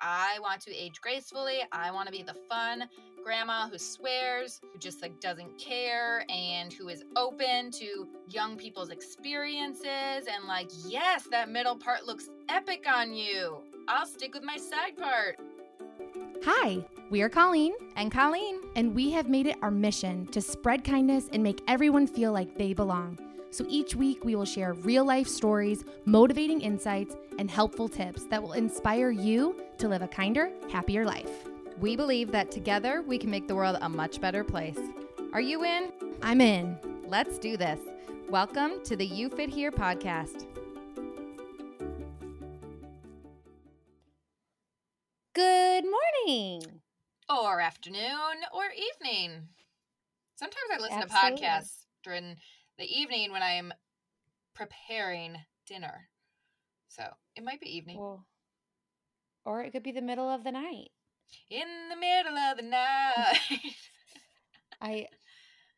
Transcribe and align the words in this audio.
I 0.00 0.38
want 0.40 0.60
to 0.62 0.74
age 0.74 1.00
gracefully. 1.00 1.60
I 1.72 1.90
want 1.90 2.06
to 2.06 2.12
be 2.12 2.22
the 2.22 2.36
fun 2.48 2.84
grandma 3.24 3.68
who 3.68 3.78
swears, 3.78 4.60
who 4.72 4.78
just 4.78 5.02
like 5.02 5.20
doesn't 5.20 5.58
care 5.58 6.24
and 6.30 6.72
who 6.72 6.88
is 6.88 7.04
open 7.16 7.70
to 7.72 8.08
young 8.28 8.56
people's 8.56 8.90
experiences 8.90 9.86
and 10.32 10.46
like, 10.46 10.70
yes, 10.86 11.28
that 11.30 11.50
middle 11.50 11.76
part 11.76 12.06
looks 12.06 12.28
epic 12.48 12.86
on 12.88 13.12
you. 13.12 13.58
I'll 13.88 14.06
stick 14.06 14.34
with 14.34 14.44
my 14.44 14.56
side 14.56 14.96
part. 14.96 15.38
Hi, 16.44 16.84
we 17.10 17.20
are 17.22 17.28
Colleen, 17.28 17.74
And 17.96 18.12
Colleen, 18.12 18.60
and 18.76 18.94
we 18.94 19.10
have 19.10 19.28
made 19.28 19.46
it 19.46 19.56
our 19.60 19.70
mission 19.70 20.26
to 20.28 20.40
spread 20.40 20.84
kindness 20.84 21.28
and 21.32 21.42
make 21.42 21.60
everyone 21.66 22.06
feel 22.06 22.32
like 22.32 22.56
they 22.56 22.72
belong. 22.72 23.18
So 23.50 23.64
each 23.68 23.94
week 23.94 24.24
we 24.24 24.34
will 24.34 24.44
share 24.44 24.74
real 24.74 25.04
life 25.04 25.26
stories, 25.26 25.84
motivating 26.04 26.60
insights, 26.60 27.16
and 27.38 27.50
helpful 27.50 27.88
tips 27.88 28.24
that 28.26 28.42
will 28.42 28.52
inspire 28.52 29.10
you 29.10 29.62
to 29.78 29.88
live 29.88 30.02
a 30.02 30.08
kinder, 30.08 30.50
happier 30.70 31.04
life. 31.04 31.30
We 31.78 31.96
believe 31.96 32.30
that 32.32 32.50
together 32.50 33.02
we 33.06 33.16
can 33.18 33.30
make 33.30 33.48
the 33.48 33.54
world 33.54 33.78
a 33.80 33.88
much 33.88 34.20
better 34.20 34.44
place. 34.44 34.78
Are 35.32 35.40
you 35.40 35.64
in? 35.64 35.92
I'm 36.22 36.40
in. 36.40 36.78
Let's 37.06 37.38
do 37.38 37.56
this. 37.56 37.80
Welcome 38.28 38.82
to 38.84 38.96
the 38.96 39.06
You 39.06 39.30
Fit 39.30 39.48
Here 39.48 39.72
podcast. 39.72 40.44
Good 45.34 45.84
morning. 45.84 46.62
or 47.30 47.60
afternoon, 47.60 48.42
or 48.54 48.64
evening. 48.74 49.48
Sometimes 50.36 50.64
I 50.72 50.78
listen 50.80 51.02
Absolutely. 51.02 51.38
to 51.38 51.44
podcasts 51.44 51.84
during 52.02 52.36
the 52.78 52.86
evening 53.00 53.32
when 53.32 53.42
I'm 53.42 53.72
preparing 54.54 55.36
dinner. 55.66 56.08
So 56.88 57.04
it 57.36 57.44
might 57.44 57.60
be 57.60 57.76
evening. 57.76 57.98
Well, 57.98 58.26
or 59.44 59.62
it 59.62 59.72
could 59.72 59.82
be 59.82 59.92
the 59.92 60.02
middle 60.02 60.28
of 60.28 60.44
the 60.44 60.52
night. 60.52 60.90
In 61.50 61.66
the 61.90 61.96
middle 61.96 62.36
of 62.36 62.56
the 62.56 62.62
night. 62.62 63.38
I 64.80 65.06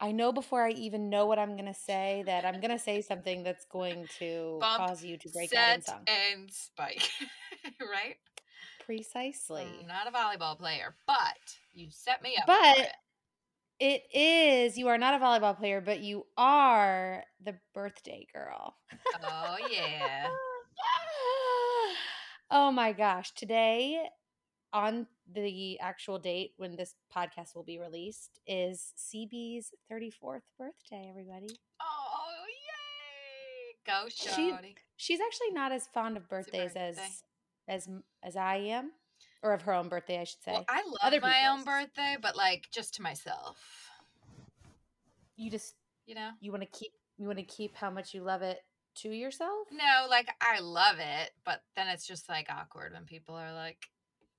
I 0.01 0.13
know 0.13 0.33
before 0.33 0.65
I 0.65 0.71
even 0.71 1.11
know 1.11 1.27
what 1.27 1.39
I'm 1.39 1.57
gonna 1.57 1.75
say 1.75 2.23
that 2.27 2.45
I'm 2.45 2.61
gonna 2.61 2.79
say 2.79 3.03
something 3.03 3.43
that's 3.43 3.65
going 3.67 4.07
to 4.19 4.59
Bump, 4.61 4.79
cause 4.79 5.05
you 5.05 5.17
to 5.19 5.29
break 5.31 5.55
out 5.55 5.77
in 5.77 5.83
song. 5.83 6.05
and 6.07 6.51
spike. 6.51 7.11
right? 7.81 8.17
Precisely. 8.87 9.67
I'm 9.81 9.87
not 9.87 10.09
a 10.09 10.11
volleyball 10.11 10.59
player, 10.59 10.95
but 11.07 11.57
you 11.73 11.89
set 11.91 12.23
me 12.23 12.37
up. 12.37 12.47
But- 12.47 12.93
it. 13.81 14.03
Is. 14.13 14.77
You 14.79 14.89
are 14.89 14.99
not 14.99 15.15
a 15.15 15.25
volleyball 15.25 15.57
player, 15.57 15.81
but 15.81 16.01
you 16.01 16.27
are 16.37 17.25
the 17.43 17.57
birthday 17.75 18.27
girl. 18.33 18.77
Oh 19.23 19.57
yeah. 19.71 20.29
oh 22.51 22.71
my 22.71 22.93
gosh. 22.93 23.33
Today, 23.33 24.03
on 24.73 25.07
the 25.33 25.79
actual 25.81 26.19
date 26.19 26.53
when 26.57 26.77
this 26.77 26.95
podcast 27.15 27.55
will 27.55 27.65
be 27.65 27.79
released, 27.79 28.41
is 28.47 28.93
CB's 28.99 29.73
34th 29.91 30.43
birthday, 30.59 31.07
everybody. 31.09 31.59
Oh 31.81 32.45
yay! 32.47 33.77
Go 33.87 34.09
She- 34.09 34.55
She's 34.97 35.21
actually 35.21 35.53
not 35.53 35.73
as 35.73 35.87
fond 35.89 36.17
of 36.19 36.29
birthdays 36.29 36.73
as 36.77 36.99
as 37.69 37.89
as 38.23 38.37
I 38.37 38.57
am, 38.57 38.93
or 39.43 39.53
of 39.53 39.63
her 39.63 39.73
own 39.73 39.89
birthday, 39.89 40.21
I 40.21 40.25
should 40.25 40.43
say. 40.43 40.53
Well, 40.53 40.65
I 40.69 40.83
love 40.83 40.99
Other 41.03 41.21
my 41.21 41.47
own 41.49 41.65
birthday, 41.65 42.17
but 42.21 42.37
like 42.37 42.69
just 42.73 42.95
to 42.95 43.03
myself. 43.03 43.59
you 45.37 45.51
just 45.51 45.75
You 46.07 46.15
know? 46.15 46.31
you 46.41 46.51
want 46.51 46.63
to 46.63 46.69
keep 46.69 46.93
you 47.17 47.27
want 47.27 47.39
to 47.39 47.45
keep 47.45 47.77
how 47.77 47.91
much 47.91 48.15
you 48.15 48.23
love 48.23 48.43
it 48.43 48.59
to 48.97 49.11
yourself. 49.11 49.69
No, 49.71 50.07
like 50.09 50.29
I 50.41 50.61
love 50.61 50.97
it, 50.99 51.31
but 51.45 51.63
then 51.77 51.89
it's 51.89 52.07
just 52.07 52.29
like 52.29 52.49
awkward 52.51 52.93
when 52.93 53.05
people 53.05 53.35
are 53.35 53.53
like, 53.53 53.79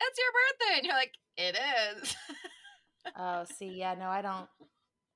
"It's 0.02 0.20
your 0.20 0.28
birthday," 0.34 0.78
and 0.78 0.86
you're 0.86 0.96
like, 0.96 1.14
"It 1.38 1.58
is." 2.02 2.16
Oh, 3.18 3.46
see, 3.58 3.66
yeah, 3.80 3.96
no, 3.96 4.10
I 4.10 4.22
don't. 4.22 4.48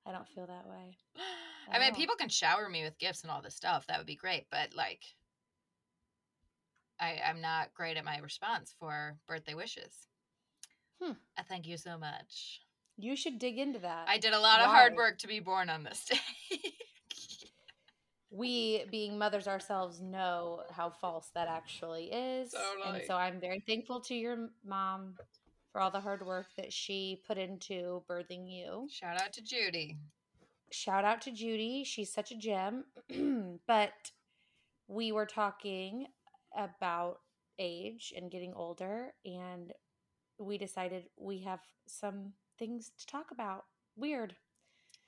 I 0.07 0.11
don't 0.11 0.27
feel 0.29 0.47
that 0.47 0.67
way. 0.67 0.97
I 1.71 1.77
mean, 1.77 1.91
Oh. 1.93 1.95
people 1.95 2.15
can 2.15 2.29
shower 2.29 2.67
me 2.67 2.83
with 2.83 2.97
gifts 2.97 3.21
and 3.21 3.29
all 3.29 3.43
this 3.43 3.55
stuff. 3.55 3.85
That 3.87 3.99
would 3.99 4.07
be 4.07 4.15
great, 4.15 4.47
but 4.49 4.73
like, 4.75 5.03
I 6.99 7.19
I'm 7.27 7.41
not 7.41 7.73
great 7.73 7.97
at 7.97 8.05
my 8.05 8.19
response 8.19 8.75
for 8.79 9.17
birthday 9.27 9.53
wishes. 9.53 10.07
Hmm. 11.01 11.13
I 11.37 11.43
thank 11.43 11.67
you 11.67 11.77
so 11.77 11.97
much. 11.97 12.61
You 12.97 13.15
should 13.15 13.39
dig 13.39 13.57
into 13.57 13.79
that. 13.79 14.05
I 14.07 14.17
did 14.17 14.33
a 14.33 14.39
lot 14.39 14.61
of 14.61 14.67
hard 14.67 14.95
work 14.95 15.17
to 15.19 15.27
be 15.27 15.41
born 15.41 15.69
on 15.69 15.83
this 15.83 16.05
day. 16.05 16.59
we, 18.31 18.85
being 18.89 19.17
mothers 19.17 19.47
ourselves, 19.47 19.99
know 19.99 20.61
how 20.71 20.89
false 20.89 21.29
that 21.35 21.49
actually 21.49 22.05
is, 22.05 22.55
and 22.85 23.01
so 23.05 23.15
I'm 23.15 23.41
very 23.41 23.61
thankful 23.67 23.99
to 24.01 24.15
your 24.15 24.49
mom 24.65 25.15
for 25.71 25.81
all 25.81 25.91
the 25.91 25.99
hard 25.99 26.25
work 26.25 26.47
that 26.55 26.71
she 26.71 27.21
put 27.27 27.37
into 27.37 28.01
birthing 28.09 28.49
you. 28.49 28.87
Shout 28.89 29.21
out 29.21 29.33
to 29.33 29.41
Judy. 29.41 29.97
Shout 30.71 31.03
out 31.03 31.21
to 31.23 31.31
Judy; 31.31 31.83
she's 31.83 32.13
such 32.13 32.31
a 32.31 32.37
gem. 32.37 32.85
but 33.67 34.11
we 34.87 35.11
were 35.11 35.25
talking 35.25 36.07
about 36.55 37.19
age 37.59 38.13
and 38.15 38.31
getting 38.31 38.53
older, 38.53 39.13
and 39.25 39.71
we 40.39 40.57
decided 40.57 41.05
we 41.17 41.39
have 41.43 41.59
some 41.87 42.33
things 42.57 42.91
to 42.99 43.05
talk 43.05 43.31
about. 43.31 43.65
Weird. 43.95 44.35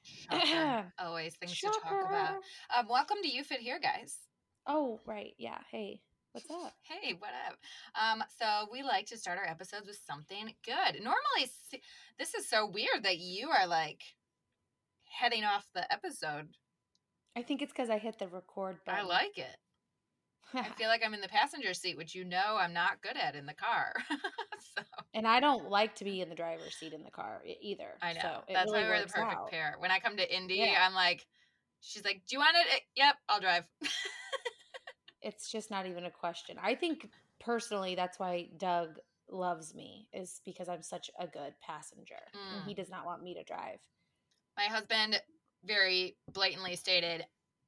Shocker. 0.03 0.93
Always 0.99 1.35
things 1.35 1.57
to 1.59 1.67
talk 1.67 2.07
about. 2.07 2.37
Um, 2.77 2.87
welcome 2.89 3.17
to 3.21 3.29
You 3.29 3.43
Fit 3.43 3.59
Here, 3.59 3.79
guys. 3.79 4.17
Oh, 4.67 4.99
right. 5.05 5.33
Yeah. 5.37 5.59
Hey, 5.71 6.01
what's 6.31 6.49
up? 6.49 6.73
Hey, 6.83 7.13
what 7.17 7.31
up? 7.47 7.57
Um, 8.01 8.23
so 8.39 8.69
we 8.71 8.83
like 8.83 9.07
to 9.07 9.17
start 9.17 9.37
our 9.37 9.47
episodes 9.47 9.87
with 9.87 9.99
something 10.07 10.53
good. 10.65 11.01
Normally, 11.01 11.51
this 12.19 12.33
is 12.33 12.49
so 12.49 12.69
weird 12.69 13.03
that 13.03 13.17
you 13.17 13.49
are 13.49 13.67
like 13.67 14.01
heading 15.19 15.43
off 15.43 15.65
the 15.73 15.91
episode. 15.91 16.49
I 17.35 17.43
think 17.43 17.61
it's 17.61 17.71
because 17.71 17.89
I 17.89 17.97
hit 17.97 18.19
the 18.19 18.27
record 18.27 18.77
button. 18.85 19.01
I 19.01 19.03
like 19.03 19.37
it. 19.37 19.57
I 20.53 20.63
feel 20.77 20.87
like 20.87 21.01
I'm 21.05 21.13
in 21.13 21.21
the 21.21 21.27
passenger 21.27 21.73
seat, 21.73 21.97
which 21.97 22.15
you 22.15 22.23
know 22.23 22.57
I'm 22.59 22.73
not 22.73 23.01
good 23.01 23.17
at 23.17 23.35
in 23.35 23.45
the 23.45 23.53
car. 23.53 23.93
so 24.75 24.83
and 25.13 25.27
I 25.27 25.39
don't 25.39 25.69
like 25.69 25.95
to 25.95 26.03
be 26.03 26.21
in 26.21 26.29
the 26.29 26.35
driver's 26.35 26.75
seat 26.75 26.93
in 26.93 27.03
the 27.03 27.11
car 27.11 27.41
either. 27.61 27.93
I 28.01 28.13
know 28.13 28.19
So 28.21 28.43
that's 28.53 28.71
really 28.71 28.83
why 28.83 28.89
we're 28.89 29.01
the 29.01 29.07
perfect 29.07 29.31
out. 29.33 29.51
pair. 29.51 29.75
When 29.79 29.91
I 29.91 29.99
come 29.99 30.17
to 30.17 30.35
Indy, 30.35 30.55
Yeah. 30.55 30.85
I'm 30.85 30.93
like, 30.93 31.25
she's 31.81 32.03
like, 32.05 32.21
"Do 32.27 32.35
you 32.35 32.39
want 32.39 32.55
it?" 32.57 32.81
Yep, 32.95 33.15
I'll 33.29 33.39
drive. 33.39 33.67
It's 35.21 35.51
just 35.51 35.71
not 35.71 35.85
even 35.87 36.05
a 36.05 36.11
question. 36.11 36.57
I 36.61 36.75
think 36.75 37.09
personally 37.39 37.95
that's 37.95 38.19
why 38.19 38.49
Doug 38.57 38.99
loves 39.29 39.73
me 39.73 40.07
is 40.13 40.41
because 40.45 40.69
I'm 40.69 40.81
such 40.83 41.09
a 41.19 41.27
good 41.27 41.53
passenger. 41.59 42.19
And 42.33 42.61
Mm. 42.61 42.67
he 42.67 42.73
does 42.73 42.89
not 42.89 43.05
want 43.05 43.23
me 43.23 43.33
to 43.33 43.43
drive. 43.43 43.79
My 44.55 44.65
husband 44.65 45.21
very 45.65 46.17
blatantly 46.31 46.75
stated, 46.75 47.25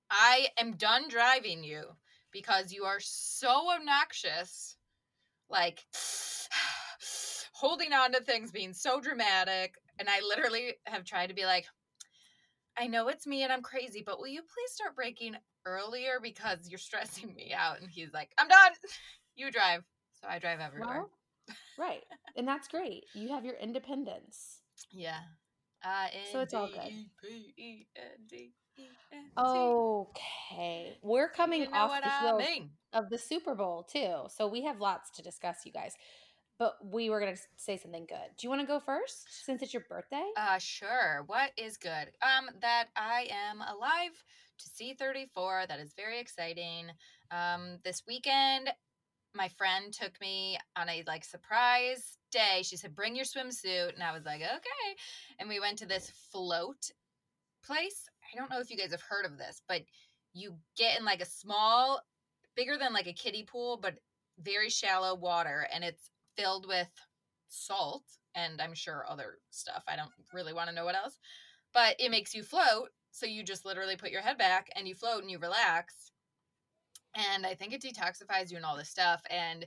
I 0.10 0.50
am 0.58 0.78
done 0.78 1.08
driving 1.10 1.64
you 1.64 1.84
because 2.32 2.72
you 2.72 2.84
are 2.84 3.00
so 3.00 3.72
obnoxious. 3.76 4.76
Like, 5.50 5.86
holding 7.54 7.92
on 7.92 8.14
to 8.14 8.22
things, 8.22 8.52
being 8.52 8.74
so 8.74 9.02
dramatic. 9.02 9.76
And 10.00 10.08
I 10.08 10.22
literally 10.22 10.76
have 10.86 11.04
tried 11.04 11.28
to 11.28 11.36
be 11.36 11.46
like, 11.46 11.66
I 12.78 12.88
know 12.88 13.10
it's 13.10 13.28
me 13.28 13.44
and 13.44 13.52
I'm 13.52 13.62
crazy, 13.62 14.02
but 14.06 14.20
will 14.20 14.28
you 14.28 14.42
please 14.42 14.72
start 14.72 14.96
breaking 14.96 15.36
earlier 15.66 16.20
because 16.22 16.70
you're 16.70 16.80
stressing 16.80 17.34
me 17.36 17.54
out? 17.54 17.82
And 17.82 17.90
he's 17.90 18.14
like, 18.14 18.32
I'm 18.38 18.48
done. 18.48 18.72
You 19.36 19.52
drive. 19.52 19.86
So 20.22 20.28
I 20.28 20.38
drive 20.38 20.60
everywhere. 20.60 20.96
Well, 20.98 21.10
right. 21.78 22.04
And 22.36 22.46
that's 22.46 22.68
great. 22.68 23.06
You 23.14 23.30
have 23.30 23.46
your 23.46 23.56
independence. 23.56 24.60
yeah. 24.92 25.20
I 25.82 26.10
So 26.34 26.42
it's 26.42 26.54
all 26.54 26.68
good. 26.68 26.92
Okay. 29.38 30.98
We're 31.02 31.30
coming 31.30 31.62
You 31.62 31.70
know 31.72 31.78
off 31.78 32.02
the 32.02 32.10
I 32.10 32.38
mean. 32.38 32.70
of 32.94 33.10
the 33.10 33.18
Super 33.18 33.56
Bowl 33.56 33.84
too. 33.84 34.24
So 34.30 34.48
we 34.48 34.64
have 34.64 34.80
lots 34.82 35.10
to 35.12 35.22
discuss, 35.22 35.58
you 35.66 35.72
guys. 35.72 35.94
But 36.58 36.76
we 36.84 37.10
were 37.10 37.22
gonna 37.22 37.38
say 37.56 37.78
something 37.78 38.06
good. 38.06 38.36
Do 38.38 38.46
you 38.46 38.50
want 38.50 38.62
to 38.62 38.68
go 38.68 38.82
first 38.82 39.46
since 39.46 39.62
it's 39.62 39.74
your 39.74 39.86
birthday? 39.90 40.26
Uh, 40.36 40.58
sure. 40.58 41.24
What 41.28 41.52
is 41.58 41.78
good? 41.78 42.12
Um, 42.22 42.50
that 42.62 42.88
I 42.98 43.30
am 43.32 43.62
alive 43.62 44.12
to 44.58 44.70
see 44.70 44.94
34. 44.94 45.68
That 45.70 45.80
is 45.80 45.94
very 45.94 46.20
exciting. 46.20 46.88
Um, 47.32 47.78
this 47.86 48.04
weekend, 48.06 48.70
my 49.34 49.48
friend 49.48 49.94
took 49.94 50.20
me 50.20 50.58
on 50.76 50.90
a 50.90 51.04
like 51.08 51.24
surprise 51.24 52.18
day. 52.30 52.62
She 52.64 52.76
said, 52.76 52.94
"Bring 52.94 53.16
your 53.16 53.24
swimsuit," 53.26 53.94
and 53.94 54.04
I 54.04 54.12
was 54.12 54.26
like, 54.26 54.42
"Okay." 54.42 54.98
And 55.40 55.48
we 55.48 55.62
went 55.62 55.78
to 55.78 55.86
this 55.86 56.10
float 56.30 56.92
place. 57.64 58.09
I 58.34 58.38
don't 58.38 58.50
know 58.50 58.60
if 58.60 58.70
you 58.70 58.78
guys 58.78 58.92
have 58.92 59.02
heard 59.02 59.26
of 59.26 59.38
this, 59.38 59.62
but 59.68 59.82
you 60.34 60.56
get 60.78 60.98
in 61.00 61.06
like 61.06 61.22
a 61.22 61.26
small, 61.26 62.02
bigger 62.56 62.78
than 62.78 62.94
like 62.94 63.08
a 63.08 63.14
kiddie 63.14 63.44
pool, 63.50 63.80
but 63.82 63.96
very 64.42 64.70
shallow 64.70 65.16
water, 65.16 65.68
and 65.74 65.84
it's 65.84 66.10
filled 66.38 66.68
with 66.68 66.90
salt 67.48 68.04
and 68.36 68.62
I'm 68.62 68.74
sure 68.74 69.06
other 69.08 69.40
stuff. 69.50 69.84
I 69.88 69.96
don't 69.96 70.12
really 70.34 70.54
want 70.54 70.70
to 70.70 70.76
know 70.76 70.86
what 70.86 70.96
else, 70.96 71.18
but 71.74 71.96
it 72.00 72.12
makes 72.12 72.34
you 72.34 72.44
float. 72.44 72.90
So 73.12 73.26
you 73.26 73.44
just 73.44 73.66
literally 73.66 73.96
put 73.96 74.12
your 74.12 74.22
head 74.22 74.38
back 74.38 74.70
and 74.76 74.88
you 74.88 74.96
float 74.96 75.22
and 75.22 75.32
you 75.32 75.40
relax. 75.40 76.12
And 77.16 77.46
I 77.46 77.56
think 77.56 77.74
it 77.74 77.82
detoxifies 77.82 78.52
you 78.52 78.58
and 78.58 78.66
all 78.66 78.78
this 78.78 78.90
stuff. 78.90 79.22
And 79.30 79.66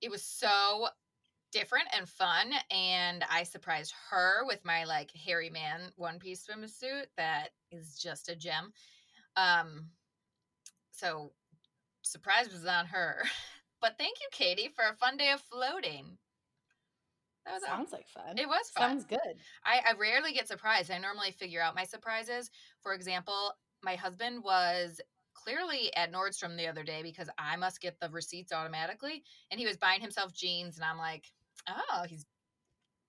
it 0.00 0.10
was 0.10 0.24
so 0.24 0.86
different 1.54 1.86
and 1.96 2.08
fun. 2.08 2.52
And 2.70 3.24
I 3.30 3.44
surprised 3.44 3.94
her 4.10 4.44
with 4.44 4.64
my 4.64 4.84
like 4.84 5.10
hairy 5.12 5.48
man 5.48 5.80
one 5.96 6.18
piece 6.18 6.46
swimsuit 6.46 7.06
that 7.16 7.50
is 7.70 7.96
just 7.96 8.28
a 8.28 8.36
gem. 8.36 8.72
Um, 9.36 9.86
so 10.90 11.32
surprise 12.02 12.52
was 12.52 12.66
on 12.66 12.86
her. 12.86 13.22
but 13.80 13.96
thank 13.96 14.18
you, 14.20 14.28
Katie, 14.32 14.70
for 14.74 14.84
a 14.84 14.96
fun 14.96 15.16
day 15.16 15.30
of 15.30 15.40
floating. 15.40 16.18
That 17.46 17.54
was 17.54 17.62
sounds 17.64 17.92
like 17.92 18.08
fun. 18.08 18.38
It 18.38 18.48
was 18.48 18.70
fun. 18.70 18.90
Sounds 18.90 19.04
good. 19.04 19.36
I, 19.64 19.90
I 19.90 19.92
rarely 19.98 20.32
get 20.32 20.48
surprised. 20.48 20.90
I 20.90 20.98
normally 20.98 21.30
figure 21.30 21.60
out 21.60 21.76
my 21.76 21.84
surprises. 21.84 22.50
For 22.82 22.94
example, 22.94 23.52
my 23.82 23.94
husband 23.96 24.42
was 24.42 25.00
clearly 25.34 25.94
at 25.94 26.10
Nordstrom 26.10 26.56
the 26.56 26.66
other 26.66 26.82
day 26.84 27.02
because 27.02 27.28
I 27.38 27.56
must 27.56 27.82
get 27.82 28.00
the 28.00 28.08
receipts 28.08 28.52
automatically. 28.52 29.22
And 29.50 29.60
he 29.60 29.66
was 29.66 29.76
buying 29.76 30.00
himself 30.00 30.32
jeans. 30.32 30.76
And 30.76 30.84
I'm 30.84 30.96
like, 30.96 31.30
oh, 31.68 32.04
he's 32.08 32.24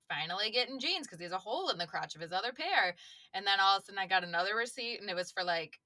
finally 0.10 0.52
getting 0.52 0.80
jeans 0.80 1.08
because 1.08 1.20
he 1.20 1.24
has 1.24 1.32
a 1.32 1.38
hole 1.38 1.70
in 1.70 1.78
the 1.78 1.88
crotch 1.88 2.16
of 2.16 2.22
his 2.22 2.32
other 2.32 2.52
pair. 2.52 2.96
And 3.34 3.46
then 3.46 3.60
all 3.60 3.78
of 3.78 3.84
a 3.84 3.86
sudden 3.86 4.00
I 4.00 4.08
got 4.08 4.24
another 4.24 4.56
receipt 4.56 5.00
and 5.02 5.10
it 5.10 5.16
was 5.16 5.32
for 5.32 5.44
like 5.44 5.80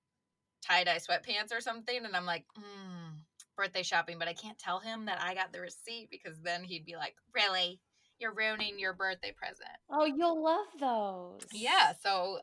tie 0.66 0.84
dye 0.84 0.98
sweatpants 0.98 1.56
or 1.56 1.62
something. 1.62 2.06
And 2.06 2.16
I'm 2.16 2.26
like, 2.26 2.46
hmm, 2.56 3.18
birthday 3.58 3.84
shopping. 3.84 4.18
But 4.20 4.28
I 4.28 4.34
can't 4.34 4.58
tell 4.58 4.80
him 4.80 5.06
that 5.06 5.22
I 5.22 5.36
got 5.36 5.54
the 5.54 5.62
receipt 5.62 6.10
because 6.12 6.40
then 6.42 6.64
he'd 6.64 6.86
be 6.86 6.96
like, 6.96 7.16
really? 7.34 7.80
You're 8.20 8.34
ruining 8.34 8.78
your 8.78 8.94
birthday 8.94 9.34
present. 9.36 9.70
Oh, 9.90 10.04
you'll 10.04 10.44
love 10.44 10.68
those. 10.80 11.48
Yeah. 11.54 11.94
So 12.04 12.40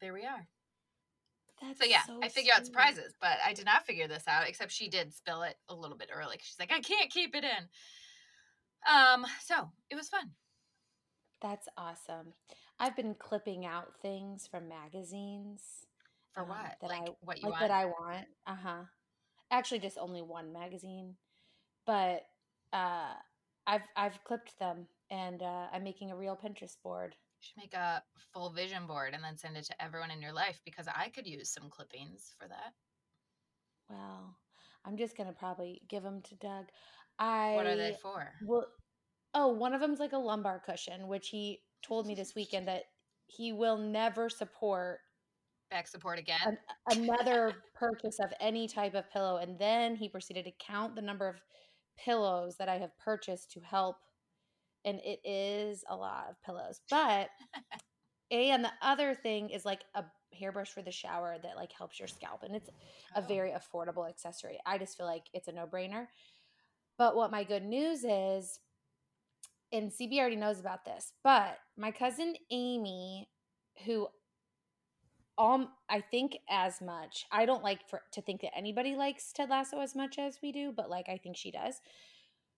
there 0.00 0.12
we 0.12 0.24
are. 0.24 0.46
That's 1.62 1.78
so 1.78 1.86
yeah, 1.86 2.02
so 2.06 2.20
I 2.22 2.28
figure 2.28 2.52
sweet. 2.52 2.60
out 2.60 2.66
surprises, 2.66 3.14
but 3.18 3.38
I 3.42 3.54
did 3.54 3.64
not 3.64 3.86
figure 3.86 4.06
this 4.06 4.24
out. 4.28 4.46
Except 4.46 4.70
she 4.70 4.90
did 4.90 5.14
spill 5.14 5.42
it 5.42 5.56
a 5.70 5.74
little 5.74 5.96
bit 5.96 6.10
early. 6.14 6.36
She's 6.42 6.58
like, 6.58 6.70
I 6.70 6.80
can't 6.80 7.10
keep 7.10 7.34
it 7.34 7.44
in. 7.44 7.68
Um, 8.90 9.26
so 9.44 9.70
it 9.90 9.94
was 9.94 10.08
fun. 10.08 10.30
That's 11.42 11.68
awesome. 11.76 12.32
I've 12.78 12.96
been 12.96 13.14
clipping 13.18 13.66
out 13.66 14.00
things 14.00 14.46
from 14.46 14.68
magazines. 14.68 15.86
For 16.32 16.42
um, 16.42 16.48
what? 16.48 16.76
That 16.80 16.90
like 16.90 17.08
I 17.08 17.12
what 17.20 17.38
you 17.38 17.48
like 17.48 17.60
want? 17.60 17.68
that 17.68 17.70
I 17.70 17.84
want. 17.86 18.26
Uh 18.46 18.56
huh. 18.62 18.82
Actually, 19.50 19.80
just 19.80 19.98
only 19.98 20.22
one 20.22 20.52
magazine, 20.52 21.14
but 21.86 22.22
uh, 22.72 23.14
I've 23.66 23.82
I've 23.96 24.22
clipped 24.24 24.58
them, 24.58 24.86
and 25.10 25.42
uh, 25.42 25.66
I'm 25.72 25.84
making 25.84 26.10
a 26.10 26.16
real 26.16 26.36
Pinterest 26.36 26.76
board 26.82 27.14
should 27.40 27.56
make 27.56 27.74
a 27.74 28.02
full 28.32 28.50
vision 28.50 28.86
board 28.86 29.14
and 29.14 29.22
then 29.22 29.36
send 29.36 29.56
it 29.56 29.64
to 29.64 29.82
everyone 29.82 30.10
in 30.10 30.22
your 30.22 30.32
life 30.32 30.60
because 30.64 30.86
I 30.88 31.08
could 31.08 31.26
use 31.26 31.50
some 31.50 31.70
clippings 31.70 32.34
for 32.38 32.48
that. 32.48 32.72
Well, 33.88 34.36
I'm 34.84 34.96
just 34.96 35.16
gonna 35.16 35.32
probably 35.32 35.82
give 35.88 36.02
them 36.02 36.22
to 36.22 36.34
Doug. 36.36 36.66
I 37.18 37.54
what 37.54 37.66
are 37.66 37.76
they 37.76 37.96
for? 38.02 38.32
Well, 38.44 38.66
oh, 39.36 39.48
one 39.48 39.72
of 39.72 39.80
them's 39.80 40.00
like 40.00 40.12
a 40.12 40.18
lumbar 40.18 40.60
cushion, 40.64 41.06
which 41.06 41.28
he 41.28 41.60
told 41.82 42.06
me 42.06 42.14
this 42.14 42.34
weekend 42.34 42.66
that 42.66 42.84
he 43.26 43.52
will 43.52 43.76
never 43.76 44.28
support 44.28 44.98
back 45.70 45.86
support 45.86 46.18
again. 46.18 46.38
An, 46.46 46.58
another 47.02 47.52
purchase 47.74 48.18
of 48.18 48.32
any 48.40 48.66
type 48.66 48.94
of 48.94 49.08
pillow, 49.10 49.36
and 49.36 49.58
then 49.58 49.94
he 49.94 50.08
proceeded 50.08 50.44
to 50.46 50.52
count 50.58 50.96
the 50.96 51.02
number 51.02 51.28
of 51.28 51.36
pillows 51.98 52.56
that 52.58 52.68
I 52.68 52.78
have 52.78 52.96
purchased 52.98 53.52
to 53.52 53.60
help 53.60 53.96
and 54.86 55.00
it 55.04 55.20
is 55.24 55.84
a 55.90 55.96
lot 55.96 56.26
of 56.30 56.40
pillows. 56.42 56.80
But 56.88 57.28
a 58.30 58.50
and 58.50 58.64
the 58.64 58.72
other 58.80 59.14
thing 59.14 59.50
is 59.50 59.64
like 59.64 59.80
a 59.94 60.04
hairbrush 60.32 60.70
for 60.70 60.82
the 60.82 60.92
shower 60.92 61.36
that 61.42 61.56
like 61.56 61.72
helps 61.72 61.98
your 61.98 62.08
scalp 62.08 62.42
and 62.42 62.54
it's 62.54 62.68
a 63.14 63.20
oh. 63.20 63.24
very 63.26 63.52
affordable 63.52 64.08
accessory. 64.08 64.58
I 64.64 64.78
just 64.78 64.96
feel 64.96 65.06
like 65.06 65.24
it's 65.34 65.48
a 65.48 65.52
no-brainer. 65.52 66.06
But 66.98 67.16
what 67.16 67.30
my 67.30 67.44
good 67.44 67.64
news 67.64 68.04
is 68.04 68.60
and 69.76 69.90
CB 69.90 70.18
already 70.18 70.36
knows 70.36 70.60
about 70.60 70.84
this, 70.84 71.12
but 71.22 71.58
my 71.76 71.90
cousin 71.90 72.34
Amy 72.50 73.28
who 73.84 74.08
um 75.38 75.68
I 75.88 76.00
think 76.00 76.38
as 76.48 76.80
much. 76.80 77.26
I 77.30 77.44
don't 77.44 77.62
like 77.62 77.88
for 77.88 78.02
to 78.12 78.22
think 78.22 78.40
that 78.40 78.56
anybody 78.56 78.96
likes 78.96 79.32
Ted 79.32 79.50
Lasso 79.50 79.80
as 79.80 79.94
much 79.94 80.18
as 80.18 80.38
we 80.42 80.50
do, 80.52 80.72
but 80.74 80.88
like 80.88 81.08
I 81.08 81.18
think 81.18 81.36
she 81.36 81.50
does 81.50 81.80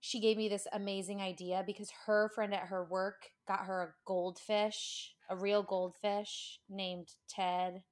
she 0.00 0.20
gave 0.20 0.36
me 0.36 0.48
this 0.48 0.66
amazing 0.72 1.20
idea 1.20 1.62
because 1.66 1.90
her 2.06 2.28
friend 2.28 2.54
at 2.54 2.68
her 2.68 2.84
work 2.84 3.30
got 3.46 3.60
her 3.60 3.82
a 3.82 3.94
goldfish, 4.06 5.12
a 5.28 5.36
real 5.36 5.62
goldfish 5.62 6.60
named 6.68 7.08
Ted. 7.28 7.82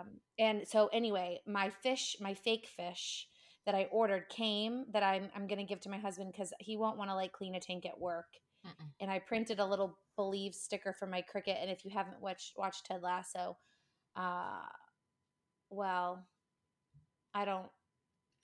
Um, 0.00 0.20
and 0.38 0.66
so 0.66 0.88
anyway, 0.88 1.40
my 1.46 1.70
fish, 1.70 2.16
my 2.20 2.34
fake 2.34 2.68
fish 2.76 3.28
that 3.66 3.74
I 3.74 3.88
ordered 3.92 4.28
came 4.28 4.84
that 4.92 5.02
I'm 5.02 5.28
I'm 5.36 5.46
gonna 5.46 5.64
give 5.64 5.80
to 5.80 5.90
my 5.90 5.98
husband 5.98 6.32
because 6.32 6.52
he 6.58 6.76
won't 6.76 6.98
want 6.98 7.10
to 7.10 7.14
like 7.14 7.32
clean 7.32 7.54
a 7.54 7.60
tank 7.60 7.86
at 7.86 7.98
work. 7.98 8.26
Mm-mm. 8.66 8.86
And 9.00 9.10
I 9.10 9.18
printed 9.18 9.58
a 9.58 9.66
little 9.66 9.98
believe 10.16 10.54
sticker 10.54 10.92
for 10.92 11.06
my 11.06 11.22
Cricut. 11.22 11.60
And 11.60 11.70
if 11.70 11.84
you 11.84 11.90
haven't 11.90 12.20
watched 12.20 12.52
watched 12.56 12.86
Ted 12.86 13.02
Lasso, 13.02 13.56
uh, 14.16 14.66
well, 15.70 16.24
I 17.34 17.44
don't 17.44 17.68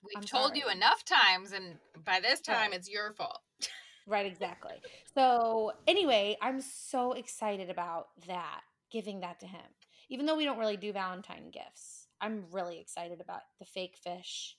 We've 0.03 0.17
I'm 0.17 0.23
told 0.23 0.49
sorry. 0.49 0.59
you 0.59 0.69
enough 0.69 1.03
times, 1.03 1.51
and 1.51 1.77
by 2.05 2.19
this 2.21 2.39
time, 2.39 2.71
right. 2.71 2.73
it's 2.73 2.89
your 2.89 3.13
fault. 3.13 3.41
right, 4.07 4.25
exactly. 4.25 4.75
So, 5.13 5.73
anyway, 5.87 6.37
I'm 6.41 6.61
so 6.61 7.11
excited 7.13 7.69
about 7.69 8.07
that, 8.27 8.61
giving 8.91 9.19
that 9.21 9.41
to 9.41 9.47
him. 9.47 9.65
Even 10.09 10.25
though 10.25 10.37
we 10.37 10.45
don't 10.45 10.57
really 10.57 10.77
do 10.77 10.93
Valentine 10.93 11.51
gifts, 11.51 12.07
I'm 12.21 12.45
really 12.51 12.79
excited 12.79 13.19
about 13.19 13.41
the 13.59 13.65
fake 13.65 13.97
fish 14.01 14.55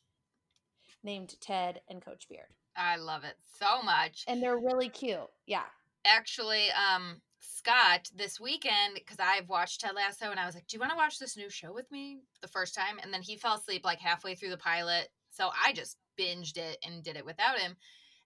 named 1.03 1.35
Ted 1.41 1.81
and 1.89 2.03
Coach 2.03 2.29
Beard. 2.29 2.49
I 2.77 2.97
love 2.97 3.25
it 3.25 3.37
so 3.59 3.83
much. 3.83 4.25
And 4.29 4.43
they're 4.43 4.59
really 4.59 4.89
cute. 4.89 5.19
Yeah. 5.47 5.65
Actually, 6.05 6.69
um, 6.71 7.21
Scott 7.41 8.09
this 8.15 8.41
weekend 8.41 8.95
because 8.95 9.19
I've 9.21 9.49
watched 9.49 9.81
Ted 9.81 9.95
Lasso 9.95 10.31
and 10.31 10.41
I 10.41 10.47
was 10.47 10.55
like, 10.55 10.67
"Do 10.67 10.77
you 10.77 10.81
want 10.81 10.93
to 10.93 10.97
watch 10.97 11.19
this 11.19 11.37
new 11.37 11.51
show 11.51 11.73
with 11.73 11.91
me?" 11.91 12.21
The 12.41 12.49
first 12.49 12.75
time, 12.75 12.99
and 13.03 13.13
then 13.13 13.23
he 13.23 13.37
fell 13.37 13.57
asleep 13.57 13.85
like 13.85 13.99
halfway 13.99 14.35
through 14.35 14.51
the 14.51 14.57
pilot, 14.57 15.09
so 15.31 15.51
I 15.63 15.73
just 15.73 15.97
binged 16.19 16.57
it 16.57 16.79
and 16.85 17.03
did 17.03 17.17
it 17.17 17.25
without 17.25 17.59
him. 17.59 17.77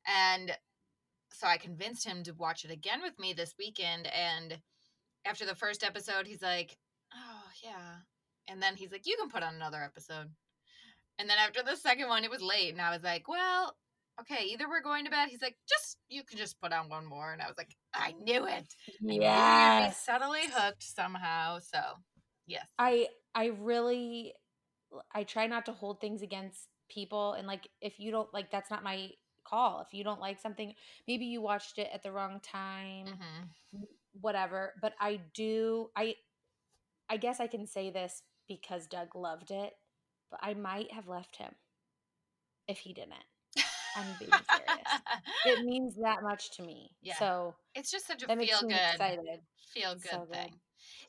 And 0.06 0.56
so 1.32 1.46
I 1.46 1.56
convinced 1.58 2.06
him 2.06 2.22
to 2.24 2.32
watch 2.32 2.64
it 2.64 2.70
again 2.70 3.02
with 3.02 3.18
me 3.18 3.32
this 3.32 3.54
weekend. 3.58 4.06
And 4.06 4.58
after 5.24 5.44
the 5.44 5.54
first 5.54 5.82
episode, 5.82 6.26
he's 6.26 6.42
like, 6.42 6.76
oh, 7.12 7.42
yeah. 7.62 7.96
And 8.48 8.62
then 8.62 8.76
he's 8.76 8.92
like, 8.92 9.06
you 9.06 9.16
can 9.18 9.28
put 9.28 9.42
on 9.42 9.54
another 9.54 9.82
episode. 9.82 10.30
And 11.18 11.28
then 11.28 11.36
after 11.38 11.62
the 11.62 11.76
second 11.76 12.08
one, 12.08 12.24
it 12.24 12.30
was 12.30 12.42
late. 12.42 12.72
And 12.72 12.82
I 12.82 12.90
was 12.90 13.02
like, 13.02 13.28
well, 13.28 13.74
okay, 14.20 14.44
either 14.46 14.68
we're 14.68 14.82
going 14.82 15.04
to 15.04 15.10
bed. 15.10 15.28
He's 15.28 15.42
like, 15.42 15.56
just, 15.68 15.98
you 16.08 16.22
can 16.24 16.38
just 16.38 16.60
put 16.60 16.72
on 16.72 16.88
one 16.88 17.06
more. 17.06 17.32
And 17.32 17.40
I 17.40 17.46
was 17.46 17.58
like, 17.58 17.70
I 17.94 18.14
knew 18.22 18.46
it. 18.46 18.66
Yeah. 19.00 19.90
subtly 19.90 20.42
hooked 20.52 20.82
somehow. 20.82 21.58
So, 21.60 21.80
yes. 22.46 22.66
I, 22.78 23.08
I 23.34 23.52
really, 23.60 24.34
I 25.14 25.24
try 25.24 25.46
not 25.46 25.66
to 25.66 25.72
hold 25.72 26.00
things 26.00 26.22
against 26.22 26.68
people 26.88 27.32
and 27.34 27.46
like 27.46 27.68
if 27.80 27.98
you 27.98 28.10
don't 28.10 28.32
like 28.32 28.50
that's 28.50 28.70
not 28.70 28.84
my 28.84 29.10
call 29.44 29.80
if 29.80 29.92
you 29.92 30.04
don't 30.04 30.20
like 30.20 30.40
something 30.40 30.72
maybe 31.06 31.24
you 31.24 31.40
watched 31.40 31.78
it 31.78 31.88
at 31.92 32.02
the 32.02 32.10
wrong 32.12 32.40
time 32.40 33.06
mm-hmm. 33.06 33.82
whatever 34.20 34.72
but 34.80 34.94
i 35.00 35.20
do 35.34 35.88
i 35.96 36.14
i 37.10 37.16
guess 37.16 37.40
i 37.40 37.46
can 37.46 37.66
say 37.66 37.90
this 37.90 38.22
because 38.48 38.86
doug 38.86 39.14
loved 39.14 39.50
it 39.50 39.72
but 40.30 40.40
i 40.42 40.54
might 40.54 40.92
have 40.92 41.08
left 41.08 41.36
him 41.36 41.52
if 42.68 42.78
he 42.78 42.92
didn't 42.92 43.12
i'm 43.96 44.06
being 44.18 44.30
serious 44.30 45.00
it 45.46 45.64
means 45.64 45.94
that 45.96 46.22
much 46.22 46.50
to 46.56 46.62
me 46.62 46.90
yeah 47.02 47.16
so 47.18 47.54
it's 47.74 47.90
just 47.90 48.06
such 48.06 48.22
a 48.22 48.26
feel 48.26 48.60
good 48.62 48.70
excited. 48.70 49.40
feel 49.72 49.94
good 49.94 50.10
so 50.10 50.26
thing 50.30 50.48
good. 50.50 50.58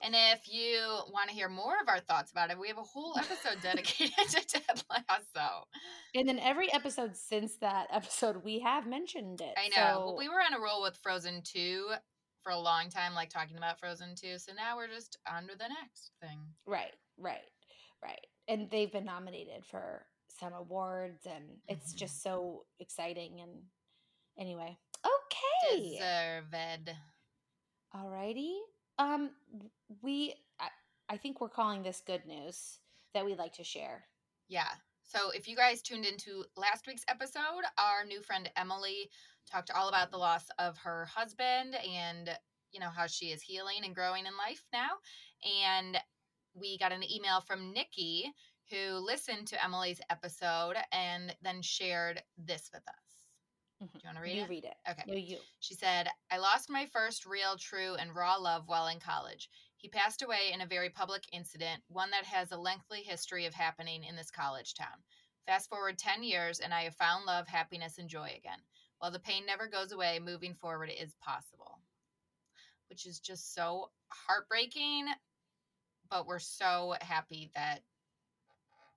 And 0.02 0.16
if 0.34 0.48
you 0.52 0.80
want 1.12 1.30
to 1.30 1.36
hear 1.36 1.50
more 1.50 1.74
of 1.82 1.88
our 1.88 2.00
thoughts 2.00 2.32
about 2.32 2.52
it, 2.52 2.60
we 2.60 2.68
have 2.68 2.78
a 2.78 2.84
whole 2.84 3.18
episode 3.18 3.62
dedicated 3.62 4.14
to 4.30 4.46
Ted 4.46 4.84
Lasso. 4.90 5.68
And 6.14 6.28
then 6.28 6.40
every 6.40 6.72
episode 6.74 7.16
since 7.16 7.58
that 7.58 7.88
episode, 7.92 8.44
we 8.44 8.60
have 8.60 8.88
mentioned 8.88 9.42
it. 9.42 9.54
I 9.58 9.70
know. 9.70 10.00
So... 10.00 10.06
Well, 10.06 10.18
we 10.18 10.30
were 10.30 10.42
on 10.42 10.54
a 10.54 10.62
roll 10.62 10.82
with 10.82 10.98
Frozen 10.98 11.44
2 11.46 11.90
for 12.42 12.52
a 12.52 12.60
long 12.60 12.90
time, 12.90 13.14
like 13.14 13.30
talking 13.30 13.58
about 13.58 13.80
Frozen 13.80 14.16
2. 14.16 14.38
So 14.38 14.54
now 14.54 14.78
we're 14.78 14.88
just 14.88 15.18
on 15.32 15.44
to 15.44 15.58
the 15.58 15.68
next 15.68 16.12
thing. 16.22 16.40
Right, 16.66 16.94
right, 17.18 17.50
right. 18.04 18.28
And 18.48 18.70
they've 18.70 18.92
been 18.92 19.06
nominated 19.06 19.66
for 19.66 20.06
some 20.40 20.54
awards, 20.54 21.26
and 21.26 21.44
it's 21.68 21.90
mm-hmm. 21.90 21.98
just 21.98 22.22
so 22.22 22.66
exciting. 22.80 23.40
And 23.42 23.52
anyway, 24.38 24.78
okay. 25.06 25.98
Deserved. 25.98 26.92
Alrighty. 27.96 28.58
Um, 29.00 29.32
we, 30.02 30.36
I, 30.60 30.68
I 31.10 31.18
think 31.18 31.42
we're 31.42 31.50
calling 31.50 31.84
this 31.84 32.02
good 32.06 32.26
news 32.26 32.80
that 33.14 33.26
we'd 33.26 33.38
like 33.38 33.54
to 33.54 33.64
share. 33.64 34.06
Yeah. 34.48 34.70
So 35.04 35.30
if 35.32 35.48
you 35.48 35.56
guys 35.56 35.82
tuned 35.82 36.06
into 36.06 36.44
last 36.58 36.88
week's 36.88 37.06
episode, 37.08 37.64
our 37.78 38.06
new 38.06 38.22
friend 38.22 38.50
Emily 38.56 39.10
talked 39.50 39.72
all 39.72 39.90
about 39.90 40.12
the 40.12 40.18
loss 40.18 40.46
of 40.60 40.78
her 40.80 41.06
husband 41.06 41.76
and 41.76 42.32
you 42.72 42.80
know 42.80 42.90
how 42.90 43.08
she 43.08 43.28
is 43.28 43.42
healing 43.42 43.82
and 43.84 43.96
growing 43.96 44.26
in 44.26 44.34
life 44.38 44.66
now. 44.74 44.90
And 45.70 45.98
we 46.56 46.78
got 46.78 46.92
an 46.92 47.04
email 47.04 47.42
from 47.42 47.74
Nikki 47.74 48.34
who 48.70 48.96
listened 48.98 49.48
to 49.48 49.64
Emily's 49.64 50.02
episode 50.10 50.76
and 50.92 51.36
then 51.44 51.62
shared 51.62 52.24
this 52.38 52.70
with 52.74 52.84
us. 52.88 53.06
Mm-hmm. 53.84 53.98
Do 53.98 54.02
you 54.04 54.08
want 54.08 54.18
to 54.18 54.24
read 54.24 54.36
you 54.38 54.44
it? 54.44 54.50
read 54.50 54.64
it. 54.64 54.76
Okay. 54.90 55.04
No, 55.08 55.14
you. 55.16 55.38
She 55.60 55.76
said, 55.76 56.08
I 56.32 56.38
lost 56.38 56.70
my 56.70 56.86
first 56.88 57.26
real, 57.26 57.58
true, 57.60 57.96
and 57.96 58.16
raw 58.16 58.36
love 58.36 58.64
while 58.68 58.88
in 58.88 59.00
college. 59.00 59.50
He 59.78 59.90
passed 59.90 60.24
away 60.24 60.52
in 60.54 60.62
a 60.62 60.66
very 60.66 60.90
public 60.90 61.24
incident, 61.32 61.84
one 61.90 62.10
that 62.12 62.26
has 62.26 62.52
a 62.52 62.58
lengthy 62.58 63.04
history 63.04 63.46
of 63.46 63.54
happening 63.54 64.04
in 64.04 64.16
this 64.16 64.32
college 64.32 64.74
town. 64.74 65.04
Fast 65.46 65.70
forward 65.70 66.00
10 66.00 66.24
years, 66.24 66.60
and 66.60 66.74
I 66.74 66.84
have 66.84 66.96
found 66.96 67.26
love, 67.26 67.48
happiness, 67.48 68.00
and 68.00 68.10
joy 68.10 68.34
again. 68.36 68.58
While 68.98 69.12
the 69.12 69.20
pain 69.20 69.46
never 69.46 69.68
goes 69.68 69.92
away, 69.92 70.20
moving 70.20 70.56
forward 70.56 70.90
is 70.90 71.16
possible. 71.22 71.80
Which 72.90 73.06
is 73.06 73.20
just 73.20 73.54
so 73.54 73.92
heartbreaking, 74.08 75.08
but 76.16 76.28
we're 76.28 76.40
so 76.40 76.96
happy 77.02 77.52
that 77.56 77.80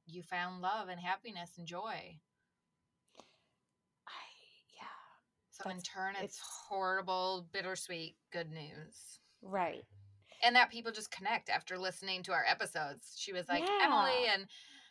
you 0.06 0.22
found 0.22 0.62
love 0.62 0.88
and 0.88 1.00
happiness 1.00 1.50
and 1.58 1.66
joy. 1.66 2.20
I, 4.06 4.20
yeah. 4.76 4.84
So 5.50 5.68
in 5.68 5.80
turn, 5.80 6.14
it's, 6.14 6.36
it's- 6.36 6.40
horrible, 6.68 7.48
bittersweet 7.52 8.14
good 8.32 8.52
news. 8.52 9.18
Right. 9.42 9.82
And 10.44 10.54
that 10.54 10.70
people 10.70 10.92
just 10.92 11.10
connect 11.10 11.50
after 11.50 11.76
listening 11.76 12.22
to 12.22 12.32
our 12.32 12.44
episodes. 12.48 13.14
She 13.16 13.32
was 13.32 13.48
like, 13.48 13.64
Emily, 13.82 14.28
and 14.32 14.46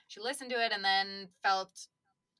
she 0.09 0.19
listened 0.19 0.49
to 0.49 0.61
it 0.61 0.73
and 0.73 0.83
then 0.83 1.29
felt 1.43 1.87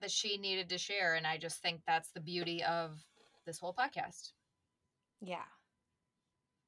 that 0.02 0.12
she 0.12 0.38
needed 0.38 0.68
to 0.68 0.78
share. 0.78 1.16
And 1.16 1.26
I 1.26 1.38
just 1.38 1.62
think 1.62 1.80
that's 1.88 2.12
the 2.12 2.20
beauty 2.20 2.62
of 2.62 3.02
this 3.46 3.58
whole 3.58 3.74
podcast. 3.74 4.34
Yeah. 5.22 5.48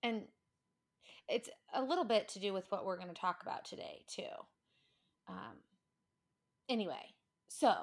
And 0.03 0.21
it's 1.29 1.49
a 1.73 1.81
little 1.81 2.03
bit 2.03 2.27
to 2.29 2.39
do 2.39 2.53
with 2.53 2.65
what 2.69 2.85
we're 2.85 2.97
going 2.97 3.09
to 3.09 3.13
talk 3.13 3.41
about 3.41 3.65
today, 3.65 4.03
too. 4.07 4.23
Um, 5.27 5.57
anyway, 6.67 7.13
so 7.47 7.73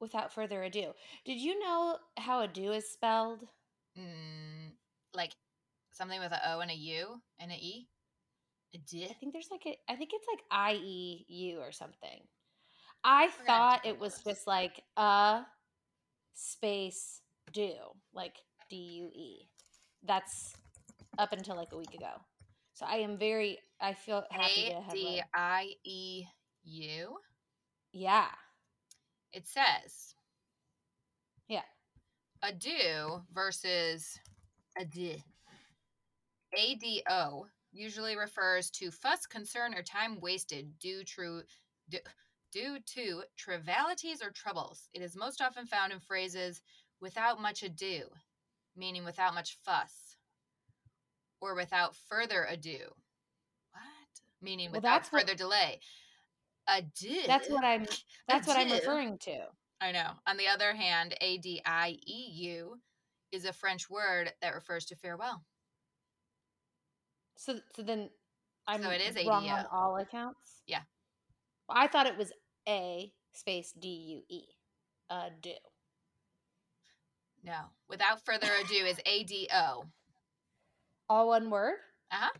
without 0.00 0.32
further 0.32 0.62
ado, 0.62 0.92
did 1.24 1.38
you 1.38 1.58
know 1.60 1.98
how 2.18 2.42
ado 2.42 2.72
is 2.72 2.90
spelled? 2.90 3.40
Mm, 3.98 4.72
like 5.14 5.32
something 5.92 6.20
with 6.20 6.32
a 6.32 6.52
O 6.52 6.60
and 6.60 6.70
a 6.70 6.74
U 6.74 7.20
and 7.38 7.52
a 7.52 7.54
E? 7.54 7.88
A 8.74 8.78
D? 8.78 9.06
I 9.08 9.14
think 9.14 9.32
there's 9.32 9.50
like 9.50 9.66
a, 9.66 9.76
I 9.88 9.96
think 9.96 10.10
it's 10.12 10.26
like 10.30 10.42
I 10.50 10.74
E 10.74 11.24
U 11.28 11.58
or 11.58 11.72
something. 11.72 12.22
I 13.02 13.28
thought 13.46 13.86
it 13.86 13.98
was 13.98 14.14
this. 14.16 14.24
just 14.24 14.46
like 14.46 14.82
a 14.96 15.42
space 16.34 17.20
do, 17.52 17.72
like 18.14 18.36
D 18.68 18.76
U 18.76 19.10
E. 19.14 19.48
That's 20.02 20.54
up 21.18 21.32
until 21.32 21.56
like 21.56 21.72
a 21.72 21.78
week 21.78 21.94
ago. 21.94 22.12
So 22.80 22.86
I 22.86 22.96
am 22.96 23.18
very, 23.18 23.58
I 23.78 23.92
feel 23.92 24.24
happy 24.30 24.70
to 24.70 24.80
have. 24.80 24.92
D 24.94 25.04
learned- 25.04 25.28
I 25.34 25.76
E 25.84 26.24
U. 26.62 27.20
Yeah. 27.92 28.34
It 29.32 29.46
says 29.46 30.14
Yeah. 31.46 31.66
ado 32.40 33.26
versus 33.32 34.18
ado. 34.78 35.22
ADO 36.56 37.50
usually 37.70 38.16
refers 38.16 38.70
to 38.70 38.90
fuss, 38.90 39.26
concern, 39.26 39.74
or 39.74 39.82
time 39.82 40.18
wasted 40.18 40.78
due 40.78 41.04
to 41.04 41.44
due 42.50 42.80
to 42.80 43.24
trivialities 43.36 44.22
or 44.22 44.30
troubles. 44.30 44.88
It 44.94 45.02
is 45.02 45.14
most 45.16 45.42
often 45.42 45.66
found 45.66 45.92
in 45.92 46.00
phrases 46.00 46.62
without 46.98 47.40
much 47.42 47.62
ado, 47.62 48.10
meaning 48.74 49.04
without 49.04 49.34
much 49.34 49.56
fuss, 49.56 50.09
or 51.40 51.54
without 51.54 51.94
further 52.08 52.44
ado. 52.48 52.78
What? 53.72 53.82
Meaning 54.42 54.70
Well, 54.70 54.78
without 54.80 55.02
that's 55.02 55.12
what- 55.12 55.22
further 55.22 55.34
delay. 55.34 55.80
Ado. 56.68 57.22
That's 57.26 57.48
what 57.48 57.64
I'm 57.64 57.86
that's 58.28 58.46
what 58.46 58.56
I'm 58.56 58.70
referring 58.70 59.18
to. 59.18 59.46
I 59.80 59.92
know. 59.92 60.10
On 60.26 60.36
the 60.36 60.46
other 60.46 60.72
hand, 60.74 61.16
A 61.20 61.38
D 61.38 61.60
I 61.64 61.96
E 62.06 62.30
U 62.32 62.80
is 63.32 63.44
a 63.44 63.52
French 63.52 63.88
word 63.90 64.32
that 64.42 64.54
refers 64.54 64.84
to 64.86 64.96
farewell. 64.96 65.42
So 67.36 67.58
so 67.74 67.82
then 67.82 68.10
I'm 68.68 68.82
So 68.82 68.90
it 68.90 69.00
is 69.00 69.26
wrong 69.26 69.48
on 69.48 69.66
all 69.72 69.96
accounts? 69.96 70.62
Yeah. 70.66 70.82
Well, 71.68 71.78
I 71.78 71.88
thought 71.88 72.06
it 72.06 72.16
was 72.16 72.30
A 72.68 73.10
space 73.32 73.72
D 73.72 73.88
U 73.88 74.22
E. 74.28 74.44
Uh 75.08 75.30
do. 75.40 75.54
No. 77.42 77.58
Without 77.88 78.24
further 78.24 78.48
ado 78.62 78.84
is 78.84 79.00
A 79.06 79.24
D 79.24 79.48
O. 79.52 79.86
All 81.10 81.26
one 81.26 81.50
word? 81.50 81.74
Uh-huh. 82.12 82.30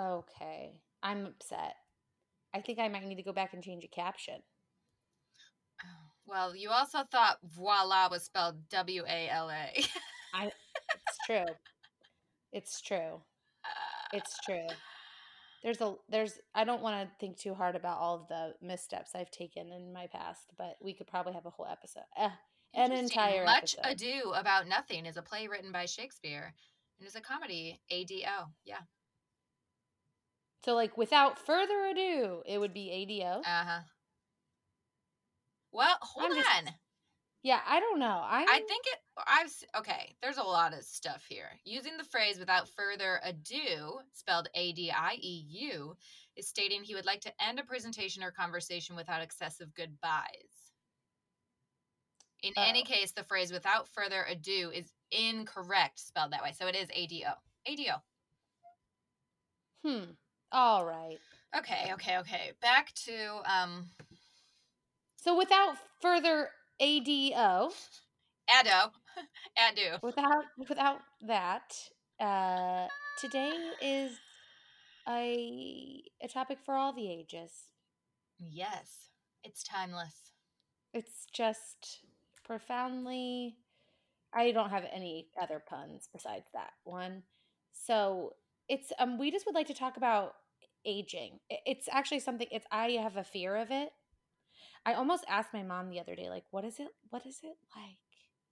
Okay. 0.00 0.80
I'm 1.02 1.26
upset. 1.26 1.74
I 2.54 2.62
think 2.62 2.78
I 2.78 2.88
might 2.88 3.04
need 3.04 3.16
to 3.16 3.22
go 3.22 3.34
back 3.34 3.52
and 3.52 3.62
change 3.62 3.84
a 3.84 3.88
caption. 3.88 4.36
Well, 6.26 6.56
you 6.56 6.70
also 6.70 7.00
thought 7.10 7.38
voila 7.44 8.08
was 8.10 8.22
spelled 8.24 8.68
W 8.70 9.04
A 9.06 9.28
L 9.28 9.50
A. 9.50 9.72
It's 9.74 11.18
true. 11.26 11.46
it's 12.52 12.80
true. 12.80 13.20
It's 14.12 14.38
true. 14.44 14.66
There's 15.62 15.80
a 15.80 15.94
there's 16.08 16.38
I 16.54 16.64
don't 16.64 16.82
want 16.82 17.02
to 17.02 17.14
think 17.18 17.36
too 17.36 17.52
hard 17.52 17.76
about 17.76 17.98
all 17.98 18.16
of 18.16 18.28
the 18.28 18.54
missteps 18.66 19.10
I've 19.14 19.30
taken 19.30 19.70
in 19.72 19.92
my 19.92 20.06
past, 20.06 20.46
but 20.56 20.76
we 20.80 20.94
could 20.94 21.06
probably 21.08 21.34
have 21.34 21.46
a 21.46 21.50
whole 21.50 21.66
episode. 21.70 22.04
Uh, 22.16 22.30
an 22.74 22.92
entire 22.92 23.44
Much 23.44 23.76
episode. 23.82 24.06
Ado 24.06 24.32
About 24.32 24.68
Nothing 24.68 25.06
is 25.06 25.16
a 25.16 25.22
play 25.22 25.48
written 25.48 25.72
by 25.72 25.86
Shakespeare 25.86 26.54
is 27.06 27.16
a 27.16 27.20
comedy. 27.20 27.80
A 27.90 28.04
D 28.04 28.24
O. 28.28 28.46
Yeah. 28.64 28.80
So 30.64 30.74
like 30.74 30.96
without 30.98 31.38
further 31.38 31.86
ado, 31.86 32.42
it 32.46 32.58
would 32.58 32.74
be 32.74 32.90
ADO. 32.90 33.40
Uh 33.40 33.64
huh. 33.64 33.80
Well, 35.72 35.96
hold 36.02 36.34
just- 36.34 36.48
on. 36.48 36.74
yeah, 37.42 37.60
I 37.66 37.80
don't 37.80 37.98
know. 37.98 38.20
I'm, 38.24 38.48
I 38.48 38.58
think 38.68 38.84
it. 38.86 38.98
I've 39.26 39.52
okay. 39.80 40.14
There's 40.22 40.36
a 40.38 40.42
lot 40.42 40.74
of 40.74 40.82
stuff 40.84 41.24
here. 41.28 41.48
Using 41.64 41.96
the 41.96 42.04
phrase 42.04 42.38
"without 42.38 42.68
further 42.68 43.20
ado," 43.24 44.00
spelled 44.12 44.48
A 44.54 44.72
D 44.72 44.90
I 44.90 45.14
E 45.20 45.44
U, 45.48 45.96
is 46.36 46.48
stating 46.48 46.82
he 46.82 46.94
would 46.94 47.06
like 47.06 47.20
to 47.22 47.32
end 47.42 47.58
a 47.58 47.64
presentation 47.64 48.22
or 48.22 48.30
conversation 48.30 48.96
without 48.96 49.22
excessive 49.22 49.74
goodbyes. 49.74 50.69
In 52.42 52.52
any 52.56 52.82
Oh. 52.82 52.84
case, 52.84 53.12
the 53.12 53.24
phrase 53.24 53.52
"without 53.52 53.88
further 53.88 54.24
ado" 54.24 54.70
is 54.72 54.92
incorrect 55.10 55.98
spelled 55.98 56.32
that 56.32 56.42
way, 56.42 56.52
so 56.52 56.66
it 56.66 56.74
is 56.74 56.88
A 56.92 57.06
D 57.06 57.24
O. 57.26 57.32
A 57.66 57.76
D 57.76 57.90
O. 57.90 58.02
hmm. 59.84 60.10
All 60.52 60.84
right. 60.84 61.18
Okay, 61.56 61.92
okay, 61.94 62.18
okay. 62.18 62.52
Back 62.60 62.92
to 63.06 63.42
um 63.44 63.90
So 65.16 65.36
without 65.36 65.76
further 66.00 66.50
ADO, 66.80 67.72
Ado. 68.48 68.90
Ado. 69.70 69.98
without 70.02 70.44
without 70.68 71.00
that, 71.22 71.90
uh 72.18 72.88
today 73.18 73.52
is 73.82 74.18
a 75.08 76.02
a 76.22 76.28
topic 76.28 76.58
for 76.64 76.74
all 76.74 76.92
the 76.92 77.10
ages. 77.10 77.66
Yes, 78.38 79.10
it's 79.44 79.62
timeless. 79.62 80.32
It's 80.94 81.26
just 81.32 82.00
profoundly 82.44 83.56
I 84.32 84.52
don't 84.52 84.70
have 84.70 84.84
any 84.92 85.28
other 85.40 85.62
puns 85.66 86.08
besides 86.12 86.46
that 86.54 86.70
one. 86.84 87.22
So 87.72 88.34
it's 88.68 88.92
um 88.98 89.18
we 89.18 89.30
just 89.30 89.46
would 89.46 89.54
like 89.54 89.66
to 89.68 89.74
talk 89.74 89.96
about 89.96 90.34
aging. 90.84 91.40
It's 91.66 91.88
actually 91.90 92.20
something 92.20 92.46
it's 92.50 92.66
I 92.70 92.90
have 92.90 93.16
a 93.16 93.24
fear 93.24 93.56
of 93.56 93.70
it. 93.70 93.90
I 94.86 94.94
almost 94.94 95.24
asked 95.28 95.52
my 95.52 95.62
mom 95.62 95.90
the 95.90 96.00
other 96.00 96.14
day, 96.14 96.30
like, 96.30 96.44
what 96.50 96.64
is 96.64 96.78
it 96.78 96.88
what 97.10 97.26
is 97.26 97.40
it 97.42 97.56
like? 97.76 97.98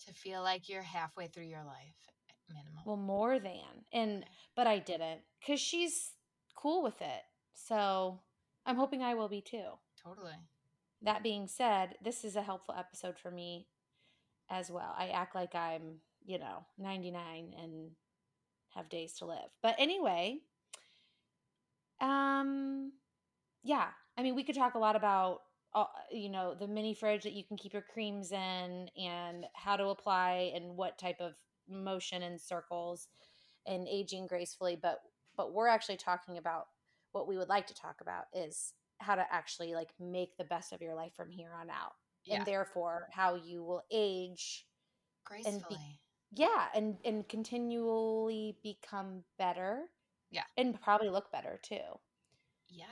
To 0.07 0.13
feel 0.15 0.43
like 0.43 0.69
you're 0.69 0.83
halfway 0.83 1.27
through 1.27 1.47
your 1.47 1.65
life, 1.65 1.97
minimum. 2.49 2.83
Well, 2.87 2.97
more 2.97 3.39
than. 3.39 3.85
And 3.93 4.25
but 4.57 4.67
I 4.67 4.79
didn't 4.79 5.23
cuz 5.45 5.61
she's 5.61 6.13
cool 6.57 6.83
with 6.83 7.01
it. 7.01 7.23
So 7.55 8.21
I'm 8.67 8.77
hoping 8.77 9.03
I 9.03 9.15
will 9.15 9.29
be 9.29 9.41
too. 9.41 9.79
totally. 10.05 10.35
That 11.03 11.23
being 11.23 11.47
said, 11.47 11.97
this 12.03 12.25
is 12.25 12.35
a 12.35 12.43
helpful 12.43 12.75
episode 12.77 13.19
for 13.19 13.31
me 13.31 13.69
as 14.51 14.71
well. 14.71 14.95
I 14.97 15.09
act 15.09 15.35
like 15.35 15.55
I'm, 15.55 16.01
you 16.25 16.39
know, 16.39 16.65
99 16.79 17.55
and 17.61 17.91
have 18.75 18.89
days 18.89 19.15
to 19.15 19.27
live. 19.27 19.51
But 19.63 19.77
anyway, 19.79 20.39
um 22.01 22.93
yeah, 23.63 23.89
I 24.17 24.23
mean 24.23 24.35
we 24.35 24.45
could 24.45 24.55
talk 24.55 24.75
a 24.75 24.79
lot 24.79 24.97
about 24.97 25.41
uh, 25.75 25.85
you 26.11 26.31
know, 26.31 26.55
the 26.59 26.67
mini 26.67 26.95
fridge 26.95 27.25
that 27.25 27.35
you 27.35 27.45
can 27.45 27.57
keep 27.57 27.75
your 27.75 27.85
creams 27.93 28.33
in 28.33 28.89
and 28.97 29.45
how 29.55 29.77
to 29.77 29.89
apply 29.89 30.51
and 30.55 30.77
what 30.77 30.99
type 30.99 31.21
of 31.21 31.35
motion 31.69 32.23
and 32.23 32.41
circles 32.41 33.09
and 33.67 33.87
aging 33.87 34.27
gracefully, 34.27 34.79
but 34.81 35.01
but 35.37 35.53
we're 35.53 35.69
actually 35.69 35.97
talking 35.97 36.39
about 36.39 36.67
what 37.13 37.29
we 37.29 37.37
would 37.37 37.49
like 37.49 37.67
to 37.67 37.75
talk 37.75 37.97
about 38.01 38.25
is 38.33 38.73
how 38.99 39.15
to 39.15 39.25
actually 39.31 39.75
like 39.75 39.91
make 40.01 40.37
the 40.37 40.45
best 40.45 40.73
of 40.73 40.83
your 40.83 40.95
life 40.95 41.13
from 41.15 41.31
here 41.31 41.53
on 41.59 41.71
out 41.71 41.93
Yeah. 42.29 42.37
and 42.37 42.47
therefore 42.47 43.09
how 43.13 43.35
you 43.35 43.63
will 43.65 43.83
age 43.91 44.67
Gracefully. 45.25 46.01
yeah 46.33 46.67
and 46.75 46.97
and 47.05 47.29
continually 47.29 48.57
become 48.63 49.25
better 49.39 49.85
Yeah. 50.31 50.45
and 50.57 50.81
probably 50.81 51.09
look 51.11 51.33
better 51.33 51.59
too 51.63 51.99
yeah. 52.71 52.85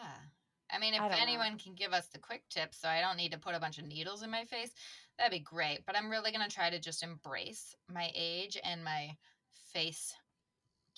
I 0.72 0.78
mean, 0.78 0.94
if 0.94 1.00
I 1.00 1.08
don't 1.08 1.18
know. 1.18 1.22
anyone 1.22 1.58
can 1.58 1.74
give 1.74 1.92
us 1.92 2.06
the 2.08 2.18
quick 2.18 2.42
tips 2.48 2.80
so 2.80 2.88
I 2.88 3.00
don't 3.00 3.16
need 3.16 3.32
to 3.32 3.38
put 3.38 3.54
a 3.54 3.60
bunch 3.60 3.78
of 3.78 3.86
needles 3.86 4.22
in 4.22 4.30
my 4.30 4.44
face, 4.44 4.70
that'd 5.18 5.30
be 5.30 5.38
great. 5.38 5.84
But 5.86 5.96
I'm 5.96 6.10
really 6.10 6.32
going 6.32 6.46
to 6.48 6.52
try 6.54 6.70
to 6.70 6.78
just 6.80 7.02
embrace 7.02 7.74
my 7.92 8.10
age 8.14 8.58
and 8.64 8.82
my 8.82 9.16
face 9.72 10.14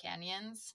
canyons. 0.03 0.75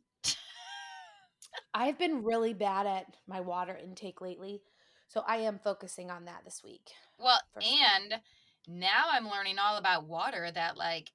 I've 1.73 1.97
been 1.97 2.23
really 2.23 2.53
bad 2.53 2.85
at 2.85 3.07
my 3.27 3.39
water 3.39 3.77
intake 3.81 4.21
lately. 4.21 4.61
So 5.07 5.23
I 5.27 5.37
am 5.37 5.59
focusing 5.63 6.11
on 6.11 6.25
that 6.25 6.43
this 6.43 6.61
week. 6.63 6.91
Well, 7.23 7.39
sure. 7.53 7.71
and 7.89 8.21
now 8.67 9.05
I'm 9.11 9.29
learning 9.29 9.57
all 9.59 9.77
about 9.77 10.07
water 10.07 10.51
that, 10.53 10.77
like, 10.77 11.11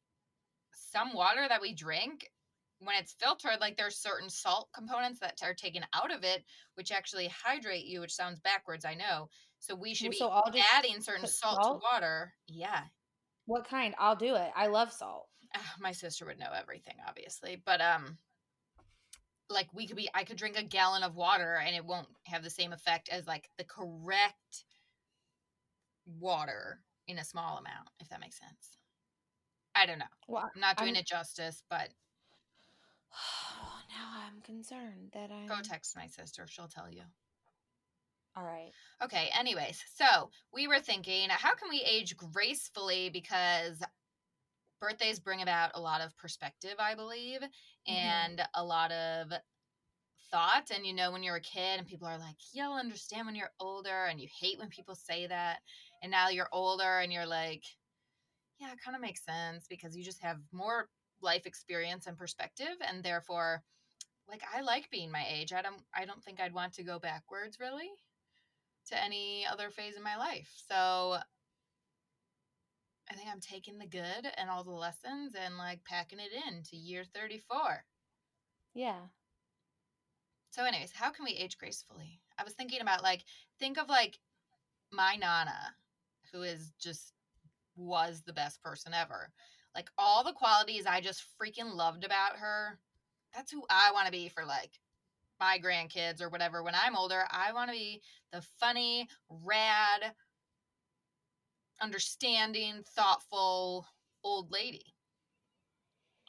some 0.72 1.12
water 1.14 1.46
that 1.48 1.60
we 1.60 1.74
drink, 1.74 2.30
when 2.80 2.96
it's 2.96 3.12
filtered, 3.12 3.60
like, 3.60 3.76
there's 3.76 3.96
certain 3.96 4.30
salt 4.30 4.68
components 4.72 5.20
that 5.20 5.40
are 5.42 5.54
taken 5.54 5.84
out 5.92 6.12
of 6.12 6.24
it, 6.24 6.44
which 6.74 6.92
actually 6.92 7.28
hydrate 7.28 7.84
you, 7.86 8.00
which 8.00 8.14
sounds 8.14 8.40
backwards, 8.40 8.84
I 8.84 8.94
know. 8.94 9.28
So 9.58 9.74
we 9.74 9.94
should 9.94 10.10
be 10.12 10.16
So 10.16 10.28
I'll 10.28 10.52
adding 10.72 11.00
certain 11.00 11.26
salt, 11.26 11.62
salt? 11.62 11.80
to 11.82 11.86
water. 11.92 12.32
Yeah. 12.46 12.84
What 13.46 13.66
kind? 13.68 13.94
I'll 13.98 14.16
do 14.16 14.34
it. 14.36 14.50
I 14.54 14.66
love 14.68 14.92
salt. 14.92 15.28
Ah, 15.56 15.74
my 15.80 15.92
sister 15.92 16.26
would 16.26 16.38
know 16.38 16.52
everything 16.54 16.96
obviously 17.08 17.56
but 17.64 17.80
um 17.80 18.18
like 19.48 19.66
we 19.72 19.86
could 19.86 19.96
be 19.96 20.08
i 20.14 20.22
could 20.22 20.36
drink 20.36 20.58
a 20.58 20.62
gallon 20.62 21.02
of 21.02 21.16
water 21.16 21.54
and 21.56 21.74
it 21.74 21.84
won't 21.84 22.06
have 22.26 22.42
the 22.42 22.50
same 22.50 22.72
effect 22.72 23.08
as 23.08 23.26
like 23.26 23.48
the 23.56 23.64
correct 23.64 24.64
water 26.18 26.80
in 27.06 27.18
a 27.18 27.24
small 27.24 27.58
amount 27.58 27.88
if 28.00 28.08
that 28.08 28.20
makes 28.20 28.38
sense 28.38 28.78
i 29.74 29.86
don't 29.86 29.98
know 29.98 30.04
Well, 30.26 30.50
i'm 30.54 30.60
not 30.60 30.76
doing 30.76 30.94
I'm- 30.94 31.00
it 31.00 31.06
justice 31.06 31.62
but 31.68 31.88
now 33.88 34.26
I'm 34.26 34.40
concerned 34.42 35.10
that 35.14 35.30
I 35.30 35.46
go 35.46 35.60
text 35.62 35.96
my 35.96 36.06
sister 36.06 36.46
she'll 36.46 36.68
tell 36.68 36.90
you 36.90 37.02
All 38.36 38.44
right. 38.44 38.70
Okay, 39.02 39.30
anyways, 39.38 39.82
so 39.96 40.30
we 40.52 40.68
were 40.68 40.78
thinking, 40.78 41.28
how 41.30 41.54
can 41.54 41.68
we 41.70 41.82
age 41.84 42.16
gracefully? 42.16 43.10
Because 43.10 43.82
birthdays 44.80 45.18
bring 45.18 45.42
about 45.42 45.72
a 45.74 45.80
lot 45.80 46.00
of 46.00 46.16
perspective, 46.16 46.74
I 46.78 46.94
believe, 46.94 47.40
mm-hmm. 47.40 47.92
and 47.92 48.42
a 48.54 48.62
lot 48.64 48.92
of 48.92 49.32
thought. 50.30 50.70
And 50.72 50.86
you 50.86 50.94
know, 50.94 51.10
when 51.10 51.22
you're 51.22 51.36
a 51.36 51.40
kid 51.40 51.78
and 51.78 51.86
people 51.86 52.06
are 52.06 52.18
like, 52.18 52.36
you'll 52.52 52.74
understand 52.74 53.26
when 53.26 53.34
you're 53.34 53.50
older, 53.58 54.04
and 54.08 54.20
you 54.20 54.28
hate 54.40 54.58
when 54.58 54.68
people 54.68 54.94
say 54.94 55.26
that. 55.26 55.58
And 56.02 56.10
now 56.10 56.28
you're 56.28 56.48
older 56.52 56.98
and 56.98 57.12
you're 57.12 57.26
like, 57.26 57.64
yeah, 58.58 58.72
it 58.72 58.78
kind 58.84 58.94
of 58.94 59.02
makes 59.02 59.24
sense 59.24 59.66
because 59.68 59.96
you 59.96 60.04
just 60.04 60.22
have 60.22 60.38
more 60.52 60.88
life 61.22 61.46
experience 61.46 62.06
and 62.06 62.16
perspective. 62.16 62.76
And 62.86 63.02
therefore, 63.02 63.62
like 64.28 64.42
I 64.54 64.60
like 64.60 64.90
being 64.90 65.10
my 65.10 65.24
age. 65.28 65.52
I 65.52 65.62
don't 65.62 65.82
I 65.96 66.04
don't 66.04 66.22
think 66.22 66.40
I'd 66.40 66.54
want 66.54 66.74
to 66.74 66.82
go 66.82 66.98
backwards 66.98 67.58
really 67.60 67.90
to 68.88 69.02
any 69.02 69.46
other 69.50 69.70
phase 69.70 69.96
in 69.96 70.02
my 70.02 70.16
life. 70.16 70.50
So 70.68 71.18
I 73.10 73.14
think 73.14 73.28
I'm 73.30 73.40
taking 73.40 73.78
the 73.78 73.86
good 73.86 74.30
and 74.36 74.50
all 74.50 74.64
the 74.64 74.70
lessons 74.70 75.34
and 75.34 75.56
like 75.56 75.84
packing 75.84 76.18
it 76.20 76.30
in 76.46 76.62
to 76.64 76.76
year 76.76 77.04
34. 77.14 77.84
Yeah. 78.74 79.00
So, 80.50 80.64
anyways, 80.64 80.92
how 80.92 81.10
can 81.10 81.24
we 81.24 81.32
age 81.32 81.58
gracefully? 81.58 82.20
I 82.38 82.44
was 82.44 82.52
thinking 82.52 82.80
about 82.80 83.02
like, 83.02 83.24
think 83.58 83.78
of 83.78 83.88
like 83.88 84.18
my 84.92 85.16
Nana, 85.16 85.74
who 86.32 86.42
is 86.42 86.72
just 86.80 87.12
was 87.76 88.22
the 88.26 88.32
best 88.32 88.62
person 88.62 88.92
ever. 88.94 89.30
Like, 89.74 89.90
all 89.96 90.24
the 90.24 90.32
qualities 90.32 90.86
I 90.86 91.00
just 91.00 91.24
freaking 91.40 91.74
loved 91.74 92.04
about 92.04 92.36
her, 92.36 92.78
that's 93.34 93.52
who 93.52 93.62
I 93.70 93.92
want 93.92 94.06
to 94.06 94.12
be 94.12 94.28
for 94.28 94.44
like 94.44 94.72
my 95.38 95.58
grandkids 95.62 96.20
or 96.20 96.28
whatever. 96.28 96.62
When 96.62 96.74
I'm 96.74 96.96
older, 96.96 97.24
I 97.30 97.52
want 97.52 97.70
to 97.70 97.76
be 97.76 98.02
the 98.32 98.42
funny, 98.58 99.08
rad, 99.28 100.12
understanding, 101.80 102.82
thoughtful 102.94 103.86
old 104.24 104.50
lady. 104.50 104.94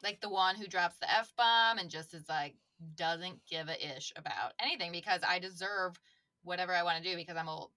Like 0.03 0.21
the 0.21 0.29
one 0.29 0.55
who 0.55 0.67
drops 0.67 0.97
the 0.99 1.11
F 1.11 1.33
bomb 1.37 1.77
and 1.77 1.89
just 1.89 2.13
is 2.13 2.29
like, 2.29 2.55
doesn't 2.95 3.39
give 3.49 3.67
a 3.67 3.97
ish 3.97 4.13
about 4.15 4.53
anything 4.61 4.91
because 4.91 5.21
I 5.27 5.39
deserve 5.39 5.99
whatever 6.43 6.73
I 6.73 6.83
want 6.83 7.03
to 7.03 7.09
do 7.09 7.17
because 7.17 7.35
I'm 7.35 7.49
old. 7.49 7.71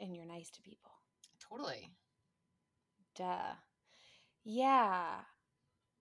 And 0.00 0.14
you're 0.14 0.24
nice 0.26 0.50
to 0.50 0.62
people. 0.62 0.90
Totally. 1.50 1.90
Duh. 3.16 3.54
Yeah. 4.44 5.06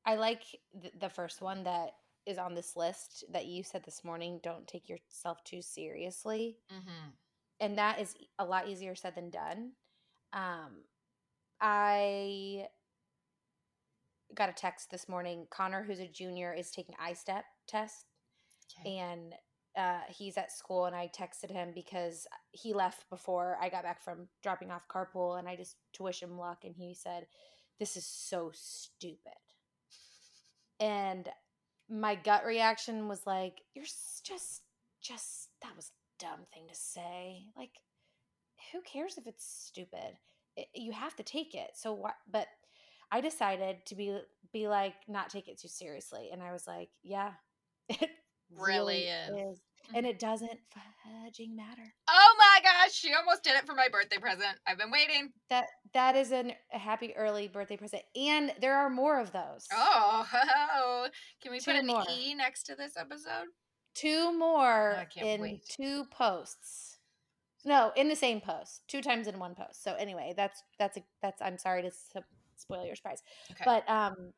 I 0.06 0.16
like 0.16 0.44
th- 0.82 0.94
the 1.00 1.10
first 1.10 1.42
one 1.42 1.64
that 1.64 1.92
is 2.26 2.38
on 2.38 2.54
this 2.54 2.76
list 2.76 3.24
that 3.32 3.46
you 3.46 3.64
said 3.64 3.84
this 3.84 4.04
morning. 4.04 4.40
Don't 4.44 4.68
take 4.68 4.88
yourself 4.90 5.44
too 5.44 5.62
seriously. 5.62 6.58
Mm-hmm. 6.72 7.10
and 7.60 7.78
that 7.78 8.00
is 8.00 8.14
a 8.38 8.46
lot 8.46 8.68
easier 8.68 8.94
said 8.96 9.16
than 9.16 9.30
done. 9.32 9.72
Um, 10.34 10.84
I 11.60 12.68
got 14.36 14.50
a 14.50 14.54
text 14.54 14.92
this 14.92 15.10
morning. 15.10 15.48
Connor, 15.50 15.84
who's 15.84 16.00
a 16.00 16.08
junior, 16.08 16.54
is 16.54 16.70
taking 16.70 16.94
ISTEP 16.96 17.44
test, 17.68 18.06
Okay. 18.80 18.98
and 18.98 19.34
uh, 19.78 20.00
he's 20.10 20.38
at 20.38 20.52
school. 20.52 20.86
And 20.86 20.96
I 20.96 21.10
texted 21.16 21.52
him 21.52 21.72
because 21.74 22.28
he 22.52 22.74
left 22.74 23.10
before 23.10 23.58
I 23.62 23.70
got 23.70 23.84
back 23.84 24.04
from 24.04 24.28
dropping 24.44 24.72
off 24.72 24.88
carpool, 24.88 25.40
and 25.40 25.48
I 25.48 25.56
just 25.56 25.78
to 25.94 26.04
wish 26.04 26.22
him 26.22 26.38
luck. 26.38 26.60
And 26.64 26.76
he 26.76 26.94
said, 26.94 27.28
"This 27.80 27.98
is 27.98 28.06
so 28.06 28.52
stupid," 28.54 29.34
and 30.80 31.28
my 31.90 32.16
gut 32.16 32.46
reaction 32.46 33.08
was 33.08 33.26
like, 33.26 33.62
"You're 33.76 33.86
just, 33.86 34.62
just 35.02 35.50
that 35.62 35.76
was 35.76 35.90
a 35.92 36.26
dumb 36.26 36.46
thing 36.54 36.68
to 36.70 36.76
say. 36.76 37.46
Like, 37.58 37.72
who 38.72 38.82
cares 38.82 39.18
if 39.18 39.28
it's 39.28 39.46
stupid? 39.46 40.18
It, 40.56 40.68
you 40.74 40.92
have 40.92 41.16
to 41.18 41.24
take 41.24 41.56
it. 41.56 41.72
So 41.76 41.94
what? 41.94 42.16
But 42.32 42.48
I 43.12 43.22
decided 43.22 43.86
to 43.88 43.96
be 43.96 44.20
be 44.54 44.68
like 44.68 44.96
not 45.08 45.30
take 45.30 45.48
it 45.48 45.60
too 45.60 45.68
seriously, 45.70 46.30
and 46.32 46.44
I 46.44 46.52
was 46.54 46.68
like, 46.68 46.90
yeah, 47.04 47.34
Really 48.56 48.70
really, 48.70 48.98
is. 49.04 49.30
Mm-hmm. 49.32 49.52
is. 49.52 49.60
and 49.96 50.06
it 50.06 50.20
doesn't 50.20 50.60
fudging 50.74 51.56
matter. 51.56 51.94
Oh 52.10 52.36
my 52.38 52.60
gosh, 52.64 52.94
she 52.94 53.14
almost 53.14 53.44
did 53.44 53.56
it 53.56 53.66
for 53.66 53.74
my 53.74 53.88
birthday 53.92 54.18
present. 54.18 54.58
I've 54.68 54.78
been 54.78 54.92
waiting. 54.92 55.32
That 55.50 55.68
that 55.94 56.16
is 56.16 56.32
an, 56.32 56.54
a 56.74 56.78
happy 56.78 57.14
early 57.16 57.48
birthday 57.48 57.78
present, 57.78 58.04
and 58.16 58.54
there 58.62 58.76
are 58.76 58.90
more 58.90 59.20
of 59.20 59.32
those. 59.32 59.68
Oh, 59.74 61.08
can 61.42 61.52
we 61.52 61.60
put 61.60 61.74
Two 61.74 61.80
an 61.80 61.88
more. 61.88 62.04
E 62.10 62.34
next 62.34 62.64
to 62.64 62.76
this 62.76 62.94
episode? 62.98 63.48
two 63.96 64.38
more 64.38 64.96
can't 65.14 65.26
in 65.28 65.42
wait. 65.42 65.66
two 65.68 66.06
posts. 66.12 67.00
No, 67.66 67.92
in 67.96 68.08
the 68.08 68.16
same 68.16 68.40
post, 68.40 68.84
two 68.88 69.02
times 69.02 69.28
in 69.28 69.40
one 69.40 69.56
post. 69.56 69.84
So 69.84 69.96
anyway, 69.96 70.34
that's 70.38 70.62
that's 70.80 70.98
a, 70.98 71.04
that's. 71.22 71.42
I'm 71.42 71.58
sorry 71.58 71.82
to 71.82 71.92
spoil 72.56 72.86
your 72.86 72.96
surprise, 72.96 73.22
Okay. 73.52 73.64
but 73.66 73.90
um, 73.90 74.32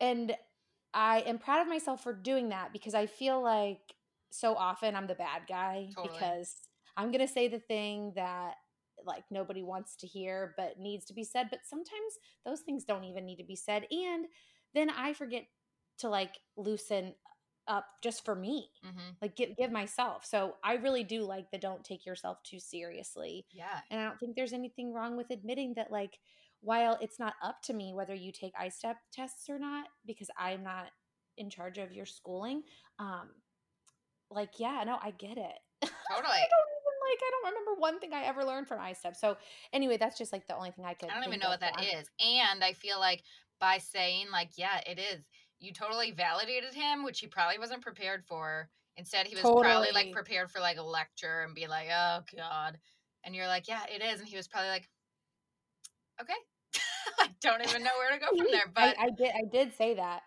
and 0.00 0.36
I 0.94 1.20
am 1.26 1.38
proud 1.38 1.60
of 1.60 1.68
myself 1.68 2.02
for 2.02 2.12
doing 2.12 2.50
that 2.50 2.72
because 2.72 2.94
I 2.94 3.06
feel 3.06 3.42
like 3.42 3.80
so 4.30 4.54
often 4.54 4.94
I'm 4.94 5.06
the 5.06 5.14
bad 5.14 5.42
guy 5.48 5.88
Totally. 5.94 6.16
because 6.16 6.54
I'm 6.96 7.10
gonna 7.10 7.28
say 7.28 7.48
the 7.48 7.58
thing 7.58 8.12
that 8.16 8.54
like 9.04 9.24
nobody 9.30 9.62
wants 9.62 9.96
to 9.96 10.06
hear 10.06 10.54
but 10.56 10.78
needs 10.78 11.04
to 11.06 11.14
be 11.14 11.24
said. 11.24 11.48
But 11.50 11.60
sometimes 11.68 12.18
those 12.46 12.60
things 12.60 12.84
don't 12.84 13.04
even 13.04 13.26
need 13.26 13.36
to 13.36 13.44
be 13.44 13.56
said, 13.56 13.86
and 13.90 14.26
then 14.74 14.90
I 14.90 15.12
forget 15.12 15.44
to 15.98 16.08
like 16.08 16.38
loosen 16.56 17.14
up 17.66 17.86
just 18.02 18.24
for 18.24 18.34
me 18.34 18.68
mm-hmm. 18.84 18.98
like 19.22 19.36
give 19.36 19.56
give 19.56 19.72
myself. 19.72 20.24
So 20.24 20.54
I 20.62 20.74
really 20.74 21.04
do 21.04 21.22
like 21.22 21.50
the 21.50 21.58
don't 21.58 21.84
take 21.84 22.04
yourself 22.04 22.38
too 22.42 22.58
seriously. 22.58 23.46
Yeah. 23.52 23.80
And 23.90 24.00
I 24.00 24.04
don't 24.04 24.18
think 24.20 24.36
there's 24.36 24.52
anything 24.52 24.92
wrong 24.92 25.16
with 25.16 25.30
admitting 25.30 25.74
that 25.76 25.90
like 25.90 26.18
while 26.64 26.98
it's 27.00 27.18
not 27.18 27.34
up 27.42 27.62
to 27.64 27.74
me 27.74 27.92
whether 27.94 28.14
you 28.14 28.32
take 28.32 28.54
ISTEP 28.54 28.96
tests 29.12 29.48
or 29.48 29.58
not 29.58 29.86
because 30.06 30.30
I'm 30.38 30.62
not 30.62 30.86
in 31.36 31.50
charge 31.50 31.78
of 31.78 31.92
your 31.92 32.06
schooling, 32.06 32.62
um 32.98 33.28
like 34.30 34.58
yeah, 34.58 34.82
no, 34.86 34.98
I 35.02 35.10
get 35.12 35.36
it. 35.36 35.58
Totally. 35.82 36.32
I 36.32 36.48
don't 36.50 36.70
even 36.80 36.94
like 37.10 37.20
I 37.20 37.30
don't 37.30 37.52
remember 37.52 37.80
one 37.80 38.00
thing 38.00 38.12
I 38.12 38.24
ever 38.24 38.44
learned 38.44 38.66
from 38.66 38.80
ISTEP. 38.80 39.14
So 39.16 39.36
anyway, 39.72 39.96
that's 39.98 40.16
just 40.18 40.32
like 40.32 40.46
the 40.48 40.56
only 40.56 40.70
thing 40.70 40.84
I 40.84 40.94
could 40.94 41.10
I 41.10 41.14
don't 41.14 41.28
even 41.28 41.40
know 41.40 41.50
what 41.50 41.60
that 41.60 41.74
I'm- 41.76 42.00
is. 42.00 42.08
And 42.20 42.64
I 42.64 42.72
feel 42.72 42.98
like 42.98 43.22
by 43.60 43.78
saying 43.78 44.26
like, 44.32 44.50
yeah, 44.56 44.80
it 44.86 44.98
is, 44.98 45.24
you 45.60 45.72
totally 45.72 46.10
validated 46.10 46.74
him, 46.74 47.04
which 47.04 47.20
he 47.20 47.26
probably 47.26 47.58
wasn't 47.58 47.82
prepared 47.82 48.24
for. 48.26 48.68
Instead, 48.96 49.26
he 49.26 49.34
was 49.34 49.42
probably 49.42 49.88
like 49.92 50.12
prepared 50.12 50.50
for 50.50 50.60
like 50.60 50.78
a 50.78 50.82
lecture 50.82 51.42
and 51.42 51.54
be 51.54 51.66
like, 51.66 51.88
oh 51.92 52.20
God. 52.36 52.78
And 53.24 53.34
you're 53.34 53.46
like, 53.46 53.66
yeah, 53.68 53.82
it 53.92 54.02
is. 54.02 54.20
And 54.20 54.28
he 54.28 54.36
was 54.36 54.46
probably 54.46 54.68
like, 54.68 54.88
okay. 56.20 56.34
I 57.20 57.28
don't 57.40 57.62
even 57.66 57.82
know 57.82 57.90
where 57.98 58.12
to 58.12 58.18
go 58.18 58.28
from 58.36 58.46
there. 58.52 58.70
But 58.74 58.96
I, 58.98 59.04
I 59.06 59.10
did 59.10 59.30
I 59.34 59.42
did 59.50 59.74
say 59.76 59.94
that. 59.94 60.22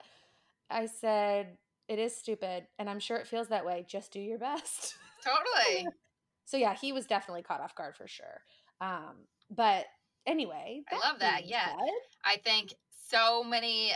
I 0.70 0.86
said 0.88 1.58
it 1.88 2.00
is 2.00 2.16
stupid 2.16 2.68
and 2.78 2.90
I'm 2.90 3.00
sure 3.00 3.18
it 3.18 3.28
feels 3.28 3.48
that 3.50 3.66
way. 3.66 3.86
Just 3.88 4.12
do 4.12 4.20
your 4.20 4.38
best. 4.38 4.96
totally. 5.24 5.88
so 6.46 6.58
yeah, 6.58 6.74
he 6.76 6.92
was 6.92 7.06
definitely 7.06 7.44
caught 7.44 7.62
off 7.62 7.76
guard 7.76 7.96
for 7.96 8.08
sure. 8.08 8.42
Um 8.82 9.26
but 9.50 9.86
anyway, 10.26 10.82
I 10.92 10.96
love 11.08 11.20
that, 11.20 11.46
yeah. 11.46 11.68
said- 11.70 11.90
I 12.26 12.38
think 12.38 12.74
so 13.10 13.44
many 13.44 13.94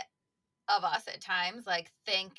of 0.74 0.84
us 0.84 1.06
at 1.08 1.20
times 1.20 1.66
like 1.66 1.90
think 2.06 2.32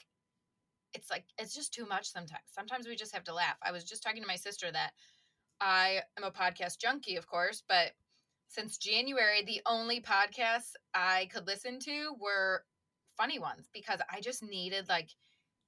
it's 0.94 1.10
like 1.10 1.26
it's 1.38 1.56
just 1.56 1.74
too 1.74 1.86
much 1.86 2.08
sometimes. 2.12 2.44
Sometimes 2.52 2.88
we 2.88 2.96
just 2.96 3.14
have 3.14 3.24
to 3.26 3.34
laugh. 3.34 3.58
I 3.64 3.72
was 3.72 3.84
just 3.84 4.04
talking 4.04 4.22
to 4.22 4.28
my 4.28 4.36
sister 4.36 4.72
that 4.72 4.92
I 5.62 6.02
am 6.18 6.24
a 6.24 6.32
podcast 6.32 6.80
junkie, 6.80 7.16
of 7.16 7.28
course, 7.28 7.64
but 7.68 7.92
since 8.54 8.78
January, 8.78 9.44
the 9.44 9.62
only 9.66 10.00
podcasts 10.00 10.74
I 10.94 11.28
could 11.34 11.48
listen 11.48 11.80
to 11.80 12.14
were 12.20 12.64
funny 13.18 13.40
ones 13.40 13.70
because 13.74 14.00
I 14.12 14.22
just 14.22 14.44
needed 14.44 14.88
like 14.90 15.10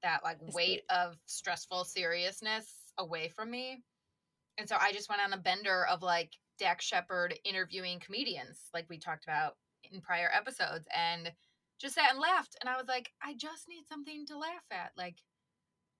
that 0.03 0.23
like 0.23 0.37
weight 0.53 0.83
of 0.89 1.17
stressful 1.25 1.85
seriousness 1.85 2.71
away 2.97 3.29
from 3.29 3.49
me. 3.49 3.83
And 4.57 4.69
so 4.69 4.77
I 4.79 4.91
just 4.91 5.09
went 5.09 5.21
on 5.21 5.33
a 5.33 5.37
bender 5.37 5.85
of 5.87 6.03
like 6.03 6.33
Dax 6.59 6.85
Shepard 6.85 7.37
interviewing 7.43 7.99
comedians, 7.99 8.69
like 8.73 8.85
we 8.89 8.97
talked 8.97 9.25
about 9.25 9.55
in 9.91 10.01
prior 10.01 10.29
episodes, 10.33 10.87
and 10.95 11.31
just 11.79 11.95
sat 11.95 12.11
and 12.11 12.19
laughed. 12.19 12.55
And 12.61 12.69
I 12.69 12.77
was 12.77 12.87
like, 12.87 13.11
I 13.21 13.33
just 13.33 13.67
need 13.67 13.85
something 13.87 14.25
to 14.27 14.37
laugh 14.37 14.63
at. 14.71 14.91
Like, 14.95 15.17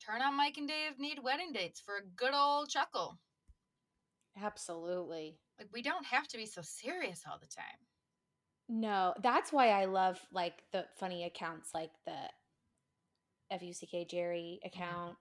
turn 0.05 0.21
on 0.21 0.37
Mike 0.37 0.57
and 0.57 0.67
Dave 0.67 0.99
need 0.99 1.19
wedding 1.21 1.51
dates 1.51 1.81
for 1.81 1.97
a 1.97 2.07
good 2.15 2.33
old 2.33 2.69
chuckle. 2.69 3.19
Absolutely. 4.41 5.37
Like, 5.59 5.69
we 5.73 5.81
don't 5.81 6.05
have 6.05 6.27
to 6.29 6.37
be 6.37 6.45
so 6.45 6.61
serious 6.61 7.23
all 7.29 7.37
the 7.39 7.47
time. 7.47 7.79
No, 8.67 9.13
that's 9.21 9.53
why 9.53 9.69
I 9.69 9.85
love 9.85 10.19
like 10.31 10.63
the 10.71 10.85
funny 10.97 11.23
accounts 11.23 11.69
like 11.73 11.91
the 12.05 12.17
FUCK 13.51 14.09
Jerry 14.09 14.59
mm-hmm. 14.59 14.67
account. 14.67 15.15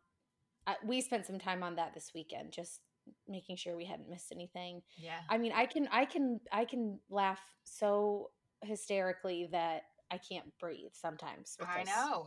I, 0.67 0.77
we 0.85 1.01
spent 1.03 1.27
some 1.27 1.39
time 1.39 1.63
on 1.63 1.77
that 1.77 1.93
this 1.93 2.13
weekend, 2.15 2.53
just 2.53 2.81
making 3.29 3.57
sure 3.57 3.77
we 3.77 3.85
hadn't 3.85 4.09
missed 4.09 4.33
anything. 4.33 4.81
Yeah. 4.97 5.19
I 5.29 5.37
mean, 5.37 5.53
I 5.55 5.67
can, 5.67 5.89
I 5.93 6.07
can, 6.07 6.41
I 6.51 6.65
can 6.65 6.99
laugh 7.11 7.41
so 7.65 8.31
hysterically 8.63 9.49
that 9.53 9.83
I 10.11 10.19
can't 10.19 10.47
breathe 10.59 10.93
sometimes. 10.95 11.57
with 11.61 11.69
I 11.69 11.85
this. 11.85 11.95
know. 11.95 12.27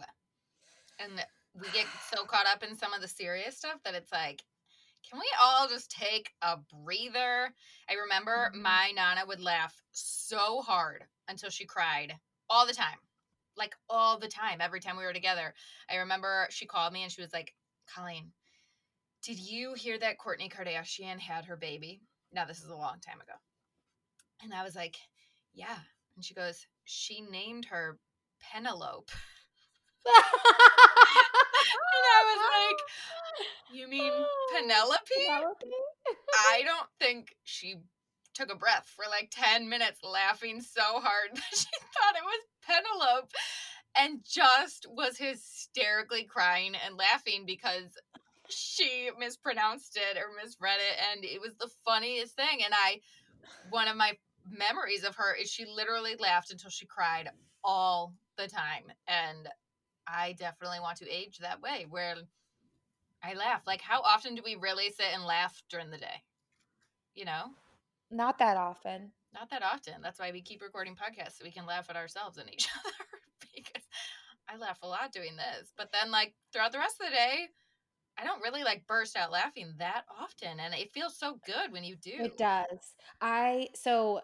And 0.99 1.13
we 1.55 1.67
get 1.73 1.87
so 2.13 2.25
caught 2.25 2.45
up 2.45 2.61
in 2.63 2.77
some 2.77 2.93
of 2.93 3.01
the 3.01 3.07
serious 3.07 3.57
stuff 3.57 3.79
that 3.85 3.95
it's 3.95 4.11
like, 4.11 4.43
can 5.09 5.19
we 5.19 5.29
all 5.41 5.67
just 5.67 5.91
take 5.91 6.31
a 6.41 6.57
breather? 6.57 7.53
I 7.89 7.93
remember 7.93 8.51
Mhm. 8.53 8.61
my 8.61 8.91
Nana 8.91 9.25
would 9.25 9.39
laugh 9.39 9.81
so 9.91 10.61
hard 10.61 11.07
until 11.27 11.49
she 11.49 11.65
cried 11.65 12.19
all 12.49 12.65
the 12.65 12.73
time. 12.73 12.99
Like 13.55 13.75
all 13.89 14.17
the 14.17 14.27
time, 14.27 14.61
every 14.61 14.79
time 14.79 14.97
we 14.97 15.05
were 15.05 15.13
together. 15.13 15.55
I 15.89 15.95
remember 15.97 16.47
she 16.51 16.65
called 16.65 16.93
me 16.93 17.03
and 17.03 17.11
she 17.11 17.21
was 17.21 17.33
like, 17.33 17.55
Colleen, 17.87 18.33
did 19.23 19.39
you 19.39 19.73
hear 19.73 19.97
that 19.99 20.19
Kourtney 20.19 20.51
Kardashian 20.51 21.19
had 21.19 21.45
her 21.45 21.57
baby? 21.57 22.01
Now, 22.31 22.45
this 22.45 22.61
is 22.61 22.69
a 22.69 22.75
long 22.75 22.99
time 22.99 23.21
ago. 23.21 23.33
And 24.41 24.53
I 24.53 24.63
was 24.63 24.75
like, 24.75 24.97
yeah. 25.53 25.79
And 26.15 26.23
she 26.25 26.33
goes, 26.33 26.67
she 26.85 27.21
named 27.21 27.65
her 27.65 27.99
Penelope. 28.39 29.13
And 31.73 32.05
I 32.15 32.21
was 32.25 32.41
like, 32.53 32.79
you 33.73 33.87
mean 33.87 34.11
oh, 34.13 34.25
Penelope? 34.53 34.99
Penelope? 35.15 35.65
I 36.49 36.61
don't 36.65 36.89
think 36.99 37.35
she 37.43 37.75
took 38.33 38.51
a 38.51 38.55
breath 38.55 38.91
for 38.95 39.05
like 39.09 39.31
10 39.31 39.67
minutes 39.67 39.99
laughing 40.03 40.61
so 40.61 40.81
hard 40.83 41.29
that 41.33 41.57
she 41.57 41.65
thought 41.93 42.15
it 42.15 42.23
was 42.23 42.41
Penelope 42.65 43.33
and 43.97 44.19
just 44.23 44.85
was 44.89 45.17
hysterically 45.17 46.23
crying 46.23 46.73
and 46.85 46.97
laughing 46.97 47.45
because 47.45 47.97
she 48.49 49.09
mispronounced 49.19 49.97
it 49.97 50.17
or 50.17 50.27
misread 50.41 50.77
it 50.77 50.97
and 51.11 51.25
it 51.25 51.41
was 51.41 51.55
the 51.55 51.69
funniest 51.83 52.35
thing 52.35 52.63
and 52.63 52.73
I 52.73 52.99
one 53.69 53.87
of 53.87 53.97
my 53.97 54.13
memories 54.49 55.03
of 55.03 55.15
her 55.15 55.35
is 55.35 55.49
she 55.49 55.65
literally 55.65 56.15
laughed 56.17 56.51
until 56.51 56.69
she 56.69 56.85
cried 56.85 57.29
all 57.63 58.13
the 58.37 58.47
time 58.47 58.83
and 59.07 59.49
I 60.07 60.33
definitely 60.33 60.79
want 60.79 60.97
to 60.99 61.09
age 61.09 61.39
that 61.39 61.61
way 61.61 61.85
where 61.89 62.15
I 63.23 63.33
laugh. 63.33 63.63
Like 63.67 63.81
how 63.81 64.01
often 64.01 64.35
do 64.35 64.41
we 64.43 64.55
really 64.55 64.89
sit 64.89 65.07
and 65.13 65.25
laugh 65.25 65.61
during 65.69 65.89
the 65.89 65.97
day? 65.97 66.23
You 67.15 67.25
know? 67.25 67.45
Not 68.09 68.39
that 68.39 68.57
often. 68.57 69.11
Not 69.33 69.49
that 69.49 69.63
often. 69.63 69.95
That's 70.01 70.19
why 70.19 70.31
we 70.31 70.41
keep 70.41 70.61
recording 70.61 70.95
podcasts 70.95 71.37
so 71.37 71.43
we 71.43 71.51
can 71.51 71.65
laugh 71.65 71.89
at 71.89 71.95
ourselves 71.95 72.37
and 72.37 72.51
each 72.51 72.67
other 72.85 73.21
because 73.53 73.83
I 74.47 74.57
laugh 74.57 74.79
a 74.81 74.87
lot 74.87 75.11
doing 75.11 75.35
this. 75.35 75.71
But 75.77 75.91
then 75.91 76.11
like 76.11 76.33
throughout 76.53 76.71
the 76.71 76.79
rest 76.79 76.97
of 77.01 77.07
the 77.07 77.15
day, 77.15 77.47
I 78.17 78.23
don't 78.23 78.41
really 78.41 78.63
like 78.63 78.87
burst 78.87 79.15
out 79.15 79.31
laughing 79.31 79.73
that 79.77 80.03
often 80.19 80.59
and 80.59 80.73
it 80.73 80.93
feels 80.93 81.17
so 81.17 81.39
good 81.45 81.71
when 81.71 81.83
you 81.83 81.95
do. 81.95 82.13
It 82.17 82.37
does. 82.37 82.95
I 83.21 83.67
so 83.75 84.21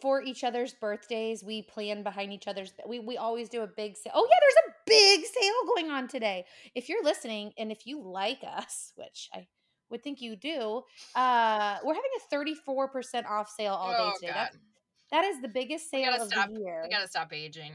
for 0.00 0.22
each 0.22 0.44
other's 0.44 0.72
birthdays, 0.74 1.42
we 1.44 1.62
plan 1.62 2.02
behind 2.02 2.32
each 2.32 2.46
other's. 2.48 2.72
We 2.86 2.98
we 3.00 3.16
always 3.16 3.48
do 3.48 3.62
a 3.62 3.66
big 3.66 3.96
sale. 3.96 4.12
Oh 4.14 4.26
yeah, 4.28 4.36
there's 4.40 4.54
a 4.68 4.74
big 4.86 5.26
sale 5.26 5.74
going 5.74 5.90
on 5.90 6.08
today. 6.08 6.44
If 6.74 6.88
you're 6.88 7.02
listening 7.04 7.52
and 7.58 7.70
if 7.72 7.86
you 7.86 8.00
like 8.02 8.40
us, 8.46 8.92
which 8.96 9.28
I 9.34 9.46
would 9.90 10.02
think 10.02 10.20
you 10.20 10.36
do, 10.36 10.82
uh, 11.14 11.76
we're 11.84 11.94
having 11.94 12.10
a 12.18 12.34
34% 12.34 13.26
off 13.26 13.50
sale 13.50 13.74
all 13.74 13.90
day 13.90 13.96
oh 14.00 14.12
today. 14.18 14.32
god. 14.32 14.34
That's, 14.34 14.58
that 15.10 15.24
is 15.24 15.40
the 15.42 15.48
biggest 15.48 15.90
sale 15.90 16.10
gotta 16.10 16.22
of 16.22 16.28
stop. 16.28 16.48
the 16.48 16.58
year. 16.58 16.80
We 16.84 16.90
got 16.90 17.02
to 17.02 17.08
stop 17.08 17.32
aging. 17.32 17.74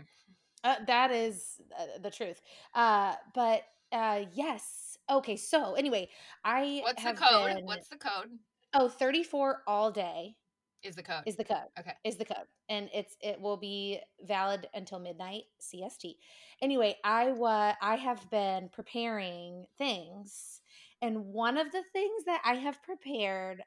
Uh, 0.63 0.75
that 0.87 1.11
is 1.11 1.61
uh, 1.79 1.99
the 2.01 2.09
truth. 2.11 2.41
Uh, 2.73 3.13
but 3.33 3.63
uh, 3.91 4.25
yes. 4.33 4.97
Okay. 5.09 5.37
So 5.37 5.75
anyway, 5.75 6.09
I 6.43 6.81
What's 6.83 7.03
the 7.03 7.13
code? 7.13 7.55
been- 7.55 7.65
What's 7.65 7.87
the 7.87 7.97
code? 7.97 8.29
oh 8.73 8.87
34 8.89 9.63
all 9.65 9.89
day 9.91 10.35
Is 10.83 10.95
the 10.95 11.03
code. 11.03 11.23
is 11.25 11.35
the 11.35 11.43
code. 11.43 11.67
Okay. 11.77 11.93
Is 12.05 12.15
the 12.17 12.25
code. 12.25 12.47
And 12.69 12.89
it's 12.93 13.17
it 13.21 13.39
will 13.41 13.57
be 13.57 13.99
valid 14.21 14.67
until 14.73 14.99
midnight 14.99 15.43
CST. 15.61 16.15
Anyway, 16.61 16.95
I 17.03 17.31
wa 17.31 17.73
I 17.81 17.95
have 17.95 18.29
been 18.29 18.69
preparing 18.69 19.65
things 19.77 20.61
and 21.01 21.25
one 21.25 21.57
of 21.57 21.71
the 21.71 21.83
things 21.93 22.23
that 22.25 22.41
I 22.45 22.55
have 22.55 22.81
prepared 22.83 23.63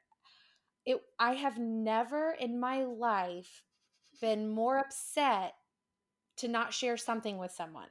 it 0.85 1.01
I 1.19 1.33
have 1.33 1.57
never 1.59 2.31
in 2.39 2.59
my 2.59 2.83
life 2.83 3.63
been 4.21 4.49
more 4.49 4.77
upset 4.79 5.53
to 6.37 6.47
not 6.47 6.73
share 6.73 6.97
something 6.97 7.37
with 7.37 7.51
someone. 7.51 7.89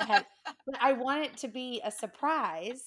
have- 0.00 0.26
But 0.66 0.76
I 0.80 0.92
want 0.92 1.24
it 1.24 1.36
to 1.38 1.48
be 1.48 1.80
a 1.84 1.90
surprise. 1.90 2.84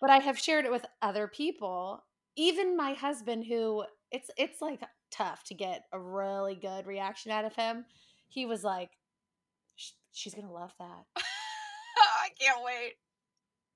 But 0.00 0.10
I 0.10 0.18
have 0.18 0.36
shared 0.38 0.64
it 0.64 0.70
with 0.72 0.84
other 1.00 1.28
people, 1.28 2.02
even 2.36 2.76
my 2.76 2.94
husband 2.94 3.44
who 3.46 3.84
it's 4.12 4.30
it's 4.36 4.60
like 4.60 4.80
tough 5.10 5.42
to 5.44 5.54
get 5.54 5.84
a 5.92 5.98
really 5.98 6.54
good 6.54 6.86
reaction 6.86 7.32
out 7.32 7.44
of 7.44 7.54
him. 7.54 7.84
He 8.28 8.46
was 8.46 8.62
like 8.62 8.90
she's 10.12 10.34
to 10.34 10.46
love 10.46 10.72
that. 10.78 11.04
I 11.16 12.28
can't 12.40 12.62
wait. 12.64 12.94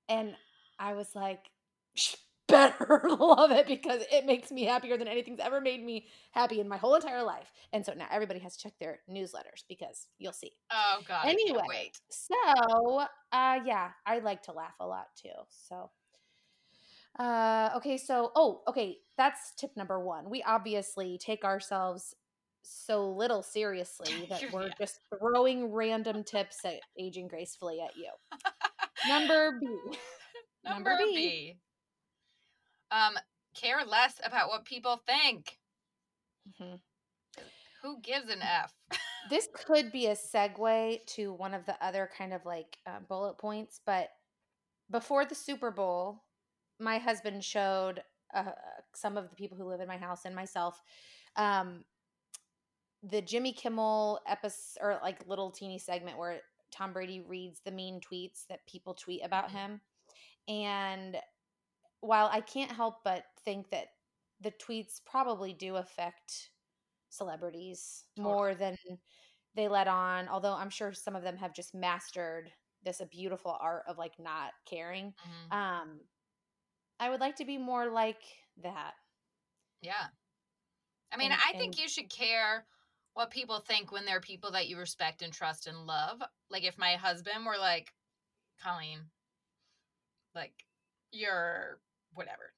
And 0.09 0.35
I 0.79 0.93
was 0.93 1.15
like 1.15 1.49
"She 1.95 2.17
better 2.47 3.01
love 3.19 3.51
it 3.51 3.67
because 3.67 4.01
it 4.11 4.25
makes 4.25 4.51
me 4.51 4.63
happier 4.63 4.97
than 4.97 5.07
anything's 5.07 5.39
ever 5.39 5.59
made 5.59 5.83
me 5.83 6.07
happy 6.31 6.59
in 6.59 6.67
my 6.67 6.77
whole 6.77 6.95
entire 6.95 7.23
life. 7.23 7.51
And 7.73 7.85
so 7.85 7.93
now 7.93 8.07
everybody 8.09 8.39
has 8.39 8.55
to 8.55 8.63
check 8.63 8.73
their 8.79 8.99
newsletters 9.09 9.63
because 9.67 10.07
you'll 10.17 10.33
see. 10.33 10.51
Oh 10.71 11.01
god. 11.07 11.25
Anyway. 11.25 11.91
So, 12.09 13.05
uh 13.31 13.59
yeah, 13.65 13.89
I 14.05 14.19
like 14.19 14.43
to 14.43 14.53
laugh 14.53 14.75
a 14.79 14.87
lot 14.87 15.07
too. 15.21 15.29
So 15.49 15.89
uh 17.19 17.71
okay, 17.77 17.97
so 17.97 18.31
oh, 18.35 18.61
okay, 18.67 18.97
that's 19.17 19.53
tip 19.55 19.71
number 19.75 19.99
1. 19.99 20.29
We 20.29 20.43
obviously 20.43 21.17
take 21.17 21.43
ourselves 21.43 22.13
so 22.63 23.09
little 23.09 23.41
seriously 23.43 24.25
that 24.29 24.43
we're 24.51 24.67
Yeah. 24.67 24.73
just 24.79 24.99
throwing 25.17 25.71
random 25.71 26.23
tips 26.23 26.63
at 26.65 26.79
aging 26.99 27.27
gracefully 27.27 27.79
at 27.81 27.95
you. 27.95 28.09
Number 29.07 29.59
B. 29.59 29.67
Number, 30.63 30.89
Number 30.91 30.97
B. 31.05 31.15
B. 31.15 31.57
Um, 32.91 33.13
care 33.55 33.83
less 33.85 34.19
about 34.23 34.49
what 34.49 34.65
people 34.65 34.99
think. 35.07 35.57
Mhm. 36.61 36.79
Who 37.83 37.99
gives 38.01 38.29
an 38.29 38.41
F? 38.41 38.73
This 39.29 39.47
could 39.53 39.91
be 39.91 40.07
a 40.07 40.15
segue 40.15 41.05
to 41.15 41.33
one 41.33 41.53
of 41.53 41.65
the 41.65 41.75
other 41.83 42.09
kind 42.17 42.33
of 42.33 42.45
like 42.45 42.77
uh, 42.85 42.99
bullet 43.07 43.37
points, 43.37 43.81
but 43.85 44.09
before 44.89 45.25
the 45.25 45.35
Super 45.35 45.69
Bowl, 45.71 46.23
my 46.79 46.97
husband 46.97 47.43
showed 47.43 48.03
uh, 48.33 48.51
some 48.93 49.17
of 49.17 49.29
the 49.29 49.35
people 49.35 49.57
who 49.57 49.65
live 49.65 49.79
in 49.81 49.87
my 49.87 49.97
house 49.97 50.25
and 50.25 50.35
myself 50.35 50.81
um, 51.35 51.85
the 53.03 53.21
Jimmy 53.21 53.53
Kimmel 53.53 54.19
episode 54.27 54.79
or 54.81 54.99
like 55.01 55.27
little 55.27 55.51
teeny 55.51 55.79
segment 55.79 56.17
where 56.17 56.41
Tom 56.71 56.93
Brady 56.93 57.21
reads 57.21 57.61
the 57.61 57.71
mean 57.71 58.01
tweets 58.01 58.45
that 58.47 58.65
people 58.67 58.93
tweet 58.93 59.23
about 59.23 59.51
him. 59.51 59.81
And 60.47 61.17
while 62.01 62.27
I 62.31 62.41
can't 62.41 62.71
help 62.71 63.03
but 63.03 63.25
think 63.43 63.69
that 63.69 63.87
the 64.41 64.51
tweets 64.51 65.01
probably 65.05 65.53
do 65.53 65.75
affect 65.75 66.51
celebrities 67.09 68.05
Totally. 68.15 68.35
more 68.35 68.55
than 68.55 68.77
they 69.55 69.67
let 69.67 69.87
on, 69.87 70.27
although 70.27 70.53
I'm 70.53 70.69
sure 70.69 70.93
some 70.93 71.15
of 71.15 71.23
them 71.23 71.37
have 71.37 71.53
just 71.53 71.73
mastered 71.73 72.51
this 72.83 73.01
a 73.01 73.05
beautiful 73.07 73.57
art 73.59 73.83
of 73.87 73.97
like 73.97 74.19
not 74.19 74.53
caring. 74.65 75.13
Mhm. 75.25 75.51
Um 75.51 76.01
I 76.99 77.09
would 77.09 77.19
like 77.19 77.35
to 77.37 77.45
be 77.45 77.57
more 77.57 77.89
like 77.89 78.21
that. 78.63 78.93
Yeah. 79.81 80.07
I 81.11 81.17
mean, 81.17 81.31
And- 81.31 81.41
I 81.45 81.51
think 81.51 81.75
and- 81.75 81.79
you 81.79 81.87
should 81.87 82.09
care 82.09 82.67
what 83.13 83.31
people 83.31 83.59
think 83.59 83.91
when 83.91 84.05
they're 84.05 84.21
people 84.21 84.51
that 84.51 84.67
you 84.67 84.77
respect 84.77 85.21
and 85.21 85.33
trust 85.33 85.67
and 85.67 85.85
love. 85.85 86.21
Like 86.49 86.63
if 86.63 86.77
my 86.77 86.95
husband 86.95 87.45
were 87.45 87.57
like, 87.57 87.93
Colleen, 88.61 89.11
like 90.35 90.65
you're 91.11 91.79
whatever, 92.13 92.53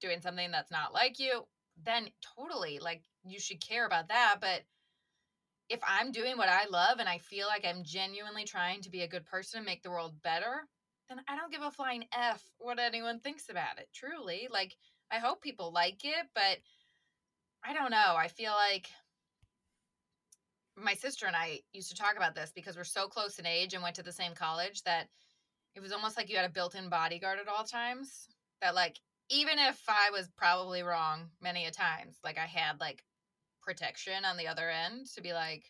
doing 0.00 0.20
something 0.20 0.50
that's 0.50 0.70
not 0.70 0.92
like 0.92 1.18
you, 1.18 1.46
then 1.76 2.10
totally 2.36 2.78
like 2.78 3.02
you 3.24 3.38
should 3.38 3.60
care 3.60 3.86
about 3.86 4.08
that. 4.08 4.36
But 4.40 4.62
if 5.68 5.80
I'm 5.86 6.12
doing 6.12 6.36
what 6.36 6.48
I 6.48 6.66
love 6.66 6.98
and 6.98 7.08
I 7.08 7.18
feel 7.18 7.46
like 7.46 7.64
I'm 7.64 7.82
genuinely 7.84 8.44
trying 8.44 8.82
to 8.82 8.90
be 8.90 9.02
a 9.02 9.08
good 9.08 9.24
person 9.24 9.58
and 9.58 9.66
make 9.66 9.82
the 9.82 9.90
world 9.90 10.20
better, 10.22 10.68
then 11.12 11.24
I 11.28 11.36
don't 11.36 11.52
give 11.52 11.62
a 11.62 11.70
flying 11.70 12.04
F 12.12 12.42
what 12.58 12.78
anyone 12.78 13.20
thinks 13.20 13.48
about 13.48 13.78
it. 13.78 13.88
Truly. 13.94 14.48
Like, 14.50 14.74
I 15.10 15.18
hope 15.18 15.42
people 15.42 15.72
like 15.72 16.04
it, 16.04 16.26
but 16.34 16.58
I 17.64 17.72
don't 17.74 17.90
know. 17.90 18.14
I 18.16 18.28
feel 18.28 18.52
like 18.52 18.88
my 20.76 20.94
sister 20.94 21.26
and 21.26 21.36
I 21.36 21.60
used 21.72 21.90
to 21.90 21.96
talk 21.96 22.16
about 22.16 22.34
this 22.34 22.50
because 22.54 22.76
we're 22.76 22.84
so 22.84 23.06
close 23.06 23.38
in 23.38 23.46
age 23.46 23.74
and 23.74 23.82
went 23.82 23.96
to 23.96 24.02
the 24.02 24.12
same 24.12 24.34
college 24.34 24.82
that 24.84 25.08
it 25.74 25.80
was 25.80 25.92
almost 25.92 26.16
like 26.16 26.30
you 26.30 26.36
had 26.36 26.48
a 26.48 26.52
built-in 26.52 26.88
bodyguard 26.88 27.38
at 27.38 27.48
all 27.48 27.64
times 27.64 28.28
that 28.62 28.74
like 28.74 28.98
even 29.28 29.58
if 29.58 29.80
I 29.88 30.10
was 30.10 30.28
probably 30.36 30.82
wrong 30.82 31.28
many 31.40 31.66
a 31.66 31.70
times, 31.70 32.18
like 32.24 32.38
I 32.38 32.46
had 32.46 32.80
like 32.80 33.04
protection 33.62 34.24
on 34.24 34.36
the 34.36 34.48
other 34.48 34.70
end 34.70 35.06
to 35.14 35.22
be 35.22 35.32
like, 35.32 35.64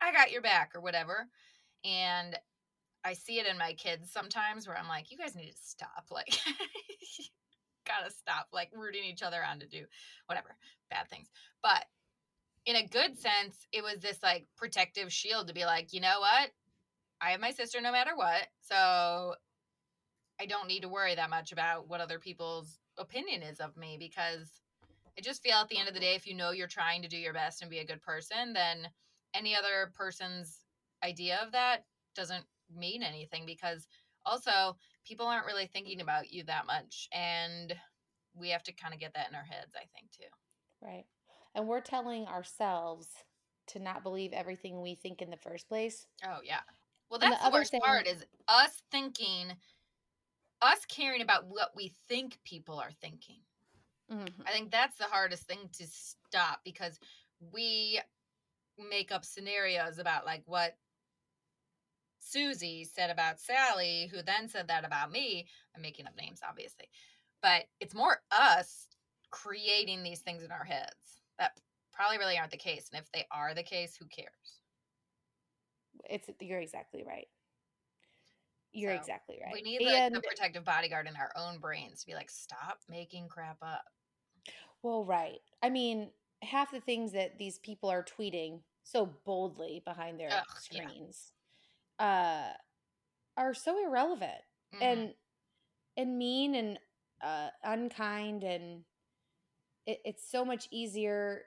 I 0.00 0.12
got 0.12 0.30
your 0.30 0.42
back 0.42 0.72
or 0.74 0.80
whatever. 0.80 1.26
And 1.84 2.38
I 3.04 3.14
see 3.14 3.38
it 3.38 3.46
in 3.46 3.58
my 3.58 3.72
kids 3.74 4.12
sometimes 4.12 4.66
where 4.66 4.78
I'm 4.78 4.88
like, 4.88 5.10
you 5.10 5.18
guys 5.18 5.34
need 5.34 5.50
to 5.50 5.58
stop. 5.62 6.06
Like, 6.10 6.38
gotta 7.86 8.12
stop 8.12 8.48
like 8.52 8.70
rooting 8.74 9.04
each 9.04 9.22
other 9.22 9.42
on 9.44 9.60
to 9.60 9.66
do 9.66 9.84
whatever 10.26 10.56
bad 10.90 11.08
things. 11.08 11.28
But 11.62 11.84
in 12.66 12.76
a 12.76 12.86
good 12.86 13.18
sense, 13.18 13.66
it 13.72 13.82
was 13.82 14.00
this 14.00 14.18
like 14.22 14.46
protective 14.56 15.12
shield 15.12 15.48
to 15.48 15.54
be 15.54 15.64
like, 15.64 15.92
you 15.92 16.00
know 16.00 16.20
what? 16.20 16.50
I 17.20 17.30
have 17.30 17.40
my 17.40 17.50
sister 17.50 17.80
no 17.80 17.92
matter 17.92 18.12
what. 18.14 18.46
So 18.60 19.34
I 20.40 20.46
don't 20.46 20.68
need 20.68 20.82
to 20.82 20.88
worry 20.88 21.14
that 21.14 21.30
much 21.30 21.52
about 21.52 21.88
what 21.88 22.00
other 22.00 22.18
people's 22.18 22.78
opinion 22.98 23.42
is 23.42 23.60
of 23.60 23.76
me 23.76 23.96
because 23.98 24.50
I 25.18 25.22
just 25.22 25.42
feel 25.42 25.56
at 25.56 25.68
the 25.68 25.78
end 25.78 25.88
of 25.88 25.94
the 25.94 26.00
day, 26.00 26.14
if 26.14 26.26
you 26.26 26.34
know 26.34 26.50
you're 26.50 26.66
trying 26.66 27.02
to 27.02 27.08
do 27.08 27.18
your 27.18 27.34
best 27.34 27.62
and 27.62 27.70
be 27.70 27.78
a 27.78 27.86
good 27.86 28.00
person, 28.00 28.52
then 28.52 28.88
any 29.34 29.54
other 29.56 29.92
person's 29.94 30.60
idea 31.04 31.40
of 31.44 31.52
that 31.52 31.84
doesn't 32.14 32.44
mean 32.76 33.02
anything 33.02 33.44
because 33.46 33.86
also 34.26 34.76
people 35.06 35.26
aren't 35.26 35.46
really 35.46 35.66
thinking 35.66 36.00
about 36.00 36.30
you 36.32 36.44
that 36.44 36.66
much. 36.66 37.08
And 37.12 37.74
we 38.34 38.50
have 38.50 38.62
to 38.64 38.72
kind 38.72 38.94
of 38.94 39.00
get 39.00 39.14
that 39.14 39.28
in 39.28 39.34
our 39.34 39.44
heads, 39.44 39.72
I 39.74 39.86
think, 39.94 40.10
too. 40.12 40.28
Right. 40.82 41.04
And 41.54 41.66
we're 41.66 41.80
telling 41.80 42.26
ourselves 42.26 43.06
to 43.68 43.78
not 43.78 44.02
believe 44.02 44.32
everything 44.32 44.80
we 44.80 44.94
think 44.94 45.20
in 45.22 45.30
the 45.30 45.36
first 45.36 45.68
place. 45.68 46.06
Oh, 46.24 46.38
yeah. 46.44 46.60
Well, 47.10 47.18
And 47.20 47.32
the 47.32 47.34
that's 47.34 47.42
the, 47.42 47.46
other 47.48 47.58
worst 47.58 47.70
thing- 47.72 47.80
part 47.80 48.06
is 48.06 48.24
us 48.48 48.82
thinking, 48.92 49.52
us 50.62 50.84
caring 50.86 51.22
about 51.22 51.46
what 51.48 51.70
we 51.74 51.92
think 52.08 52.38
people 52.44 52.78
are 52.78 52.92
thinking. 53.00 53.40
Mm-hmm. 54.12 54.42
I 54.46 54.50
think 54.50 54.70
that's 54.70 54.96
the 54.98 55.04
hardest 55.04 55.44
thing 55.44 55.68
to 55.74 55.86
stop 55.86 56.60
because 56.64 56.98
we 57.52 58.00
make 58.90 59.12
up 59.12 59.24
scenarios 59.24 59.98
about 59.98 60.24
like 60.26 60.42
what 60.46 60.76
Susie 62.30 62.84
said 62.84 63.10
about 63.10 63.40
Sally, 63.40 64.08
who 64.12 64.22
then 64.22 64.48
said 64.48 64.68
that 64.68 64.84
about 64.84 65.10
me. 65.10 65.46
I'm 65.74 65.82
making 65.82 66.06
up 66.06 66.16
names, 66.16 66.40
obviously, 66.48 66.88
but 67.42 67.64
it's 67.80 67.94
more 67.94 68.22
us 68.30 68.86
creating 69.30 70.02
these 70.02 70.20
things 70.20 70.42
in 70.42 70.52
our 70.52 70.64
heads 70.64 71.22
that 71.38 71.58
probably 71.92 72.18
really 72.18 72.38
aren't 72.38 72.50
the 72.50 72.56
case. 72.56 72.88
And 72.92 73.02
if 73.02 73.10
they 73.12 73.26
are 73.30 73.54
the 73.54 73.62
case, 73.62 73.96
who 73.96 74.06
cares? 74.06 74.60
It's 76.08 76.28
you're 76.40 76.60
exactly 76.60 77.04
right. 77.06 77.28
You're 78.72 78.92
So, 78.92 79.00
exactly 79.00 79.38
right. 79.44 79.52
We 79.52 79.62
need 79.62 79.84
like, 79.84 79.94
and 79.94 80.14
the 80.14 80.20
protective 80.20 80.64
bodyguard 80.64 81.08
in 81.08 81.16
our 81.16 81.32
own 81.36 81.58
brains 81.58 82.00
to 82.00 82.06
be 82.06 82.14
like, 82.14 82.30
stop 82.30 82.78
making 82.88 83.28
crap 83.28 83.58
up. 83.62 83.84
well, 84.82 85.04
right. 85.04 85.40
I 85.62 85.70
mean, 85.70 86.10
half 86.42 86.70
the 86.70 86.80
things 86.80 87.12
that 87.12 87.38
these 87.38 87.58
people 87.58 87.88
are 87.88 88.04
tweeting 88.04 88.60
so 88.84 89.06
boldly 89.24 89.82
behind 89.84 90.18
their 90.18 90.30
Ugh, 90.30 90.44
screens 90.58 91.32
uh 92.00 92.52
are 93.36 93.54
so 93.54 93.78
irrelevant 93.86 94.42
Mhm. 94.74 94.82
and 94.82 95.14
and 95.96 96.18
mean 96.18 96.54
and 96.54 96.78
uh 97.22 97.50
unkind 97.62 98.42
and 98.44 98.84
it, 99.86 100.00
it's 100.04 100.28
so 100.30 100.44
much 100.44 100.66
easier 100.70 101.42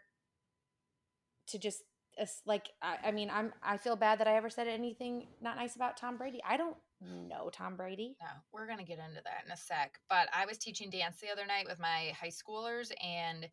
to 1.47 1.57
just 1.59 1.83
as- 2.17 2.41
like 2.45 2.69
I, 2.81 2.97
I 3.05 3.11
mean 3.11 3.29
i'm 3.29 3.53
i 3.63 3.77
feel 3.77 3.95
bad 3.95 4.19
that 4.19 4.27
i 4.27 4.35
ever 4.35 4.49
said 4.49 4.67
anything 4.67 5.27
not 5.41 5.55
nice 5.57 5.75
about 5.75 5.97
tom 5.97 6.17
brady 6.17 6.41
i 6.47 6.57
don't 6.57 6.77
know 7.01 7.49
tom 7.51 7.75
brady 7.75 8.15
No, 8.21 8.27
we're 8.53 8.65
to 8.77 8.83
get 8.85 8.99
into 8.99 9.21
that 9.23 9.43
in 9.45 9.51
a 9.51 9.57
sec. 9.57 9.99
But 10.09 10.29
I 10.33 10.45
was 10.45 10.57
teaching 10.57 10.89
dance 10.89 11.17
the 11.19 11.29
other 11.29 11.45
night 11.45 11.67
with 11.67 11.79
my 11.79 12.13
high 12.19 12.29
schoolers, 12.29 12.91
and 13.03 13.49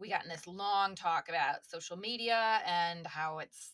we 0.00 0.08
got 0.08 0.24
in 0.24 0.28
this 0.30 0.48
long 0.48 0.96
talk 0.96 1.28
about 1.28 1.64
social 1.64 1.96
media 1.96 2.60
and 2.66 3.06
how 3.06 3.38
it's, 3.38 3.70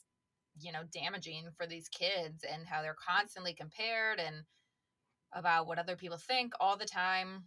you 0.59 0.73
know, 0.73 0.83
damaging 0.92 1.49
for 1.57 1.66
these 1.66 1.88
kids 1.88 2.45
and 2.51 2.66
how 2.66 2.83
they're 2.83 2.97
constantly 3.09 3.55
compared 3.55 4.19
and 4.19 4.37
about 5.35 5.66
what 5.66 5.79
other 5.79 5.97
people 5.97 6.19
think 6.19 6.53
all 6.61 6.77
the 6.77 6.87
time. 6.87 7.45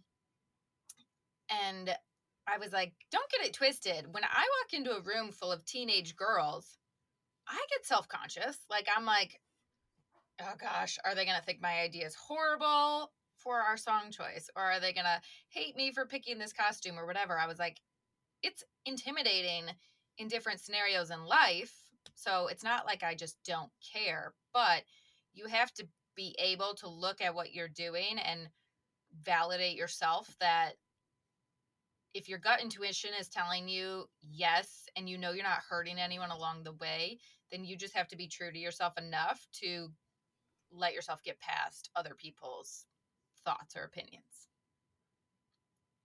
And 1.50 1.94
I 2.46 2.58
was 2.58 2.72
like, 2.72 2.92
don't 3.10 3.30
get 3.30 3.46
it 3.46 3.52
twisted. 3.52 4.06
When 4.12 4.24
I 4.24 4.46
walk 4.62 4.72
into 4.72 4.92
a 4.92 5.02
room 5.02 5.32
full 5.32 5.52
of 5.52 5.64
teenage 5.64 6.16
girls, 6.16 6.78
I 7.48 7.58
get 7.70 7.86
self 7.86 8.08
conscious. 8.08 8.58
Like, 8.70 8.88
I'm 8.94 9.04
like, 9.04 9.40
oh 10.40 10.54
gosh, 10.60 10.98
are 11.04 11.14
they 11.14 11.24
going 11.24 11.36
to 11.36 11.44
think 11.44 11.60
my 11.60 11.80
idea 11.80 12.06
is 12.06 12.14
horrible 12.14 13.10
for 13.36 13.60
our 13.60 13.76
song 13.76 14.10
choice? 14.10 14.48
Or 14.56 14.62
are 14.62 14.80
they 14.80 14.92
going 14.92 15.04
to 15.04 15.20
hate 15.48 15.76
me 15.76 15.92
for 15.92 16.06
picking 16.06 16.38
this 16.38 16.52
costume 16.52 16.98
or 16.98 17.06
whatever? 17.06 17.38
I 17.38 17.46
was 17.46 17.58
like, 17.58 17.80
it's 18.42 18.62
intimidating 18.86 19.64
in 20.18 20.28
different 20.28 20.60
scenarios 20.60 21.10
in 21.10 21.24
life. 21.24 21.79
So 22.14 22.48
it's 22.48 22.64
not 22.64 22.86
like 22.86 23.02
I 23.02 23.14
just 23.14 23.38
don't 23.44 23.70
care, 23.92 24.34
but 24.52 24.82
you 25.32 25.46
have 25.46 25.72
to 25.74 25.86
be 26.16 26.34
able 26.38 26.74
to 26.74 26.88
look 26.88 27.20
at 27.20 27.34
what 27.34 27.54
you're 27.54 27.68
doing 27.68 28.18
and 28.18 28.48
validate 29.24 29.76
yourself 29.76 30.36
that 30.40 30.72
if 32.12 32.28
your 32.28 32.38
gut 32.38 32.60
intuition 32.60 33.10
is 33.18 33.28
telling 33.28 33.68
you 33.68 34.04
yes 34.22 34.88
and 34.96 35.08
you 35.08 35.16
know 35.16 35.32
you're 35.32 35.44
not 35.44 35.62
hurting 35.68 35.98
anyone 35.98 36.30
along 36.30 36.62
the 36.62 36.72
way, 36.72 37.18
then 37.50 37.64
you 37.64 37.76
just 37.76 37.96
have 37.96 38.08
to 38.08 38.16
be 38.16 38.26
true 38.26 38.50
to 38.52 38.58
yourself 38.58 38.96
enough 38.98 39.46
to 39.52 39.88
let 40.72 40.94
yourself 40.94 41.22
get 41.22 41.38
past 41.40 41.90
other 41.94 42.14
people's 42.14 42.86
thoughts 43.44 43.76
or 43.76 43.84
opinions. 43.84 44.48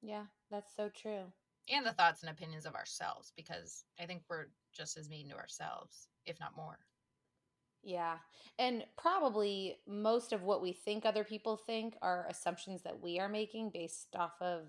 Yeah 0.02 0.26
that's 0.52 0.76
so 0.76 0.90
true. 0.90 1.24
And 1.70 1.86
the 1.86 1.94
thoughts 1.94 2.22
and 2.22 2.30
opinions 2.30 2.66
of 2.66 2.76
ourselves 2.76 3.34
because 3.36 3.86
I 4.00 4.06
think 4.06 4.22
we're 4.30 4.46
just 4.76 4.98
as 4.98 5.10
mean 5.10 5.30
to 5.30 5.36
ourselves, 5.38 6.08
if 6.26 6.40
not 6.40 6.56
more. 6.56 6.80
yeah 7.84 8.18
and 8.58 8.84
probably 8.98 9.78
most 9.88 10.34
of 10.34 10.44
what 10.44 10.62
we 10.62 10.74
think 10.74 11.06
other 11.06 11.24
people 11.24 11.58
think 11.58 11.96
are 12.02 12.28
assumptions 12.30 12.84
that 12.84 13.02
we 13.02 13.20
are 13.20 13.30
making 13.30 13.70
based 13.74 14.16
off 14.18 14.34
of 14.42 14.64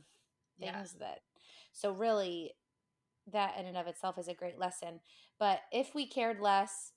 Yeah. 0.59 0.83
things 0.83 0.95
that 1.01 1.21
so 1.73 1.93
really 1.93 2.53
that 3.33 3.57
in 3.59 3.67
and 3.67 3.77
of 3.77 3.87
itself 3.87 4.19
is 4.19 4.29
a 4.29 4.35
great 4.35 4.59
lesson 4.59 5.01
but 5.39 5.61
if 5.73 5.95
we 5.95 6.07
cared 6.07 6.41
less 6.41 6.93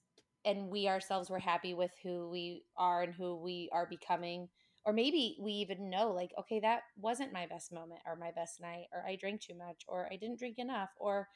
and 0.45 0.69
we 0.69 0.87
ourselves 0.87 1.29
were 1.29 1.39
happy 1.39 1.73
with 1.73 1.91
who 2.03 2.29
we 2.29 2.63
are 2.77 3.03
and 3.03 3.13
who 3.13 3.35
we 3.37 3.69
are 3.73 3.87
becoming 3.87 4.47
or 4.85 4.93
maybe 4.93 5.37
we 5.41 5.51
even 5.53 5.89
know 5.89 6.11
like 6.11 6.31
okay 6.39 6.59
that 6.59 6.81
wasn't 6.97 7.33
my 7.33 7.45
best 7.47 7.71
moment 7.73 8.01
or 8.05 8.15
my 8.15 8.31
best 8.31 8.61
night 8.61 8.85
or 8.93 9.05
i 9.07 9.15
drank 9.15 9.41
too 9.41 9.55
much 9.55 9.83
or 9.87 10.07
i 10.11 10.15
didn't 10.17 10.39
drink 10.39 10.57
enough 10.59 10.89
or 10.97 11.27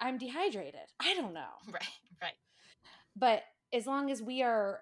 i'm 0.00 0.18
dehydrated 0.18 0.92
i 1.00 1.14
don't 1.14 1.34
know 1.34 1.48
Right, 1.72 1.82
right. 2.22 2.34
but 3.16 3.42
as 3.72 3.86
long 3.86 4.10
as 4.10 4.22
we 4.22 4.42
are 4.42 4.80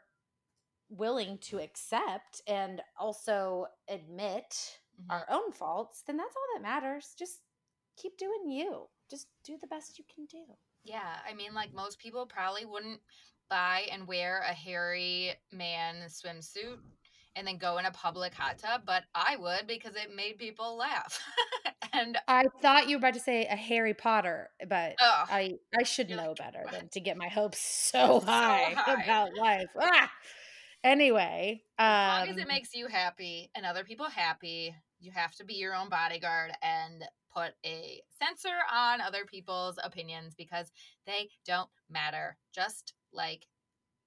willing 0.89 1.39
to 1.39 1.59
accept 1.59 2.43
and 2.47 2.81
also 2.99 3.67
admit 3.89 4.79
Mhm. 5.01 5.11
our 5.11 5.27
own 5.31 5.53
faults 5.53 6.03
then 6.07 6.17
that's 6.17 6.35
all 6.37 6.55
that 6.55 6.63
matters 6.63 7.15
just 7.19 7.41
keep 7.97 8.17
doing 8.19 8.49
you 8.49 8.89
just 9.11 9.29
do 9.45 9.59
the 9.61 9.67
best 9.67 9.99
you 9.99 10.05
can 10.15 10.27
do 10.27 10.45
Yeah, 10.85 11.19
I 11.29 11.35
mean, 11.35 11.53
like 11.53 11.73
most 11.75 11.99
people 11.99 12.27
probably 12.27 12.65
wouldn't 12.65 13.01
buy 13.51 13.89
and 13.91 14.07
wear 14.07 14.39
a 14.41 14.53
hairy 14.55 15.35
man 15.53 16.05
swimsuit 16.09 16.79
and 17.35 17.47
then 17.47 17.59
go 17.59 17.79
in 17.79 17.87
a 17.87 17.91
public 17.91 18.33
hot 18.35 18.59
tub, 18.59 18.83
but 18.87 19.03
I 19.15 19.37
would 19.37 19.67
because 19.67 19.97
it 19.97 20.15
made 20.15 20.39
people 20.39 20.77
laugh. 20.77 21.21
and 21.97 22.19
i 22.29 22.45
thought 22.63 22.89
you 22.89 22.97
were 22.97 22.99
about 22.99 23.15
to 23.15 23.21
say 23.21 23.45
a 23.47 23.57
harry 23.57 23.95
potter 23.95 24.51
but 24.69 24.95
oh, 25.01 25.25
i 25.29 25.53
i 25.79 25.83
should 25.83 26.11
know 26.11 26.29
like, 26.29 26.37
better 26.39 26.63
"What?" 26.65 26.73
than 26.73 26.89
to 26.91 27.01
get 27.01 27.17
my 27.17 27.29
hopes 27.29 27.59
so 27.93 28.21
So 28.21 28.21
high, 28.21 28.75
high. 28.77 29.05
about 29.05 29.35
life 29.35 29.69
ah! 29.81 30.11
anyway 30.85 31.63
as 31.79 32.07
long 32.07 32.29
as 32.29 32.37
um, 32.37 32.43
it 32.43 32.49
makes 32.49 32.75
you 32.75 32.87
happy 32.89 33.51
and 33.55 33.65
other 33.67 33.85
people 33.85 34.07
happy, 34.09 34.75
you 34.99 35.11
have 35.13 35.35
to 35.37 35.45
be 35.45 35.55
your 35.55 35.75
own 35.75 35.89
bodyguard 35.89 36.53
and 36.63 37.05
put 37.33 37.53
a 37.65 38.03
censor 38.23 38.57
on 38.73 39.01
other 39.01 39.25
people's 39.25 39.79
opinions 39.83 40.35
because 40.35 40.73
they 41.07 41.31
don't 41.45 41.69
matter. 41.91 42.37
Just 42.55 42.95
like 43.13 43.47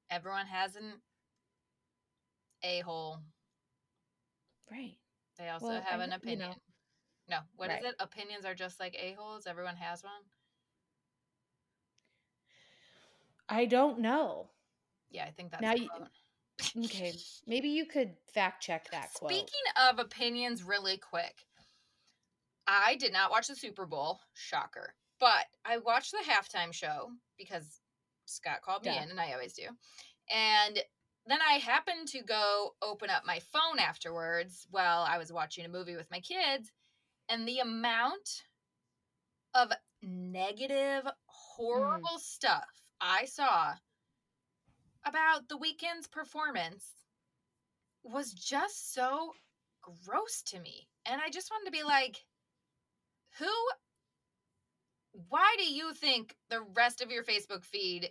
everyone 0.09 0.47
has 0.47 0.75
an 0.75 1.01
a 2.63 2.79
hole. 2.81 3.19
Right. 4.71 4.97
They 5.37 5.49
also 5.49 5.67
Well, 5.67 5.81
have 5.81 5.99
I 5.99 6.03
an 6.03 6.11
opinion. 6.13 6.39
you 6.41 6.47
know. 6.47 6.55
No, 7.29 7.39
what 7.55 7.69
is 7.69 7.75
Right. 7.75 7.85
it? 7.85 7.95
Opinions 7.99 8.43
are 8.43 8.55
just 8.55 8.79
like 8.79 8.95
a 8.95 9.13
holes. 9.13 9.45
Everyone 9.45 9.75
has 9.77 10.03
one. 10.03 10.23
I 13.47 13.65
don't 13.65 13.99
know. 13.99 14.49
Yeah, 15.09 15.25
I 15.25 15.31
think 15.31 15.51
that's 15.51 15.61
Now 15.61 15.73
you- 15.73 15.89
Okay. 16.85 17.13
Maybe 17.45 17.69
you 17.69 17.85
could 17.85 18.17
fact 18.33 18.61
check 18.61 18.89
that 18.91 19.13
quote. 19.13 19.31
Speaking 19.31 19.71
of 19.77 19.97
opinions, 19.99 20.61
really 20.63 20.97
quick, 20.97 21.47
I 22.67 22.95
did 22.95 23.13
not 23.13 23.31
watch 23.31 23.47
the 23.47 23.55
Super 23.55 23.85
Bowl. 23.85 24.21
Shocker. 24.33 24.93
But 25.19 25.47
I 25.63 25.77
watched 25.77 26.11
the 26.11 26.17
halftime 26.19 26.73
show 26.73 27.15
because 27.37 27.81
Scott 28.25 28.61
called 28.61 28.83
me 28.85 28.91
Duh. 28.93 29.01
in, 29.03 29.09
and 29.09 29.21
I 29.21 29.31
always 29.33 29.53
do. 29.53 29.67
And 30.29 30.83
then 31.25 31.41
I 31.41 31.53
happened 31.53 32.07
to 32.09 32.21
go 32.23 32.75
open 32.81 33.09
up 33.09 33.25
my 33.25 33.39
phone 33.39 33.79
afterwards 33.79 34.67
while 34.69 35.03
I 35.03 35.17
was 35.17 35.31
watching 35.31 35.65
a 35.65 35.69
movie 35.69 35.95
with 35.95 36.11
my 36.11 36.19
kids, 36.19 36.71
and 37.29 37.47
the 37.47 37.59
amount 37.59 38.43
of 39.53 39.71
negative, 40.01 41.05
mm. 41.05 41.11
horrible 41.25 42.17
stuff 42.17 42.67
I 42.99 43.25
saw 43.25 43.73
about 45.05 45.47
the 45.47 45.57
Weeknd's 45.57 46.07
performance 46.07 46.91
was 48.03 48.33
just 48.33 48.93
so 48.93 49.33
gross 50.05 50.41
to 50.47 50.59
me. 50.59 50.87
And 51.05 51.21
I 51.21 51.29
just 51.29 51.49
wanted 51.51 51.65
to 51.65 51.71
be 51.71 51.83
like, 51.83 52.17
who, 53.37 53.47
why 55.29 55.55
do 55.57 55.71
you 55.71 55.93
think 55.93 56.35
the 56.49 56.61
rest 56.75 57.01
of 57.01 57.11
your 57.11 57.23
Facebook 57.23 57.63
feed 57.63 58.09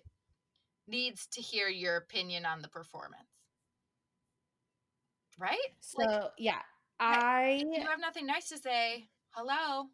needs 0.86 1.26
to 1.32 1.40
hear 1.40 1.68
your 1.68 1.96
opinion 1.96 2.46
on 2.46 2.62
the 2.62 2.68
performance? 2.68 3.22
Right? 5.38 5.56
So 5.80 6.02
like, 6.04 6.30
yeah, 6.38 6.62
I 7.00 7.62
you 7.70 7.80
have 7.86 8.00
nothing 8.00 8.26
nice 8.26 8.48
to 8.48 8.58
say. 8.58 9.08
Hello. 9.30 9.86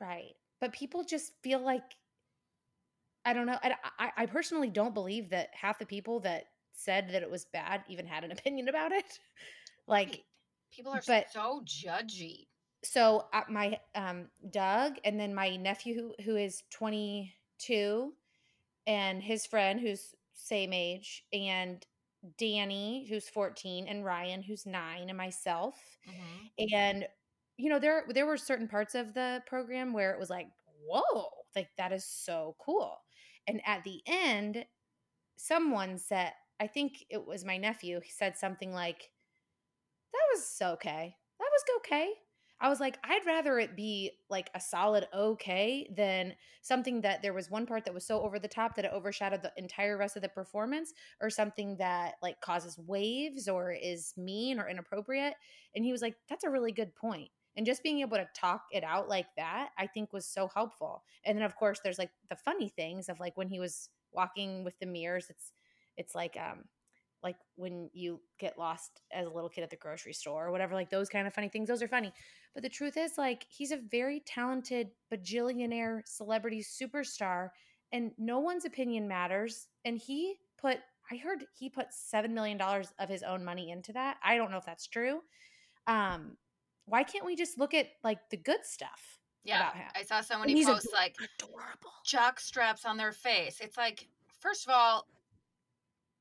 right, 0.00 0.34
but 0.60 0.72
people 0.72 1.04
just 1.04 1.32
feel 1.42 1.60
like 1.60 1.82
I 3.24 3.32
don't 3.32 3.46
know. 3.46 3.58
I, 3.62 3.74
I 3.98 4.12
I 4.18 4.26
personally 4.26 4.70
don't 4.70 4.94
believe 4.94 5.30
that 5.30 5.48
half 5.52 5.78
the 5.78 5.86
people 5.86 6.20
that 6.20 6.44
said 6.72 7.08
that 7.10 7.22
it 7.22 7.30
was 7.30 7.44
bad 7.46 7.82
even 7.88 8.06
had 8.06 8.24
an 8.24 8.32
opinion 8.36 8.68
about 8.68 8.92
it. 8.92 9.18
Like 9.86 10.24
people 10.74 10.92
are 10.92 11.02
but- 11.06 11.30
so 11.32 11.62
judgy. 11.64 12.46
so 12.82 13.26
uh, 13.32 13.42
my 13.48 13.78
um 13.94 14.26
Doug 14.50 14.96
and 15.04 15.18
then 15.18 15.34
my 15.34 15.56
nephew 15.56 15.94
who, 15.94 16.24
who 16.24 16.36
is 16.36 16.62
22 16.70 18.12
and 18.86 19.22
his 19.22 19.46
friend 19.46 19.80
who's 19.80 20.14
same 20.34 20.72
age 20.72 21.24
and 21.32 21.84
Danny 22.38 23.06
who's 23.08 23.28
14 23.28 23.86
and 23.88 24.04
Ryan 24.04 24.42
who's 24.42 24.66
9 24.66 25.08
and 25.08 25.16
myself. 25.18 25.98
Mhm. 26.06 26.50
and 26.72 27.06
you 27.56 27.68
know 27.70 27.78
there 27.78 28.04
there 28.10 28.26
were 28.26 28.36
certain 28.36 28.68
parts 28.68 28.94
of 28.94 29.14
the 29.14 29.42
program 29.46 29.92
where 29.92 30.12
it 30.12 30.18
was 30.20 30.30
like 30.30 30.48
whoa 30.86 31.28
like 31.56 31.68
that 31.78 31.92
is 31.92 32.04
so 32.04 32.56
cool. 32.60 32.98
And 33.46 33.60
at 33.66 33.84
the 33.84 34.02
end 34.06 34.66
someone 35.36 35.98
said 35.98 36.32
i 36.60 36.66
think 36.66 37.04
it 37.10 37.24
was 37.26 37.44
my 37.44 37.56
nephew 37.58 38.00
he 38.00 38.10
said 38.10 38.36
something 38.38 38.72
like 38.72 39.10
that 40.12 40.26
was 40.34 40.58
okay. 40.62 41.16
That 41.38 41.50
was 41.52 41.64
okay 41.78 42.12
i 42.60 42.68
was 42.68 42.80
like 42.80 42.98
i'd 43.04 43.26
rather 43.26 43.58
it 43.58 43.76
be 43.76 44.10
like 44.30 44.50
a 44.54 44.60
solid 44.60 45.06
okay 45.14 45.88
than 45.96 46.34
something 46.62 47.00
that 47.00 47.22
there 47.22 47.32
was 47.32 47.50
one 47.50 47.66
part 47.66 47.84
that 47.84 47.94
was 47.94 48.06
so 48.06 48.20
over 48.22 48.38
the 48.38 48.48
top 48.48 48.74
that 48.74 48.84
it 48.84 48.92
overshadowed 48.92 49.42
the 49.42 49.52
entire 49.56 49.96
rest 49.96 50.16
of 50.16 50.22
the 50.22 50.28
performance 50.28 50.92
or 51.20 51.30
something 51.30 51.76
that 51.76 52.14
like 52.22 52.40
causes 52.40 52.78
waves 52.86 53.48
or 53.48 53.70
is 53.72 54.12
mean 54.16 54.58
or 54.58 54.68
inappropriate 54.68 55.34
and 55.76 55.84
he 55.84 55.92
was 55.92 56.02
like, 56.02 56.16
that's 56.28 56.44
a 56.44 56.50
really 56.50 56.72
good 56.72 56.94
point. 56.96 57.28
And 57.56 57.64
just 57.66 57.82
being 57.82 58.00
able 58.00 58.16
to 58.16 58.28
talk 58.34 58.64
it 58.70 58.82
out 58.84 59.08
like 59.08 59.26
that, 59.36 59.70
I 59.78 59.86
think 59.86 60.12
was 60.12 60.26
so 60.26 60.48
helpful. 60.48 61.04
And 61.24 61.38
then 61.38 61.44
of 61.44 61.56
course 61.56 61.80
there's 61.82 61.98
like 61.98 62.10
the 62.28 62.36
funny 62.36 62.68
things 62.68 63.08
of 63.08 63.20
like 63.20 63.36
when 63.36 63.48
he 63.48 63.60
was 63.60 63.88
walking 64.12 64.64
with 64.64 64.78
the 64.78 64.86
mirrors, 64.86 65.26
it's 65.30 65.52
it's 65.96 66.14
like 66.14 66.36
um 66.36 66.64
like 67.26 67.36
when 67.56 67.90
you 67.92 68.20
get 68.38 68.58
lost 68.58 69.00
as 69.12 69.26
a 69.26 69.30
little 69.30 69.50
kid 69.50 69.62
at 69.62 69.70
the 69.70 69.76
grocery 69.76 70.12
store 70.12 70.46
or 70.46 70.50
whatever, 70.52 70.74
like 70.74 70.90
those 70.90 71.08
kind 71.08 71.26
of 71.26 71.34
funny 71.34 71.48
things. 71.48 71.68
Those 71.68 71.82
are 71.82 71.88
funny. 71.88 72.12
But 72.54 72.62
the 72.62 72.68
truth 72.68 72.96
is, 72.96 73.18
like, 73.18 73.46
he's 73.48 73.72
a 73.72 73.78
very 73.90 74.20
talented 74.26 74.90
bajillionaire 75.12 76.02
celebrity 76.06 76.62
superstar, 76.62 77.50
and 77.92 78.12
no 78.16 78.38
one's 78.38 78.64
opinion 78.64 79.08
matters. 79.08 79.68
And 79.84 79.98
he 79.98 80.36
put, 80.56 80.78
I 81.10 81.16
heard 81.16 81.44
he 81.58 81.68
put 81.68 81.88
$7 81.90 82.30
million 82.30 82.60
of 82.60 83.08
his 83.08 83.22
own 83.22 83.44
money 83.44 83.70
into 83.70 83.92
that. 83.92 84.16
I 84.24 84.36
don't 84.36 84.50
know 84.50 84.58
if 84.58 84.64
that's 84.66 84.86
true 84.86 85.20
um 85.86 86.36
why 86.86 87.02
can't 87.02 87.24
we 87.24 87.36
just 87.36 87.58
look 87.58 87.74
at 87.74 87.86
like 88.02 88.18
the 88.30 88.36
good 88.36 88.64
stuff 88.64 89.20
Yeah. 89.44 89.56
about 89.60 89.76
him 89.76 89.86
I 89.94 90.02
saw 90.02 90.20
somebody 90.20 90.64
post 90.64 90.86
ador- 90.86 90.98
like 91.00 91.16
adorable 91.38 91.92
jock 92.04 92.40
straps 92.40 92.84
on 92.84 92.96
their 92.96 93.12
face. 93.12 93.60
It's 93.60 93.76
like, 93.76 94.08
first 94.40 94.66
of 94.66 94.72
all, 94.74 95.06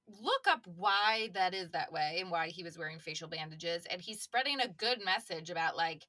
look 0.08 0.48
up 0.48 0.66
why 0.68 1.30
that 1.34 1.54
is 1.54 1.72
that 1.72 1.92
way 1.92 2.18
and 2.20 2.30
why 2.32 2.50
he 2.50 2.64
was 2.64 2.78
wearing 2.78 3.00
facial 3.00 3.28
bandages. 3.28 3.86
And 3.90 4.02
he's 4.02 4.22
spreading 4.22 4.60
a 4.60 4.68
good 4.68 5.04
message 5.04 5.50
about 5.50 5.76
like 5.76 6.06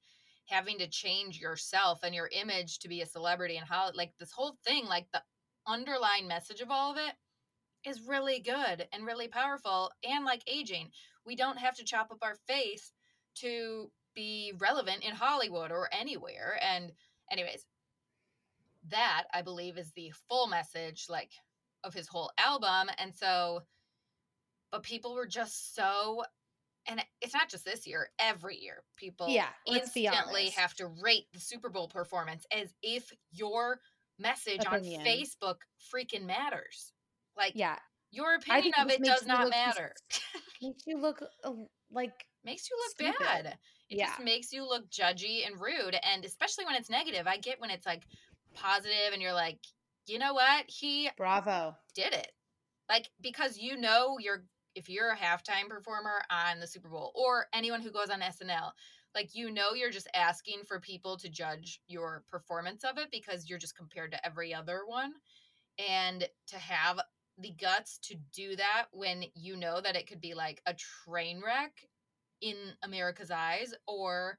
having 0.47 0.79
to 0.79 0.87
change 0.87 1.41
yourself 1.41 2.01
and 2.03 2.15
your 2.15 2.31
image 2.33 2.79
to 2.81 2.89
be 2.89 3.01
a 3.01 3.07
celebrity 3.07 3.57
and 3.57 3.67
how, 3.67 3.91
like, 3.95 4.13
this 4.19 4.31
whole 4.31 4.57
thing, 4.65 4.87
like, 4.87 5.07
the 5.13 5.23
underlying 5.67 6.29
message 6.29 6.61
of 6.61 6.71
all 6.71 6.93
of 6.93 6.99
it 6.99 7.15
is 7.85 8.07
really 8.07 8.39
good 8.39 8.87
and 8.93 9.05
really 9.05 9.29
powerful. 9.29 9.91
And 10.09 10.25
like 10.25 10.43
aging, 10.47 10.91
we 11.25 11.37
don't 11.37 11.59
have 11.59 11.75
to 11.77 11.85
chop 11.85 12.11
up 12.13 12.19
our 12.23 12.37
face 12.47 12.93
to 13.37 13.91
be 14.15 14.53
relevant 14.59 15.05
in 15.05 15.15
Hollywood 15.15 15.73
or 15.73 15.89
anywhere. 15.93 16.59
And, 16.63 16.93
anyways, 17.31 17.67
that 18.89 19.25
I 19.35 19.43
believe 19.43 19.79
is 19.79 19.93
the 19.93 20.13
full 20.29 20.47
message 20.47 21.07
like 21.09 21.33
of 21.83 21.93
his 21.93 22.09
whole 22.09 22.31
album 22.39 22.89
and 22.99 23.15
so 23.15 23.63
but 24.77 24.83
people 24.83 25.15
were 25.15 25.27
just 25.27 25.75
so 25.75 26.23
and 26.87 27.03
it's 27.23 27.33
not 27.35 27.49
just 27.49 27.65
this 27.65 27.87
year 27.87 28.11
every 28.19 28.57
year 28.59 28.85
people 28.97 29.27
Yeah, 29.27 29.49
instantly 29.67 30.51
have 30.51 30.75
to 30.75 30.87
rate 30.87 31.25
the 31.33 31.41
Super 31.41 31.71
Bowl 31.71 31.89
performance 31.89 32.45
as 32.53 32.75
if 32.83 33.11
your 33.33 33.81
message 34.19 34.67
Opinion. 34.67 35.01
on 35.01 35.07
Facebook 35.07 35.57
freaking 35.93 36.27
matters 36.27 36.93
like 37.37 37.55
yeah 37.55 37.77
your 38.11 38.35
opinion 38.35 38.73
of 38.79 38.91
it 38.91 39.03
does 39.03 39.27
not 39.27 39.45
look 39.45 39.51
matter 39.51 39.93
makes 40.62 40.87
you 40.87 40.99
look 40.99 41.23
uh, 41.45 41.53
like 41.91 42.27
makes 42.45 42.69
you 42.71 42.77
look 42.77 42.93
Stupid. 42.93 43.27
bad. 43.45 43.59
It 43.91 43.97
Yeah. 43.99 44.07
just 44.07 44.21
makes 44.21 44.53
you 44.53 44.67
look 44.67 44.91
judgy 44.91 45.47
and 45.47 45.61
rude. 45.61 45.97
And 46.03 46.25
especially 46.25 46.65
when 46.65 46.75
it's 46.77 46.91
negative. 46.91 47.27
I 47.27 47.37
get 47.37 47.61
when 47.61 47.71
it's 47.71 47.87
like 47.87 48.03
positive 48.55 49.12
and 49.12 49.21
you're 49.23 49.33
like, 49.33 49.59
you 50.07 50.19
know 50.19 50.35
what? 50.35 50.65
He 50.69 51.11
bravo 51.17 51.77
did 51.95 52.12
it. 52.12 52.33
Like, 52.89 53.09
because 53.21 53.59
you 53.59 53.77
know 53.77 54.17
you're 54.19 54.45
if 54.77 54.91
you're 54.91 55.11
a 55.11 55.17
halftime 55.17 55.69
performer 55.69 56.23
on 56.31 56.61
the 56.61 56.67
Super 56.67 56.89
Bowl 56.89 57.11
or 57.15 57.47
anyone 57.53 57.81
who 57.81 57.91
goes 57.91 58.11
on 58.11 58.21
SNL, 58.21 58.71
like 59.15 59.35
you 59.35 59.51
know 59.51 59.73
you're 59.73 59.91
just 59.91 60.09
asking 60.15 60.61
for 60.69 60.79
people 60.79 61.17
to 61.17 61.31
judge 61.31 61.81
your 61.89 62.23
performance 62.31 62.85
of 62.85 62.99
it 62.99 63.09
because 63.11 63.49
you're 63.49 63.59
just 63.59 63.77
compared 63.77 64.12
to 64.12 64.25
every 64.25 64.55
other 64.55 64.83
one. 64.87 65.15
And 65.79 66.29
to 66.49 66.57
have 66.59 67.01
the 67.39 67.51
guts 67.51 67.99
to 68.05 68.17
do 68.35 68.57
that 68.57 68.87
when 68.93 69.25
you 69.35 69.57
know 69.57 69.81
that 69.81 69.97
it 69.97 70.07
could 70.07 70.21
be 70.21 70.35
like 70.35 70.62
a 70.67 70.75
train 70.75 71.43
wreck 71.45 71.73
in 72.41 72.57
America's 72.83 73.31
eyes 73.31 73.75
or 73.87 74.39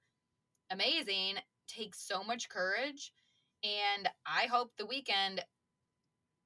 amazing 0.71 1.35
takes 1.67 2.07
so 2.07 2.23
much 2.23 2.49
courage. 2.49 3.11
And 3.63 4.07
I 4.25 4.45
hope 4.45 4.71
the 4.77 4.85
Weeknd 4.85 5.39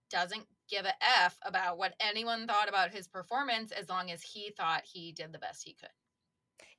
doesn't 0.09 0.45
give 0.71 0.85
a 0.85 0.93
F 1.23 1.37
about 1.43 1.77
what 1.77 1.93
anyone 1.99 2.47
thought 2.47 2.69
about 2.69 2.91
his 2.91 3.07
performance 3.07 3.71
as 3.71 3.89
long 3.89 4.09
as 4.09 4.23
he 4.23 4.51
thought 4.57 4.83
he 4.85 5.11
did 5.11 5.31
the 5.33 5.39
best 5.39 5.63
he 5.63 5.73
could. 5.73 5.89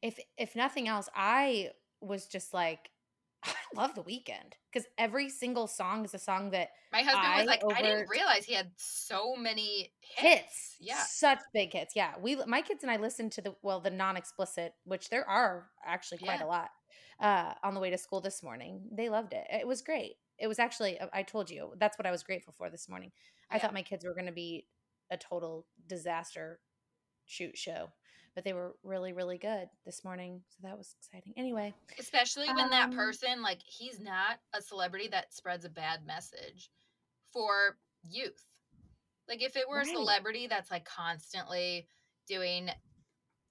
if 0.02 0.19
if 0.37 0.56
nothing 0.56 0.88
else 0.88 1.08
i 1.14 1.71
was 2.00 2.27
just 2.27 2.52
like 2.54 2.90
i 3.44 3.54
love 3.77 3.94
the 3.94 4.02
Weeknd 4.02 4.54
because 4.73 4.87
every 4.98 5.29
single 5.29 5.67
song 5.67 6.04
is 6.04 6.14
a 6.14 6.19
song 6.19 6.50
that 6.50 6.71
My 6.92 7.02
husband 7.02 7.35
was 7.37 7.42
I 7.42 7.44
like, 7.44 7.62
I 7.77 7.83
didn't 7.83 8.08
realize 8.08 8.44
he 8.44 8.54
had 8.54 8.71
so 8.77 9.35
many 9.37 9.92
hits. 10.00 10.40
hits 10.40 10.77
Yeah. 10.81 11.02
such 11.02 11.40
big 11.52 11.73
hits 11.73 11.94
yeah 11.96 12.14
we 12.21 12.37
my 12.46 12.62
kids 12.62 12.83
and 12.83 12.90
i 12.90 12.96
listened 12.96 13.33
to 13.33 13.42
the 13.42 13.54
well 13.62 13.81
the 13.81 13.90
non-explicit 13.90 14.75
which 14.85 15.08
there 15.10 15.29
are 15.29 15.71
actually 15.85 16.19
quite 16.19 16.40
Yeah. 16.40 16.46
a 16.46 16.46
lot 16.46 16.71
uh 17.21 17.54
on 17.62 17.75
the 17.75 17.81
way 17.81 17.90
to 17.90 17.98
school 17.98 18.21
this 18.21 18.42
morning 18.42 18.88
they 18.92 19.08
loved 19.08 19.33
it 19.33 19.46
it 19.52 19.67
was 19.67 19.83
great 19.83 20.14
it 20.38 20.46
was 20.48 20.58
actually 20.58 20.98
i 21.12 21.23
told 21.23 21.50
you 21.50 21.73
that's 21.79 21.98
what 21.98 22.06
i 22.06 22.10
was 22.10 22.23
grateful 22.23 22.54
for 22.56 22.71
this 22.71 22.88
morning 22.88 23.12
i 23.53 23.57
Yeah. 23.57 23.63
thought 23.63 23.75
my 23.75 23.83
kids 23.83 24.05
were 24.05 24.15
going 24.15 24.27
to 24.27 24.33
be 24.33 24.67
a 25.11 25.17
total 25.17 25.67
disaster 25.87 26.61
shoot 27.27 27.57
show 27.57 27.88
but 28.35 28.44
they 28.44 28.53
were 28.53 28.75
really 28.83 29.13
really 29.13 29.38
good 29.38 29.69
this 29.85 30.05
morning 30.05 30.42
so 30.48 30.59
that 30.63 30.77
was 30.77 30.94
exciting 30.98 31.33
anyway 31.37 31.73
Especially 31.98 32.48
when 32.48 32.71
that 32.71 32.85
Um, 32.87 32.96
person, 32.96 33.42
like, 33.42 33.61
he's 33.63 34.00
not 34.00 34.40
a 34.55 34.63
celebrity 34.63 35.09
that 35.09 35.35
spreads 35.35 35.65
a 35.67 35.69
bad 35.69 36.07
message 36.07 36.71
for 37.33 37.79
youth. 38.03 38.42
Like, 39.29 39.42
if 39.42 39.57
it 39.57 39.69
were 39.69 39.77
Right. 39.79 39.87
a 39.88 39.90
celebrity 39.90 40.46
that's 40.46 40.71
like 40.71 40.85
constantly 40.87 41.87
doing 42.27 42.71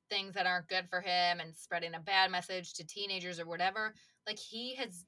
things 0.09 0.33
that 0.35 0.45
aren't 0.45 0.67
good 0.67 0.89
for 0.89 1.01
him 1.01 1.39
and 1.39 1.55
spreading 1.55 1.93
a 1.95 1.99
bad 1.99 2.29
message 2.31 2.73
to 2.73 2.85
teenagers 2.85 3.39
or 3.39 3.45
whatever. 3.45 3.95
Like 4.27 4.37
he 4.37 4.75
has 4.75 5.05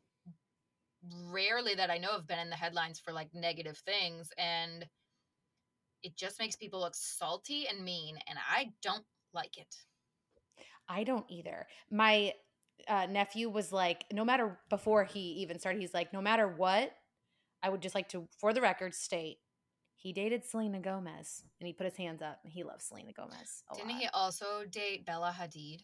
rarely 1.29 1.75
that 1.75 1.89
I 1.89 1.97
know 1.97 2.11
have 2.11 2.27
been 2.27 2.39
in 2.39 2.49
the 2.49 2.55
headlines 2.55 2.99
for 2.99 3.13
like 3.13 3.29
negative 3.33 3.77
things 3.85 4.29
and 4.37 4.85
it 6.01 6.17
just 6.17 6.39
makes 6.39 6.55
people 6.55 6.79
look 6.79 6.95
salty 6.95 7.67
and 7.67 7.83
mean 7.83 8.17
and 8.27 8.37
I 8.49 8.71
don't 8.81 9.05
like 9.33 9.57
it. 9.57 9.75
I 10.87 11.03
don't 11.03 11.25
either. 11.29 11.65
My 11.89 12.33
uh, 12.87 13.07
nephew 13.09 13.49
was 13.49 13.71
like, 13.71 14.05
no 14.11 14.25
matter 14.25 14.59
before 14.69 15.03
he 15.05 15.19
even 15.19 15.59
started, 15.59 15.79
he's 15.79 15.93
like, 15.93 16.13
no 16.13 16.21
matter 16.21 16.47
what, 16.47 16.91
I 17.61 17.69
would 17.69 17.81
just 17.81 17.95
like 17.95 18.09
to, 18.09 18.27
for 18.39 18.53
the 18.53 18.61
record, 18.61 18.93
state 18.93 19.37
he 20.03 20.11
dated 20.11 20.43
Selena 20.43 20.79
Gomez 20.79 21.43
and 21.61 21.67
he 21.67 21.71
put 21.71 21.85
his 21.85 21.95
hands 21.95 22.21
up. 22.21 22.39
He 22.43 22.63
loves 22.63 22.83
Selena 22.83 23.13
Gomez. 23.13 23.63
Didn't 23.73 23.91
lot. 23.91 24.01
he 24.01 24.07
also 24.13 24.65
date 24.69 25.05
Bella 25.05 25.33
Hadid? 25.39 25.79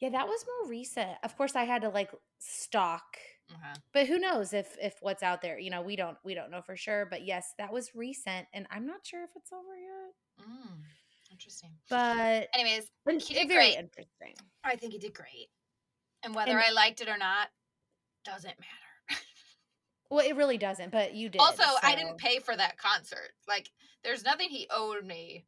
Yeah, 0.00 0.10
that 0.10 0.28
was 0.28 0.44
more 0.46 0.70
recent. 0.70 1.10
Of 1.24 1.36
course, 1.36 1.56
I 1.56 1.64
had 1.64 1.82
to 1.82 1.88
like 1.88 2.12
stalk, 2.38 3.16
Uh-huh. 3.52 3.74
but 3.92 4.06
who 4.06 4.18
knows 4.18 4.52
if 4.52 4.76
if 4.80 4.94
what's 5.00 5.22
out 5.22 5.42
there? 5.42 5.58
You 5.58 5.70
know, 5.70 5.82
we 5.82 5.96
don't 5.96 6.16
we 6.24 6.34
don't 6.34 6.50
know 6.50 6.62
for 6.62 6.76
sure. 6.76 7.06
But 7.06 7.24
yes, 7.26 7.52
that 7.58 7.72
was 7.72 7.94
recent, 7.94 8.46
and 8.52 8.66
I'm 8.70 8.86
not 8.86 9.04
sure 9.04 9.22
if 9.24 9.30
it's 9.36 9.52
over 9.52 9.76
yet. 9.76 10.46
Mm, 10.48 10.82
interesting. 11.32 11.70
But 11.88 12.48
Anyways, 12.54 12.86
he 13.26 13.34
did 13.34 13.48
very 13.48 13.72
great. 13.72 13.78
interesting. 13.78 14.34
I 14.64 14.76
think 14.76 14.92
he 14.92 14.98
did 14.98 15.14
great. 15.14 15.48
And 16.22 16.34
whether 16.34 16.52
And- 16.52 16.60
I 16.60 16.70
liked 16.72 17.00
it 17.00 17.08
or 17.08 17.18
not 17.18 17.48
doesn't 18.24 18.44
matter. 18.58 19.20
Well, 20.10 20.26
it 20.26 20.34
really 20.34 20.58
doesn't. 20.58 20.90
But 20.90 21.14
you 21.14 21.28
did. 21.28 21.40
also, 21.40 21.62
I 21.84 21.94
didn't 21.94 22.18
pay 22.18 22.40
for 22.40 22.56
that 22.56 22.76
concert. 22.78 23.30
Like, 23.46 23.70
there's 24.02 24.24
nothing 24.24 24.48
he 24.48 24.66
owed 24.68 25.04
me 25.06 25.44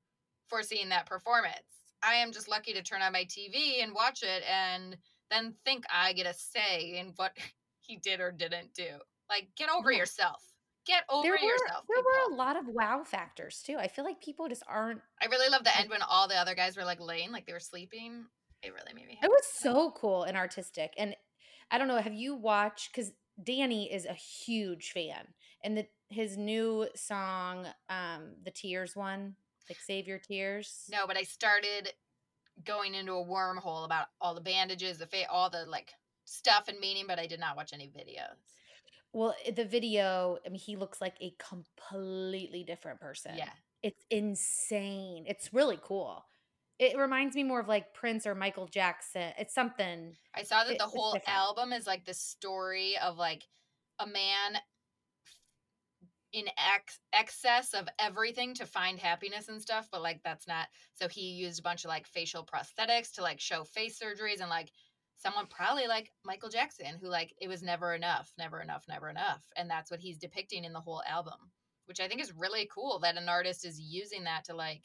for 0.46 0.62
seeing 0.62 0.88
that 0.90 1.06
performance. 1.06 1.56
I 2.00 2.14
am 2.14 2.30
just 2.30 2.46
lucky 2.48 2.72
to 2.74 2.80
turn 2.82 3.02
on 3.02 3.12
my 3.12 3.24
TV 3.24 3.82
and 3.82 3.92
watch 3.92 4.22
it 4.22 4.44
and 4.48 4.96
then 5.30 5.54
think 5.64 5.84
I 5.92 6.12
get 6.12 6.26
a 6.26 6.34
say 6.34 6.96
in 6.98 7.12
what 7.16 7.32
he 7.92 7.98
did 7.98 8.20
or 8.20 8.32
didn't 8.32 8.72
do. 8.74 8.88
Like, 9.28 9.48
get 9.56 9.68
over 9.70 9.92
Yeah. 9.92 9.98
yourself. 9.98 10.42
Get 10.84 11.04
over 11.08 11.22
There 11.22 11.32
were 11.32 11.38
yourself. 11.38 11.84
there 11.88 12.02
were 12.02 12.32
a 12.32 12.34
lot 12.34 12.56
of 12.56 12.66
wow 12.66 13.04
factors 13.04 13.62
too. 13.62 13.76
I 13.78 13.86
feel 13.86 14.04
like 14.04 14.20
people 14.20 14.48
just 14.48 14.64
aren't. 14.66 15.00
I 15.20 15.26
really 15.26 15.48
love 15.48 15.62
the 15.62 15.76
end 15.78 15.90
when 15.90 16.02
all 16.02 16.26
the 16.26 16.36
other 16.36 16.54
guys 16.56 16.76
were 16.76 16.84
like 16.84 16.98
laying, 17.00 17.30
like 17.30 17.46
they 17.46 17.52
were 17.52 17.60
sleeping. 17.60 18.26
It 18.62 18.72
really 18.72 18.92
made 18.94 19.06
me 19.06 19.18
It 19.22 19.28
was 19.30 19.44
so 19.46 19.92
cool 19.92 20.24
and 20.24 20.36
artistic. 20.36 20.92
And 20.98 21.14
I 21.70 21.78
don't 21.78 21.86
know, 21.88 21.98
have 21.98 22.14
you 22.14 22.34
watched? 22.34 22.90
Because 22.92 23.12
Danny 23.42 23.92
is 23.92 24.06
a 24.06 24.12
huge 24.14 24.90
fan, 24.92 25.34
and 25.62 25.76
the 25.76 25.86
his 26.10 26.36
new 26.36 26.88
song, 26.96 27.66
um, 27.88 28.34
the 28.44 28.50
Tears 28.50 28.94
one, 28.96 29.36
like 29.70 29.78
Save 29.80 30.06
Your 30.08 30.18
Tears. 30.18 30.84
No, 30.90 31.06
but 31.06 31.16
I 31.16 31.22
started 31.22 31.92
going 32.64 32.94
into 32.94 33.12
a 33.14 33.24
wormhole 33.24 33.84
about 33.84 34.08
all 34.20 34.34
the 34.34 34.40
bandages, 34.42 34.98
the 34.98 35.06
fa- 35.06 35.30
all 35.30 35.48
the 35.48 35.64
like 35.66 35.92
stuff 36.24 36.68
and 36.68 36.78
meaning, 36.80 37.04
but 37.06 37.18
I 37.18 37.26
did 37.26 37.40
not 37.40 37.56
watch 37.56 37.72
any 37.72 37.88
videos. 37.88 38.36
Well, 39.12 39.34
eh, 39.44 39.50
the 39.50 39.64
video, 39.64 40.38
I 40.46 40.48
mean, 40.48 40.60
he 40.60 40.76
looks 40.76 41.00
like 41.00 41.14
a 41.20 41.34
completely 41.38 42.64
different 42.64 43.00
person. 43.00 43.32
Yeah. 43.36 43.50
It's 43.82 44.04
insane. 44.10 45.24
It's 45.26 45.52
really 45.52 45.78
cool. 45.82 46.24
It 46.78 46.96
reminds 46.96 47.36
me 47.36 47.42
more 47.42 47.60
of 47.60 47.68
like 47.68 47.94
Prince 47.94 48.26
or 48.26 48.34
Michael 48.34 48.66
Jackson. 48.66 49.32
It's 49.38 49.54
something. 49.54 50.16
I 50.34 50.42
saw 50.42 50.64
that 50.64 50.72
It- 50.74 50.78
the 50.78 50.86
whole 50.86 51.16
album 51.26 51.72
is 51.72 51.86
like 51.86 52.04
the 52.04 52.14
story 52.14 52.96
of 52.98 53.18
like 53.18 53.42
a 53.98 54.06
man 54.06 54.58
in 56.32 56.46
ex- 56.56 56.98
excess 57.12 57.74
of 57.74 57.86
everything 57.98 58.54
to 58.54 58.64
find 58.64 58.98
happiness 58.98 59.48
and 59.48 59.60
stuff, 59.60 59.88
but 59.92 60.00
like 60.00 60.22
that's 60.22 60.48
not. 60.48 60.68
So 60.94 61.06
he 61.06 61.32
used 61.32 61.60
a 61.60 61.62
bunch 61.62 61.84
of 61.84 61.88
like 61.88 62.06
facial 62.06 62.44
prosthetics 62.46 63.12
to 63.14 63.22
like 63.22 63.38
show 63.38 63.64
face 63.64 64.00
surgeries 64.00 64.40
and 64.40 64.48
like 64.48 64.70
someone 65.22 65.46
probably 65.46 65.86
like 65.86 66.12
Michael 66.24 66.48
Jackson 66.48 66.98
who 67.00 67.08
like 67.08 67.34
it 67.40 67.48
was 67.48 67.62
never 67.62 67.94
enough, 67.94 68.32
never 68.38 68.60
enough, 68.60 68.84
never 68.88 69.08
enough, 69.08 69.42
and 69.56 69.70
that's 69.70 69.90
what 69.90 70.00
he's 70.00 70.18
depicting 70.18 70.64
in 70.64 70.72
the 70.72 70.80
whole 70.80 71.02
album, 71.08 71.50
which 71.86 72.00
I 72.00 72.08
think 72.08 72.20
is 72.20 72.36
really 72.36 72.68
cool 72.72 72.98
that 73.00 73.16
an 73.16 73.28
artist 73.28 73.64
is 73.64 73.80
using 73.80 74.24
that 74.24 74.44
to 74.46 74.56
like 74.56 74.82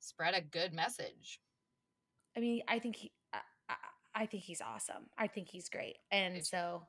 spread 0.00 0.34
a 0.34 0.40
good 0.40 0.72
message. 0.72 1.40
I 2.36 2.40
mean, 2.40 2.62
I 2.68 2.78
think 2.78 2.96
he, 2.96 3.12
I, 3.32 3.38
I, 3.68 3.74
I 4.14 4.26
think 4.26 4.42
he's 4.42 4.60
awesome. 4.60 5.06
I 5.16 5.28
think 5.28 5.48
he's 5.48 5.68
great. 5.68 5.96
And 6.10 6.36
too. 6.36 6.42
so, 6.42 6.82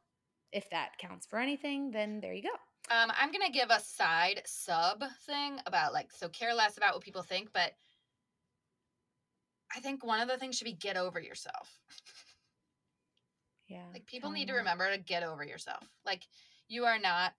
if 0.52 0.70
that 0.72 0.98
counts 1.00 1.26
for 1.26 1.40
anything, 1.40 1.92
then 1.92 2.20
there 2.20 2.34
you 2.34 2.44
go. 2.44 2.96
Um, 2.96 3.12
I'm 3.20 3.32
gonna 3.32 3.52
give 3.52 3.70
a 3.70 3.80
side 3.80 4.42
sub 4.46 5.04
thing 5.26 5.60
about 5.66 5.94
like 5.94 6.12
so 6.12 6.30
care 6.30 6.54
less 6.54 6.78
about 6.78 6.94
what 6.94 7.04
people 7.04 7.24
think, 7.24 7.50
but 7.54 7.74
I 9.76 9.80
think 9.80 10.06
one 10.06 10.22
of 10.22 10.28
the 10.28 10.38
things 10.38 10.56
should 10.58 10.66
be 10.66 10.74
get 10.74 10.98
over 10.98 11.20
yourself. 11.20 11.80
Yeah. 13.68 13.86
Like 13.94 14.06
people 14.06 14.32
need 14.32 14.48
to 14.48 14.54
remember 14.54 14.90
to 14.92 14.98
get 15.02 15.24
over 15.24 15.44
yourself. 15.44 15.88
Like 16.06 16.28
you 16.68 16.86
are 16.86 17.00
not 17.00 17.34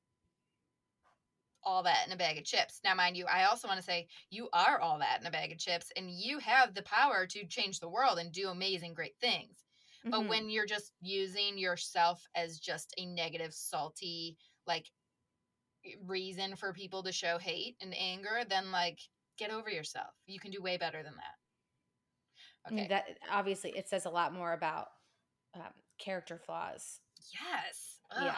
all 1.62 1.82
that 1.82 2.06
in 2.06 2.12
a 2.12 2.16
bag 2.16 2.38
of 2.38 2.44
chips. 2.44 2.80
Now, 2.84 2.94
mind 2.94 3.16
you, 3.16 3.26
I 3.26 3.44
also 3.44 3.66
want 3.66 3.78
to 3.78 3.84
say 3.84 4.08
you 4.30 4.48
are 4.52 4.78
all 4.78 4.98
that 5.00 5.20
in 5.20 5.26
a 5.26 5.30
bag 5.30 5.50
of 5.50 5.58
chips, 5.58 5.90
and 5.96 6.10
you 6.10 6.38
have 6.38 6.74
the 6.74 6.82
power 6.82 7.26
to 7.26 7.46
change 7.46 7.80
the 7.80 7.88
world 7.88 8.18
and 8.18 8.32
do 8.32 8.48
amazing, 8.50 8.94
great 8.94 9.18
things. 9.20 9.64
But 10.10 10.20
Mhm. 10.20 10.28
when 10.28 10.48
you're 10.48 10.66
just 10.66 10.92
using 11.00 11.58
yourself 11.58 12.24
as 12.36 12.60
just 12.60 12.94
a 12.96 13.06
negative, 13.06 13.52
salty, 13.52 14.38
like 14.66 14.92
reason 16.04 16.56
for 16.56 16.72
people 16.72 17.02
to 17.02 17.12
show 17.12 17.38
hate 17.38 17.76
and 17.80 17.94
anger, 17.96 18.44
then 18.48 18.70
like 18.72 19.00
get 19.38 19.50
over 19.50 19.70
yourself. 19.70 20.14
You 20.26 20.38
can 20.40 20.50
do 20.50 20.62
way 20.62 20.76
better 20.76 21.02
than 21.02 21.16
that. 21.16 21.34
Mean, 22.70 22.78
Okay. 22.78 22.88
that 22.88 23.18
obviously 23.30 23.76
it 23.76 23.88
says 23.88 24.06
a 24.06 24.10
lot 24.10 24.32
more 24.32 24.52
about 24.52 24.88
um, 25.54 25.72
character 25.99 26.38
flaws. 26.38 27.01
Yes. 27.32 27.99
Yeah. 28.20 28.34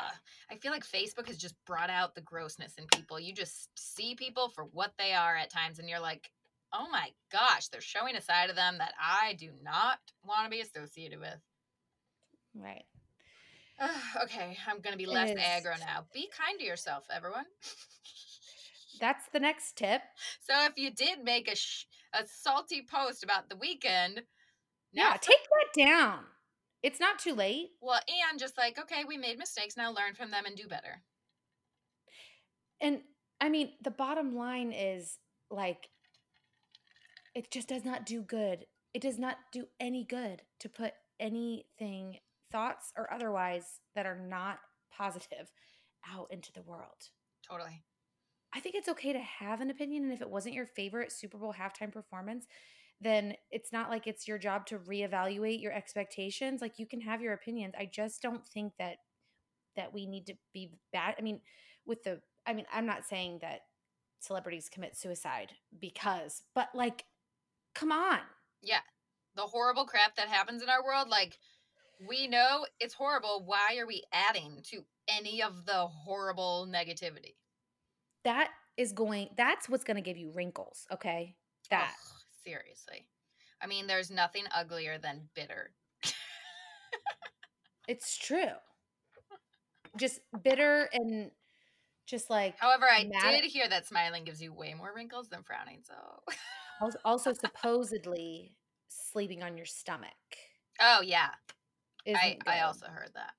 I 0.51 0.57
feel 0.57 0.73
like 0.73 0.85
Facebook 0.87 1.27
has 1.29 1.37
just 1.37 1.55
brought 1.67 1.91
out 1.91 2.15
the 2.15 2.23
grossness 2.23 2.75
in 2.79 2.87
people. 2.87 3.21
You 3.21 3.35
just 3.35 3.69
see 3.77 4.15
people 4.15 4.49
for 4.49 4.65
what 4.65 4.93
they 4.99 5.13
are 5.13 5.37
at 5.37 5.51
times, 5.51 5.79
and 5.79 5.89
you're 5.89 6.01
like, 6.01 6.31
oh 6.73 6.87
my 6.91 7.11
gosh, 7.31 7.69
they're 7.69 7.81
showing 7.81 8.17
a 8.17 8.23
side 8.23 8.49
of 8.51 8.57
them 8.57 8.79
that 8.79 8.95
I 9.01 9.35
do 9.35 9.51
not 9.63 9.99
want 10.25 10.45
to 10.45 10.51
be 10.51 10.61
associated 10.61 11.19
with. 11.21 11.39
Right. 12.55 12.85
Ugh, 13.81 13.91
okay, 14.25 14.57
I'm 14.67 14.81
going 14.81 14.93
to 14.93 14.99
be 14.99 15.07
less 15.07 15.31
is- 15.31 15.37
aggro 15.39 15.79
now. 15.81 16.07
Be 16.13 16.29
kind 16.37 16.59
to 16.59 16.65
yourself, 16.65 17.05
everyone. 17.15 17.45
That's 19.01 19.27
the 19.33 19.39
next 19.41 19.77
tip. 19.77 20.03
so 20.41 20.55
if 20.65 20.73
you 20.77 20.91
did 20.91 21.23
make 21.23 21.49
a, 21.51 21.55
sh- 21.55 21.85
a 22.13 22.25
salty 22.27 22.85
post 22.91 23.23
about 23.23 23.49
the 23.49 23.55
Weeknd, 23.55 24.17
now 24.95 25.11
Yeah, 25.11 25.17
take 25.21 25.37
that 25.77 25.85
down. 25.87 26.19
It's 26.83 27.01
not 27.01 27.19
too 27.19 27.35
late. 27.35 27.71
well, 27.81 28.01
and 28.31 28.39
just 28.39 28.57
like, 28.57 28.79
okay, 28.79 29.05
we 29.07 29.17
made 29.17 29.39
mistakes, 29.39 29.77
now 29.77 29.91
learn 29.91 30.15
from 30.15 30.31
them 30.31 30.45
and 30.47 30.57
do 30.57 30.69
better. 30.69 31.03
And 32.81 33.01
I 33.41 33.49
mean, 33.49 33.73
the 33.83 33.91
bottom 33.91 34.37
line 34.37 34.73
is 34.73 35.19
like, 35.51 35.89
it 37.35 37.51
just 37.51 37.69
does 37.69 37.85
not 37.85 38.07
do 38.07 38.23
good. 38.23 38.67
It 38.95 39.03
does 39.03 39.19
not 39.19 39.37
do 39.53 39.67
any 39.81 40.05
good 40.05 40.43
to 40.61 40.69
put 40.69 40.93
anything, 41.21 42.19
thoughts 42.51 42.93
or 42.97 43.13
otherwise, 43.13 43.81
that 43.95 44.07
are 44.07 44.19
not 44.19 44.59
positive 44.97 45.51
out 46.13 46.29
into 46.31 46.53
the 46.53 46.63
world. 46.63 47.11
Totally. 47.49 47.83
I 48.55 48.61
think 48.61 48.75
it's 48.75 48.89
okay 48.89 49.13
to 49.13 49.19
have 49.19 49.61
an 49.61 49.71
opinion. 49.71 50.05
And 50.05 50.13
if 50.13 50.23
it 50.23 50.31
wasn't 50.31 50.55
your 50.55 50.67
favorite 50.67 51.13
Super 51.13 51.39
Bowl 51.39 51.55
halftime 51.59 51.93
performance, 51.93 52.47
then 53.01 53.35
it's 53.51 53.73
not 53.73 53.91
like 53.91 54.07
it's 54.07 54.27
your 54.27 54.39
job 54.39 54.67
to 54.67 54.79
reevaluate 54.79 55.63
your 55.63 55.73
expectations. 55.73 56.61
Like 56.61 56.79
you 56.79 56.87
can 56.87 57.01
have 57.01 57.21
your 57.21 57.33
opinions. 57.33 57.75
I 57.79 57.89
just 57.93 58.21
don't 58.21 58.47
think 58.47 58.73
that 58.79 58.97
that 59.77 59.95
we 59.95 60.07
need 60.07 60.27
to 60.27 60.35
be 60.53 60.73
bad. 60.93 61.15
I 61.19 61.23
mean, 61.23 61.41
with 61.87 62.03
the 62.03 62.21
I 62.47 62.55
mean, 62.55 62.67
I'm 62.73 62.87
not 62.87 63.07
saying 63.07 63.39
that 63.43 63.61
celebrities 64.21 64.69
commit 64.73 64.97
suicide 64.97 65.53
because, 65.79 66.43
but 66.55 66.69
like, 66.75 67.05
come 67.75 67.93
on. 67.93 68.21
Yeah. 68.63 68.81
The 69.37 69.43
horrible 69.43 69.85
crap 69.85 70.17
that 70.17 70.29
happens 70.29 70.63
in 70.63 70.69
our 70.69 70.83
world, 70.83 71.09
like, 71.09 71.39
we 72.09 72.27
know 72.27 72.67
it's 72.81 72.95
horrible. 72.95 73.45
Why 73.45 73.77
are 73.79 73.87
we 73.87 74.03
adding 74.13 74.63
to 74.71 74.83
any 75.09 75.43
of 75.43 75.67
the 75.67 75.87
horrible 75.87 76.69
negativity? 76.73 77.37
That 78.25 78.51
is 78.77 78.93
going 78.93 79.29
that's 79.37 79.69
what's 79.69 79.85
gonna 79.85 80.01
give 80.01 80.17
you 80.17 80.33
wrinkles, 80.33 80.87
okay? 80.93 81.37
That 81.71 81.91
Ugh, 81.91 82.18
seriously. 82.49 83.09
I 83.63 83.67
mean, 83.67 83.87
there's 83.87 84.11
nothing 84.11 84.45
uglier 84.55 84.99
than 84.99 85.29
bitter. 85.35 85.73
it's 87.89 88.17
true. 88.17 88.57
Just 89.97 90.21
bitter 90.43 90.89
and 90.93 91.31
just 92.07 92.31
like 92.31 92.57
However, 92.59 92.87
I 92.91 93.05
Mad- 93.05 93.41
did 93.43 93.45
hear 93.51 93.69
that 93.69 93.87
smiling 93.87 94.25
gives 94.25 94.41
you 94.41 94.53
way 94.53 94.75
more 94.75 94.93
wrinkles 94.95 95.29
than 95.29 95.43
frowning. 95.43 95.83
So, 95.83 96.91
also 97.05 97.33
supposedly 97.41 98.55
sleeping 98.89 99.43
on 99.43 99.57
your 99.57 99.67
stomach 99.67 100.13
oh 100.81 101.01
yeah, 101.03 101.31
I 102.07 102.39
I 102.47 102.61
also 102.61 102.87
heard 102.87 103.11
that. 103.15 103.33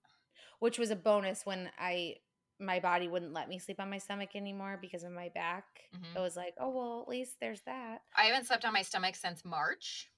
which 0.59 0.77
was 0.77 0.91
a 0.91 0.95
bonus 0.95 1.45
when 1.45 1.69
I 1.79 2.15
my 2.59 2.79
body 2.79 3.07
wouldn't 3.07 3.33
let 3.33 3.47
me 3.47 3.57
sleep 3.59 3.79
on 3.79 3.89
my 3.89 3.97
stomach 3.97 4.35
anymore 4.35 4.77
because 4.81 5.03
of 5.03 5.11
my 5.11 5.29
back. 5.29 5.65
Mhm. 5.95 6.15
It 6.15 6.19
was 6.19 6.35
like, 6.35 6.55
oh 6.59 6.69
well, 6.69 7.01
at 7.01 7.07
least 7.07 7.39
there's 7.39 7.61
that. 7.61 8.03
I 8.15 8.25
haven't 8.25 8.47
slept 8.47 8.65
on 8.65 8.73
my 8.73 8.81
stomach 8.81 9.15
since 9.15 9.45
March. 9.45 10.09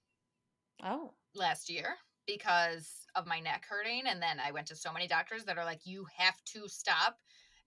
Oh. 0.84 1.14
last 1.36 1.70
year 1.70 1.96
because 2.26 3.08
of 3.16 3.26
my 3.28 3.40
neck 3.40 3.66
hurting. 3.70 4.04
And 4.08 4.22
then 4.22 4.40
I 4.40 4.52
went 4.52 4.68
to 4.68 4.76
so 4.76 4.92
many 4.92 5.08
doctors 5.08 5.46
that 5.46 5.58
are 5.58 5.66
like, 5.66 5.82
you 5.86 6.06
have 6.18 6.44
to 6.54 6.68
stop. 6.68 7.18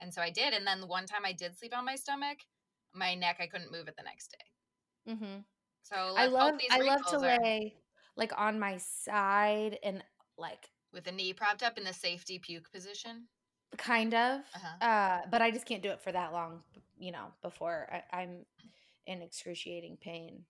And 0.01 0.13
so 0.13 0.21
I 0.21 0.31
did. 0.31 0.53
And 0.53 0.67
then 0.67 0.81
the 0.81 0.87
one 0.87 1.07
time 1.07 1.23
I 1.25 1.33
did 1.33 1.57
sleep 1.57 1.77
on 1.77 1.85
my 1.85 1.95
stomach, 1.95 2.39
my 2.93 3.15
neck, 3.15 3.37
I 3.41 3.47
couldn't 3.47 3.73
move 3.73 3.89
it 3.89 3.97
the 3.97 4.03
next 4.03 4.33
day. 4.33 5.13
Mm-hmm. 5.13 5.41
So 5.83 5.97
I 5.97 6.27
love 6.27 6.55
I 6.71 6.81
love 6.81 7.05
to 7.11 7.17
are 7.17 7.39
lay 7.39 7.75
like 8.17 8.33
on 8.37 8.59
my 8.59 8.79
side 8.79 9.79
and 9.83 10.03
like 10.39 10.71
with 10.93 11.05
the 11.05 11.13
knee 11.13 11.33
propped 11.33 11.63
up 11.63 11.77
in 11.77 11.85
the 11.85 11.93
safety 11.93 12.39
puke 12.39 12.73
position. 12.73 13.27
Kind 13.77 14.15
of 14.15 14.41
Uh-huh. 14.55 14.87
uh 14.87 15.21
but 15.31 15.43
I 15.43 15.51
just 15.51 15.67
can't 15.67 15.83
do 15.83 15.91
it 15.91 16.01
for 16.03 16.13
that 16.13 16.33
long, 16.33 16.63
you 16.99 17.13
know, 17.13 17.27
before 17.43 17.89
I, 17.93 18.21
I'm 18.23 18.45
in 19.07 19.23
excruciating 19.23 19.99
pain. 20.01 20.45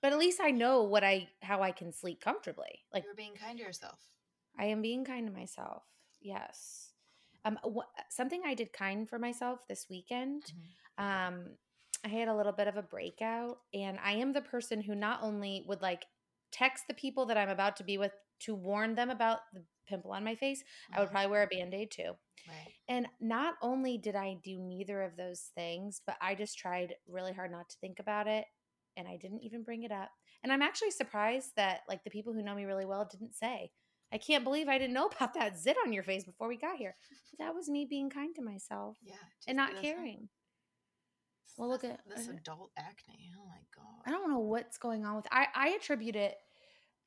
But 0.00 0.12
at 0.12 0.18
least 0.18 0.40
I 0.40 0.50
know 0.50 0.82
what 0.82 1.04
I 1.04 1.28
how 1.42 1.62
I 1.62 1.72
can 1.72 1.92
sleep 1.92 2.20
comfortably. 2.20 2.80
Like 2.92 3.04
You're 3.04 3.14
being 3.14 3.34
kind 3.34 3.58
to 3.58 3.64
yourself. 3.64 3.98
I 4.58 4.66
am 4.66 4.82
being 4.82 5.04
kind 5.04 5.26
to 5.26 5.32
myself. 5.32 5.82
Yes. 6.20 6.90
Um 7.44 7.58
wh- 7.64 7.88
something 8.10 8.42
I 8.44 8.54
did 8.54 8.72
kind 8.72 9.08
for 9.08 9.18
myself 9.18 9.66
this 9.68 9.86
weekend. 9.90 10.52
Mhm. 10.98 11.04
Um 11.04 11.44
I 12.04 12.08
had 12.08 12.28
a 12.28 12.34
little 12.34 12.52
bit 12.52 12.66
of 12.66 12.76
a 12.76 12.82
breakout 12.82 13.58
and 13.72 13.98
I 14.02 14.12
am 14.12 14.32
the 14.32 14.40
person 14.42 14.80
who 14.80 14.94
not 14.96 15.22
only 15.22 15.64
would 15.68 15.82
like 15.82 16.04
text 16.50 16.84
the 16.88 16.94
people 16.94 17.26
that 17.26 17.36
I'm 17.38 17.48
about 17.48 17.76
to 17.76 17.84
be 17.84 17.96
with 17.96 18.12
to 18.40 18.54
warn 18.56 18.94
them 18.96 19.08
about 19.10 19.40
the 19.52 19.62
pimple 19.86 20.12
on 20.12 20.24
my 20.24 20.34
face, 20.34 20.62
I 20.92 21.00
would 21.00 21.08
Mhm. 21.08 21.12
probably 21.12 21.30
wear 21.30 21.42
a 21.42 21.46
band-aid 21.46 21.90
too. 21.90 22.12
Right. 22.48 22.74
And 22.88 23.08
not 23.20 23.54
only 23.62 23.98
did 23.98 24.16
I 24.16 24.34
do 24.42 24.58
neither 24.58 25.02
of 25.02 25.16
those 25.16 25.50
things, 25.54 26.00
but 26.06 26.16
I 26.20 26.34
just 26.34 26.58
tried 26.58 26.94
really 27.06 27.32
hard 27.32 27.50
not 27.52 27.68
to 27.70 27.76
think 27.78 27.98
about 27.98 28.26
it 28.26 28.46
and 28.96 29.06
I 29.08 29.16
didn't 29.16 29.42
even 29.42 29.62
bring 29.62 29.84
it 29.84 29.92
up. 29.92 30.10
And 30.42 30.52
I'm 30.52 30.62
actually 30.62 30.90
surprised 30.90 31.54
that 31.56 31.82
like 31.88 32.02
the 32.04 32.10
people 32.10 32.32
who 32.32 32.42
know 32.42 32.54
me 32.54 32.64
really 32.64 32.84
well 32.84 33.04
didn't 33.10 33.34
say. 33.34 33.72
I 34.12 34.18
can't 34.18 34.44
believe 34.44 34.68
I 34.68 34.76
didn't 34.76 34.92
know 34.94 35.06
about 35.06 35.32
that 35.34 35.56
zit 35.58 35.76
on 35.84 35.92
your 35.92 36.02
face 36.02 36.24
before 36.24 36.48
we 36.48 36.56
got 36.58 36.76
here. 36.76 36.94
That 37.38 37.54
was 37.54 37.68
me 37.70 37.86
being 37.88 38.10
kind 38.10 38.34
to 38.34 38.42
myself 38.42 38.98
Yeah. 39.02 39.16
and 39.46 39.56
not 39.56 39.70
be 39.70 39.76
the 39.76 39.82
same. 39.82 39.94
caring. 39.96 40.28
Well, 41.58 41.68
look 41.68 41.84
at 41.84 42.00
this 42.08 42.28
adult 42.28 42.72
acne. 42.78 43.30
Oh 43.38 43.44
my 43.46 43.60
god. 43.74 44.02
I 44.06 44.10
don't 44.10 44.30
know 44.30 44.38
what's 44.40 44.78
going 44.78 45.04
on 45.04 45.16
with 45.16 45.26
I 45.30 45.46
I 45.54 45.68
attribute 45.70 46.16
it 46.16 46.36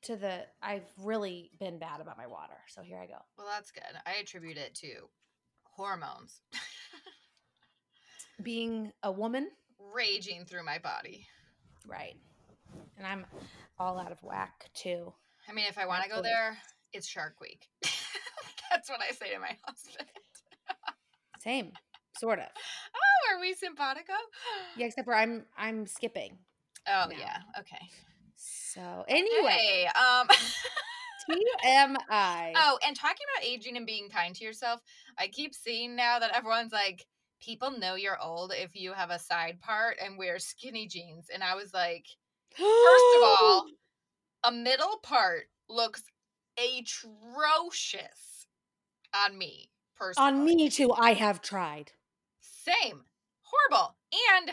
to 0.02 0.16
the 0.16 0.44
I've 0.62 0.84
really 0.98 1.50
been 1.58 1.78
bad 1.78 2.00
about 2.00 2.16
my 2.16 2.26
water. 2.26 2.56
So 2.68 2.82
here 2.82 2.98
I 2.98 3.06
go. 3.06 3.18
Well, 3.38 3.46
that's 3.50 3.70
good. 3.70 3.82
I 4.06 4.14
attribute 4.20 4.56
it 4.56 4.74
to 4.76 5.08
hormones 5.64 6.40
Being 8.42 8.92
a 9.02 9.10
woman, 9.10 9.48
raging 9.94 10.44
through 10.44 10.64
my 10.64 10.78
body. 10.78 11.26
right. 11.86 12.16
And 12.98 13.06
I'm 13.06 13.24
all 13.78 13.98
out 13.98 14.12
of 14.12 14.22
whack 14.22 14.68
too. 14.74 15.12
I 15.48 15.52
mean, 15.52 15.64
if 15.68 15.78
I 15.78 15.86
want 15.86 16.02
to 16.04 16.10
go 16.10 16.20
there, 16.22 16.56
it's 16.92 17.06
Shark 17.06 17.36
Week. 17.40 17.66
That's 18.70 18.90
what 18.90 19.00
I 19.00 19.12
say 19.14 19.32
to 19.32 19.38
my 19.40 19.56
husband. 19.64 20.08
Same, 21.42 21.72
sort 22.18 22.38
of. 22.40 22.46
Oh, 22.94 23.34
are 23.34 23.40
we 23.40 23.54
simpatico? 23.54 24.12
Yeah, 24.76 24.86
except 24.86 25.06
for 25.06 25.14
I'm 25.14 25.46
I'm 25.56 25.86
skipping. 25.86 26.36
Oh 26.86 27.06
No. 27.10 27.16
yeah. 27.16 27.38
Okay. 27.58 27.88
So 28.76 29.04
anyway, 29.08 29.56
Hey, 29.58 29.86
um. 29.86 30.28
TMI. 31.28 32.52
oh, 32.54 32.78
and 32.86 32.94
talking 32.94 33.26
about 33.34 33.44
aging 33.44 33.76
and 33.76 33.84
being 33.86 34.08
kind 34.08 34.32
to 34.36 34.44
yourself, 34.44 34.80
I 35.18 35.26
keep 35.26 35.54
seeing 35.56 35.96
now 35.96 36.20
that 36.20 36.36
everyone's 36.36 36.72
like, 36.72 37.04
people 37.40 37.72
know 37.72 37.96
you're 37.96 38.20
old 38.22 38.52
if 38.54 38.76
you 38.76 38.92
have 38.92 39.10
a 39.10 39.18
side 39.18 39.60
part 39.60 39.96
and 40.00 40.16
wear 40.18 40.38
skinny 40.38 40.86
jeans, 40.86 41.26
and 41.32 41.42
I 41.42 41.56
was 41.56 41.74
like, 41.74 42.06
first 42.54 43.16
of 43.16 43.22
all, 43.22 43.66
a 44.44 44.52
middle 44.52 44.98
part 45.02 45.44
looks 45.68 46.04
atrocious 46.58 48.46
on 49.14 49.36
me 49.36 49.70
personally. 49.96 50.28
on 50.32 50.44
me 50.44 50.68
too. 50.70 50.92
I 50.92 51.14
have 51.14 51.40
tried. 51.42 51.90
Same. 52.40 53.04
Horrible. 53.42 53.96
And 54.34 54.52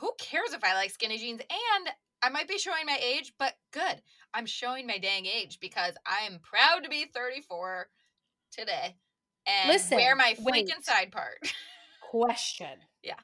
who 0.00 0.12
cares 0.18 0.52
if 0.52 0.62
I 0.64 0.74
like 0.74 0.90
skinny 0.90 1.18
jeans? 1.18 1.40
And 1.40 1.88
I 2.22 2.28
might 2.30 2.48
be 2.48 2.58
showing 2.58 2.86
my 2.86 2.98
age, 3.02 3.32
but 3.38 3.54
good. 3.72 4.02
I'm 4.34 4.46
showing 4.46 4.86
my 4.86 4.98
dang 4.98 5.26
age 5.26 5.58
because 5.60 5.94
I 6.06 6.26
am 6.26 6.40
proud 6.42 6.84
to 6.84 6.90
be 6.90 7.06
34 7.14 7.88
today 8.50 8.96
and 9.46 9.68
Listen, 9.68 9.96
wear 9.96 10.14
my 10.16 10.34
wait. 10.40 10.66
freaking 10.68 10.82
side 10.84 11.12
part. 11.12 11.38
Question. 12.10 12.68
Yeah. 13.02 13.14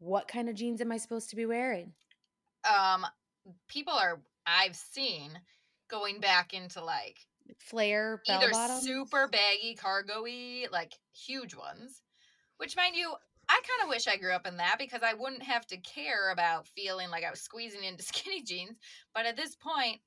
What 0.00 0.28
kind 0.28 0.48
of 0.48 0.54
jeans 0.54 0.80
am 0.80 0.92
I 0.92 0.96
supposed 0.98 1.30
to 1.30 1.36
be 1.36 1.46
wearing? 1.46 1.92
um, 2.70 3.06
people 3.68 3.94
are 3.94 4.20
I've 4.46 4.76
seen 4.76 5.30
going 5.88 6.20
back 6.20 6.52
into 6.54 6.84
like 6.84 7.16
Flare 7.58 8.20
bell 8.26 8.40
either 8.42 8.50
bottoms? 8.52 8.82
super 8.82 9.26
baggy 9.28 9.74
cargo-y, 9.74 10.66
like 10.70 10.92
huge 11.12 11.54
ones. 11.56 12.02
Which 12.58 12.76
mind 12.76 12.94
you, 12.96 13.14
I 13.48 13.54
kind 13.54 13.82
of 13.82 13.88
wish 13.88 14.06
I 14.06 14.18
grew 14.18 14.32
up 14.32 14.46
in 14.46 14.58
that 14.58 14.76
because 14.78 15.02
I 15.02 15.14
wouldn't 15.14 15.42
have 15.42 15.66
to 15.68 15.78
care 15.78 16.30
about 16.30 16.66
feeling 16.66 17.10
like 17.10 17.24
I 17.24 17.30
was 17.30 17.40
squeezing 17.40 17.84
into 17.84 18.02
skinny 18.04 18.42
jeans. 18.42 18.76
But 19.14 19.26
at 19.26 19.36
this 19.36 19.56
point, 19.56 20.00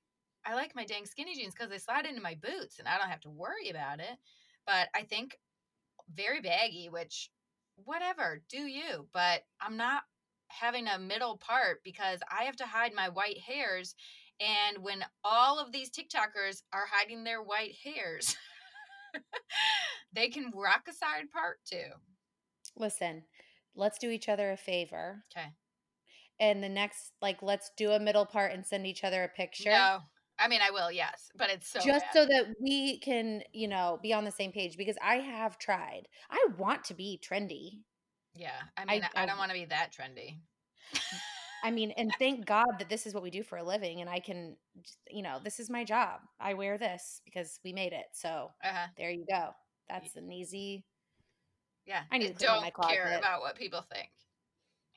I 0.45 0.55
like 0.55 0.75
my 0.75 0.85
dang 0.85 1.05
skinny 1.05 1.35
jeans 1.35 1.53
because 1.53 1.69
they 1.69 1.77
slide 1.77 2.05
into 2.05 2.21
my 2.21 2.35
boots 2.41 2.79
and 2.79 2.87
I 2.87 2.97
don't 2.97 3.09
have 3.09 3.21
to 3.21 3.29
worry 3.29 3.69
about 3.69 3.99
it. 3.99 4.17
But 4.65 4.89
I 4.95 5.03
think 5.03 5.37
very 6.13 6.41
baggy, 6.41 6.89
which 6.89 7.29
whatever, 7.75 8.41
do 8.49 8.59
you. 8.59 9.07
But 9.13 9.43
I'm 9.59 9.77
not 9.77 10.03
having 10.47 10.87
a 10.87 10.99
middle 10.99 11.37
part 11.37 11.81
because 11.83 12.19
I 12.29 12.43
have 12.43 12.57
to 12.57 12.65
hide 12.65 12.93
my 12.93 13.09
white 13.09 13.39
hairs. 13.39 13.95
And 14.39 14.83
when 14.83 15.03
all 15.23 15.59
of 15.59 15.71
these 15.71 15.91
TikTokers 15.91 16.63
are 16.73 16.85
hiding 16.91 17.23
their 17.23 17.41
white 17.41 17.75
hairs, 17.83 18.35
they 20.13 20.29
can 20.29 20.51
rock 20.53 20.83
a 20.89 20.93
side 20.93 21.29
part 21.31 21.59
too. 21.65 21.91
Listen, 22.75 23.23
let's 23.75 23.97
do 23.97 24.09
each 24.09 24.29
other 24.29 24.51
a 24.51 24.57
favor. 24.57 25.23
Okay. 25.35 25.47
And 26.39 26.63
the 26.63 26.69
next, 26.69 27.11
like, 27.21 27.41
let's 27.43 27.71
do 27.77 27.91
a 27.91 27.99
middle 27.99 28.25
part 28.25 28.51
and 28.51 28.65
send 28.65 28.87
each 28.87 29.03
other 29.03 29.23
a 29.23 29.27
picture. 29.29 29.69
No, 29.69 29.99
I 30.39 30.47
mean 30.47 30.61
I 30.63 30.71
will, 30.71 30.91
yes, 30.91 31.29
but 31.37 31.49
it's 31.51 31.69
so 31.69 31.79
just 31.79 32.05
bad. 32.05 32.13
so 32.13 32.25
that 32.25 32.45
we 32.59 32.99
can, 32.99 33.43
you 33.53 33.67
know, 33.67 33.99
be 34.01 34.11
on 34.13 34.25
the 34.25 34.31
same 34.31 34.51
page 34.51 34.75
because 34.75 34.95
I 35.03 35.15
have 35.17 35.59
tried. 35.59 36.03
I 36.31 36.43
want 36.57 36.83
to 36.85 36.93
be 36.95 37.19
trendy. 37.23 37.81
yeah. 38.33 38.61
I 38.75 38.85
mean, 38.85 39.03
I, 39.15 39.21
I- 39.23 39.25
don't 39.27 39.37
want 39.37 39.51
to 39.51 39.57
be 39.57 39.65
that 39.65 39.93
trendy. 39.93 40.37
I 41.63 41.69
mean, 41.69 41.91
and 41.91 42.11
thank 42.17 42.47
God 42.47 42.65
that 42.79 42.89
this 42.89 43.05
is 43.05 43.13
what 43.13 43.21
we 43.21 43.29
do 43.29 43.43
for 43.43 43.59
a 43.59 43.63
living 43.63 44.01
and 44.01 44.09
I 44.09 44.19
can, 44.19 44.57
you 45.11 45.21
know, 45.21 45.37
this 45.43 45.59
is 45.59 45.69
my 45.69 45.83
job. 45.83 46.21
I 46.39 46.55
wear 46.55 46.79
this 46.79 47.21
because 47.23 47.59
we 47.63 47.71
made 47.71 47.93
it. 47.93 48.05
So 48.13 48.49
Uh-huh. 48.63 48.87
there 48.97 49.11
you 49.11 49.25
go. 49.29 49.51
That's 49.87 50.15
an 50.15 50.31
easy. 50.31 50.85
Yeah, 51.91 52.03
I 52.09 52.19
need 52.19 52.27
to 52.27 52.33
clean 52.35 52.47
don't 52.47 52.61
my 52.61 52.87
care 52.87 53.17
about 53.17 53.41
what 53.41 53.57
people 53.57 53.81
think. 53.93 54.09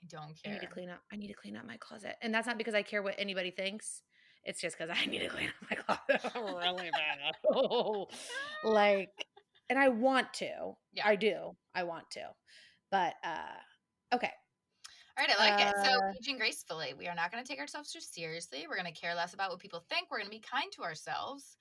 I 0.01 0.07
don't 0.09 0.41
care. 0.41 0.53
I 0.53 0.55
need 0.55 0.61
to 0.61 0.69
clean 0.69 0.89
up. 0.89 1.01
I 1.13 1.17
need 1.17 1.27
to 1.27 1.35
clean 1.35 1.57
up 1.57 1.67
my 1.67 1.77
closet, 1.79 2.15
and 2.23 2.33
that's 2.33 2.47
not 2.47 2.57
because 2.57 2.73
I 2.73 2.83
care 2.83 3.03
what 3.03 3.17
anybody 3.19 3.51
thinks. 3.51 4.03
It's 4.45 4.61
just 4.61 4.79
because 4.79 4.97
I 4.97 5.05
need 5.07 5.19
to 5.19 5.29
clean 5.29 5.49
up 5.49 5.71
my 5.71 5.77
closet 5.77 6.33
really 6.37 6.91
bad. 6.93 7.35
Oh, 7.53 8.07
like, 8.65 9.27
and 9.69 9.77
I 9.77 9.89
want 9.89 10.33
to. 10.35 10.75
Yeah. 10.93 11.03
I 11.05 11.17
do. 11.17 11.57
I 11.75 11.83
want 11.83 12.09
to, 12.13 12.27
but 12.93 13.15
uh, 13.25 14.15
okay. 14.15 14.31
All 15.19 15.25
right, 15.25 15.35
I 15.37 15.51
like 15.51 15.67
it. 15.67 15.75
So, 15.85 15.91
Uh, 15.91 16.13
aging 16.21 16.39
gracefully. 16.39 16.95
We 16.97 17.09
are 17.09 17.15
not 17.17 17.33
going 17.33 17.43
to 17.43 17.49
take 17.49 17.59
ourselves 17.59 17.91
too 17.91 18.01
seriously. 18.01 18.67
We're 18.69 18.81
going 18.81 18.93
to 18.93 19.01
care 19.01 19.17
less 19.17 19.35
about 19.35 19.51
what 19.51 19.59
people 19.59 19.85
think. 19.89 20.13
We're 20.13 20.19
going 20.19 20.31
to 20.31 20.37
be 20.37 20.43
kind 20.43 20.71
to 20.73 20.83
ourselves. 20.83 21.57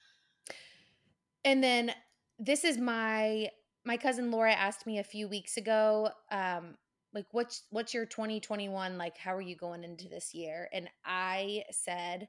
And 1.44 1.64
then 1.64 1.94
this 2.38 2.64
is 2.64 2.78
my 2.78 3.50
my 3.86 3.98
cousin 3.98 4.32
Laura 4.32 4.54
asked 4.54 4.86
me 4.86 5.00
a 5.00 5.04
few 5.04 5.28
weeks 5.28 5.58
ago, 5.58 6.10
um, 6.32 6.76
like 7.14 7.26
what's 7.32 7.64
what's 7.70 7.94
your 7.94 8.06
2021 8.06 8.98
like? 8.98 9.18
How 9.18 9.36
are 9.36 9.42
you 9.42 9.56
going 9.56 9.84
into 9.84 10.10
this 10.10 10.34
year? 10.34 10.70
And 10.74 10.90
I 11.06 11.64
said, 11.72 12.28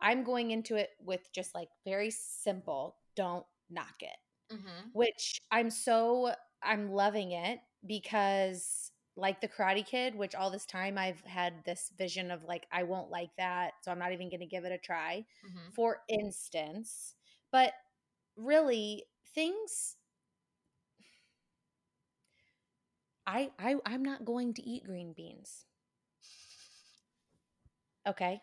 I'm 0.00 0.22
going 0.22 0.50
into 0.50 0.76
it 0.76 0.90
with 1.04 1.32
just 1.34 1.54
like 1.54 1.68
very 1.84 2.10
simple. 2.10 2.96
Don't 3.16 3.46
knock 3.70 4.00
it. 4.00 4.54
Mm-hmm. 4.54 4.88
Which 4.92 5.40
I'm 5.50 5.70
so 5.70 6.32
I'm 6.62 6.90
loving 6.92 7.32
it 7.32 7.60
because 7.86 8.90
like 9.16 9.40
the 9.40 9.48
Karate 9.48 9.84
Kid, 9.84 10.14
which 10.14 10.34
all 10.34 10.50
this 10.50 10.66
time 10.66 10.96
I've 10.96 11.20
had 11.22 11.54
this 11.64 11.90
vision 11.96 12.30
of 12.30 12.44
like 12.44 12.66
I 12.70 12.82
won't 12.84 13.10
like 13.10 13.30
that, 13.38 13.72
so 13.82 13.90
I'm 13.90 13.98
not 13.98 14.12
even 14.12 14.30
going 14.30 14.40
to 14.40 14.46
give 14.46 14.64
it 14.64 14.72
a 14.72 14.78
try 14.78 15.24
Mm-hmm. 15.46 15.70
for 15.74 15.98
instance. 16.08 17.14
But 17.50 17.72
really, 18.36 19.04
things 19.34 19.96
I 23.28 23.50
I 23.58 23.76
I'm 23.84 24.02
not 24.02 24.24
going 24.24 24.54
to 24.54 24.62
eat 24.66 24.84
green 24.84 25.12
beans. 25.12 25.66
Okay? 28.06 28.40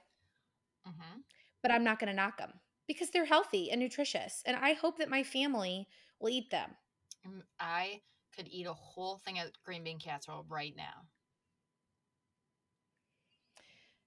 Mm-hmm. 0.88 1.19
But 1.63 1.71
I'm 1.71 1.83
not 1.83 1.99
going 1.99 2.09
to 2.09 2.15
knock 2.15 2.38
them 2.38 2.53
because 2.88 3.09
they're 3.09 3.25
healthy 3.25 3.71
and 3.71 3.81
nutritious 3.81 4.43
and 4.45 4.55
I 4.55 4.73
hope 4.73 4.99
that 4.99 5.09
my 5.09 5.23
family 5.23 5.88
will 6.19 6.29
eat 6.29 6.51
them. 6.51 6.69
I 7.59 8.01
could 8.36 8.47
eat 8.47 8.67
a 8.67 8.73
whole 8.73 9.17
thing 9.17 9.39
of 9.39 9.47
green 9.65 9.83
bean 9.83 9.97
casserole 9.97 10.45
right 10.47 10.75
now. 10.77 11.07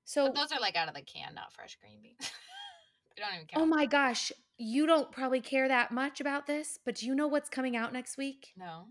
So 0.05 0.26
But 0.26 0.37
those 0.37 0.53
are 0.53 0.61
like 0.61 0.76
out 0.76 0.89
of 0.89 0.95
the 0.95 1.03
can, 1.03 1.35
not 1.35 1.53
fresh 1.53 1.76
green 1.81 2.01
beans. 2.01 2.31
You 3.16 3.24
don't 3.24 3.35
even 3.35 3.47
count. 3.49 3.64
Oh 3.64 3.66
my 3.66 3.85
gosh, 3.85 4.31
you 4.59 4.87
don't 4.87 5.11
probably 5.11 5.41
care 5.41 5.66
that 5.66 5.91
much 5.91 6.20
about 6.20 6.47
this, 6.47 6.79
but 6.85 6.95
do 6.95 7.07
you 7.07 7.16
know 7.16 7.26
what's 7.26 7.49
coming 7.49 7.76
out 7.76 7.93
next 7.93 8.16
week? 8.16 8.53
No. 8.57 8.87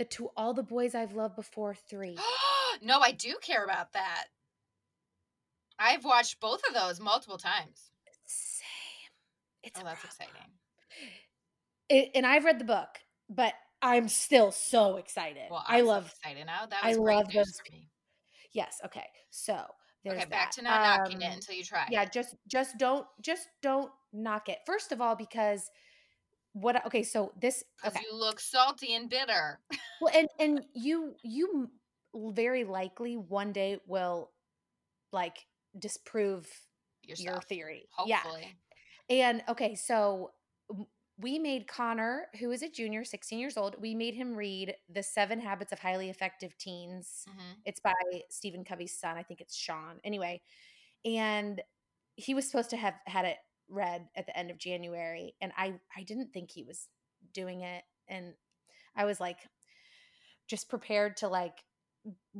The 0.00 0.06
To 0.06 0.30
All 0.34 0.54
the 0.54 0.62
Boys 0.62 0.94
I've 0.94 1.12
Loved 1.12 1.36
Before 1.36 1.74
3. 1.74 2.16
no, 2.82 3.00
I 3.00 3.10
do 3.12 3.34
care 3.42 3.64
about 3.64 3.92
that. 3.92 4.28
I've 5.78 6.06
watched 6.06 6.40
both 6.40 6.62
of 6.66 6.72
those 6.72 6.98
multiple 6.98 7.36
times. 7.36 7.90
Same. 8.24 8.64
It's 9.62 9.78
oh, 9.78 9.84
that's 9.84 10.02
rom-com. 10.02 10.26
exciting. 10.26 10.52
It, 11.90 12.12
and 12.14 12.24
I've 12.24 12.44
read 12.44 12.60
the 12.60 12.64
book, 12.64 12.86
but 13.28 13.52
I'm 13.82 14.06
still 14.06 14.52
so 14.52 14.96
excited. 14.96 15.42
Well, 15.50 15.64
I 15.66 15.78
I'm 15.78 15.84
so 15.84 15.88
love 15.88 16.06
excited 16.06 16.46
now. 16.46 16.64
That 16.66 16.78
I 16.84 16.90
was 16.90 16.98
great 16.98 17.16
love 17.16 17.32
those. 17.32 17.60
Yes, 18.52 18.80
okay. 18.84 19.06
So, 19.30 19.60
there's 20.04 20.16
Okay, 20.18 20.30
back 20.30 20.52
that. 20.52 20.60
to 20.60 20.62
not 20.62 21.00
knocking 21.00 21.20
it 21.20 21.26
Um, 21.26 21.32
until 21.32 21.56
you 21.56 21.64
try. 21.64 21.88
yeah 21.90 22.04
just 22.04 22.36
just 22.46 22.78
don't 22.78 23.06
just 23.20 23.48
don't 23.60 23.90
knock 24.12 24.48
it 24.48 24.60
first 24.66 24.92
of 24.92 25.00
all 25.00 25.16
because 25.16 25.68
what 26.52 26.84
okay 26.86 27.02
so 27.02 27.32
this 27.40 27.62
because 27.76 27.96
okay 27.96 28.04
you 28.10 28.16
look 28.16 28.40
salty 28.40 28.94
and 28.94 29.08
bitter. 29.08 29.60
well 30.00 30.12
and 30.14 30.28
and 30.38 30.60
you 30.74 31.14
you 31.22 31.70
very 32.14 32.64
likely 32.64 33.16
one 33.16 33.52
day 33.52 33.78
will 33.86 34.30
like 35.12 35.46
disprove 35.78 36.48
your 37.04 37.40
theory 37.42 37.88
hopefully. 37.92 38.56
yeah 39.10 39.16
and 39.16 39.42
okay 39.48 39.74
so 39.74 40.30
we 41.18 41.38
made 41.38 41.66
connor 41.68 42.26
who 42.40 42.50
is 42.50 42.62
a 42.62 42.68
junior 42.68 43.04
16 43.04 43.38
years 43.38 43.56
old 43.56 43.76
we 43.80 43.94
made 43.94 44.14
him 44.14 44.34
read 44.34 44.74
the 44.92 45.02
seven 45.02 45.38
habits 45.40 45.70
of 45.72 45.78
highly 45.78 46.10
effective 46.10 46.56
teens 46.58 47.24
Mhm. 47.28 47.56
it's 47.64 47.80
by 47.80 47.92
Stephen 48.30 48.64
Covey's 48.64 48.98
son. 48.98 49.16
I 49.16 49.22
think 49.22 49.40
it's 49.40 49.54
Sean. 49.56 50.00
Anyway, 50.02 50.40
and 51.04 51.60
he 52.16 52.34
was 52.34 52.46
supposed 52.46 52.70
to 52.70 52.76
have 52.76 52.94
had 53.06 53.24
it 53.24 53.36
read 53.70 54.08
at 54.16 54.26
the 54.26 54.36
end 54.36 54.50
of 54.50 54.58
January, 54.58 55.34
and 55.40 55.52
I 55.56 55.74
I 55.96 56.02
didn't 56.02 56.32
think 56.32 56.50
he 56.50 56.64
was 56.64 56.88
doing 57.32 57.62
it, 57.62 57.82
and 58.08 58.34
I 58.96 59.04
was 59.04 59.20
like 59.20 59.38
just 60.48 60.68
prepared 60.68 61.16
to 61.18 61.28
like 61.28 61.58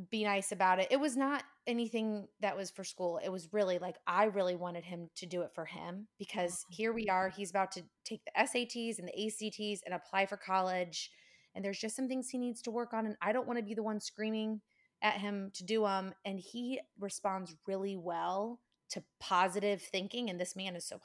be 0.09 0.23
nice 0.23 0.51
about 0.51 0.79
it. 0.79 0.87
It 0.89 0.99
was 0.99 1.15
not 1.15 1.43
anything 1.67 2.27
that 2.39 2.57
was 2.57 2.71
for 2.71 2.83
school. 2.83 3.19
It 3.23 3.29
was 3.29 3.53
really 3.53 3.77
like 3.77 3.95
I 4.07 4.25
really 4.25 4.55
wanted 4.55 4.83
him 4.83 5.09
to 5.17 5.25
do 5.25 5.41
it 5.41 5.51
for 5.53 5.65
him 5.65 6.07
because 6.17 6.65
oh. 6.65 6.73
here 6.75 6.93
we 6.93 7.07
are. 7.07 7.29
He's 7.29 7.51
about 7.51 7.71
to 7.73 7.83
take 8.03 8.21
the 8.25 8.31
SATs 8.43 8.99
and 8.99 9.07
the 9.07 9.27
ACTs 9.27 9.83
and 9.85 9.93
apply 9.93 10.25
for 10.25 10.37
college. 10.37 11.11
And 11.53 11.63
there's 11.63 11.79
just 11.79 11.95
some 11.95 12.07
things 12.07 12.29
he 12.29 12.37
needs 12.37 12.61
to 12.63 12.71
work 12.71 12.93
on. 12.93 13.05
And 13.05 13.15
I 13.21 13.33
don't 13.33 13.47
want 13.47 13.59
to 13.59 13.65
be 13.65 13.73
the 13.73 13.83
one 13.83 13.99
screaming 13.99 14.61
at 15.01 15.15
him 15.15 15.51
to 15.53 15.63
do 15.63 15.83
them. 15.83 16.13
And 16.25 16.39
he 16.39 16.79
responds 16.99 17.55
really 17.67 17.97
well 17.97 18.59
to 18.91 19.03
positive 19.19 19.81
thinking. 19.81 20.29
And 20.29 20.39
this 20.39 20.55
man 20.55 20.75
is 20.75 20.85
so. 20.85 20.99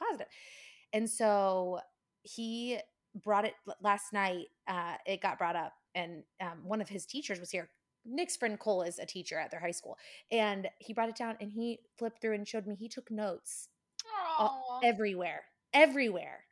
And 0.92 1.08
so 1.08 1.80
he 2.22 2.78
brought 3.24 3.44
it 3.44 3.54
last 3.80 4.12
night. 4.12 4.46
Uh, 4.68 4.94
it 5.06 5.20
got 5.20 5.38
brought 5.38 5.56
up, 5.56 5.72
and 5.94 6.22
um, 6.40 6.60
one 6.64 6.80
of 6.80 6.88
his 6.88 7.06
teachers 7.06 7.40
was 7.40 7.50
here. 7.50 7.70
Nick's 8.04 8.36
friend 8.36 8.58
Cole 8.58 8.82
is 8.82 8.98
a 8.98 9.06
teacher 9.06 9.38
at 9.38 9.50
their 9.50 9.60
high 9.60 9.72
school, 9.72 9.96
and 10.30 10.68
he 10.78 10.92
brought 10.92 11.08
it 11.08 11.16
down 11.16 11.36
and 11.40 11.50
he 11.50 11.80
flipped 11.98 12.20
through 12.20 12.34
and 12.34 12.46
showed 12.46 12.66
me. 12.66 12.76
He 12.76 12.88
took 12.88 13.10
notes 13.10 13.68
Aw. 14.38 14.80
everywhere, 14.84 15.42
everywhere. 15.72 16.44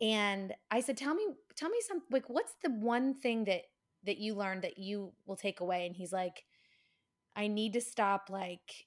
And 0.00 0.54
I 0.70 0.80
said, 0.80 0.96
"Tell 0.96 1.14
me, 1.14 1.26
tell 1.56 1.70
me 1.70 1.78
some 1.86 2.02
like 2.10 2.28
what's 2.28 2.54
the 2.62 2.70
one 2.70 3.14
thing 3.14 3.44
that 3.44 3.62
that 4.04 4.18
you 4.18 4.34
learned 4.34 4.62
that 4.62 4.78
you 4.78 5.12
will 5.26 5.36
take 5.36 5.60
away?" 5.60 5.86
And 5.86 5.94
he's 5.94 6.12
like, 6.12 6.44
"I 7.36 7.48
need 7.48 7.72
to 7.74 7.80
stop 7.80 8.28
like 8.30 8.86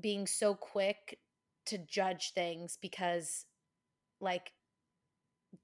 being 0.00 0.26
so 0.26 0.54
quick 0.54 1.20
to 1.66 1.78
judge 1.78 2.32
things 2.32 2.78
because 2.80 3.46
like 4.20 4.52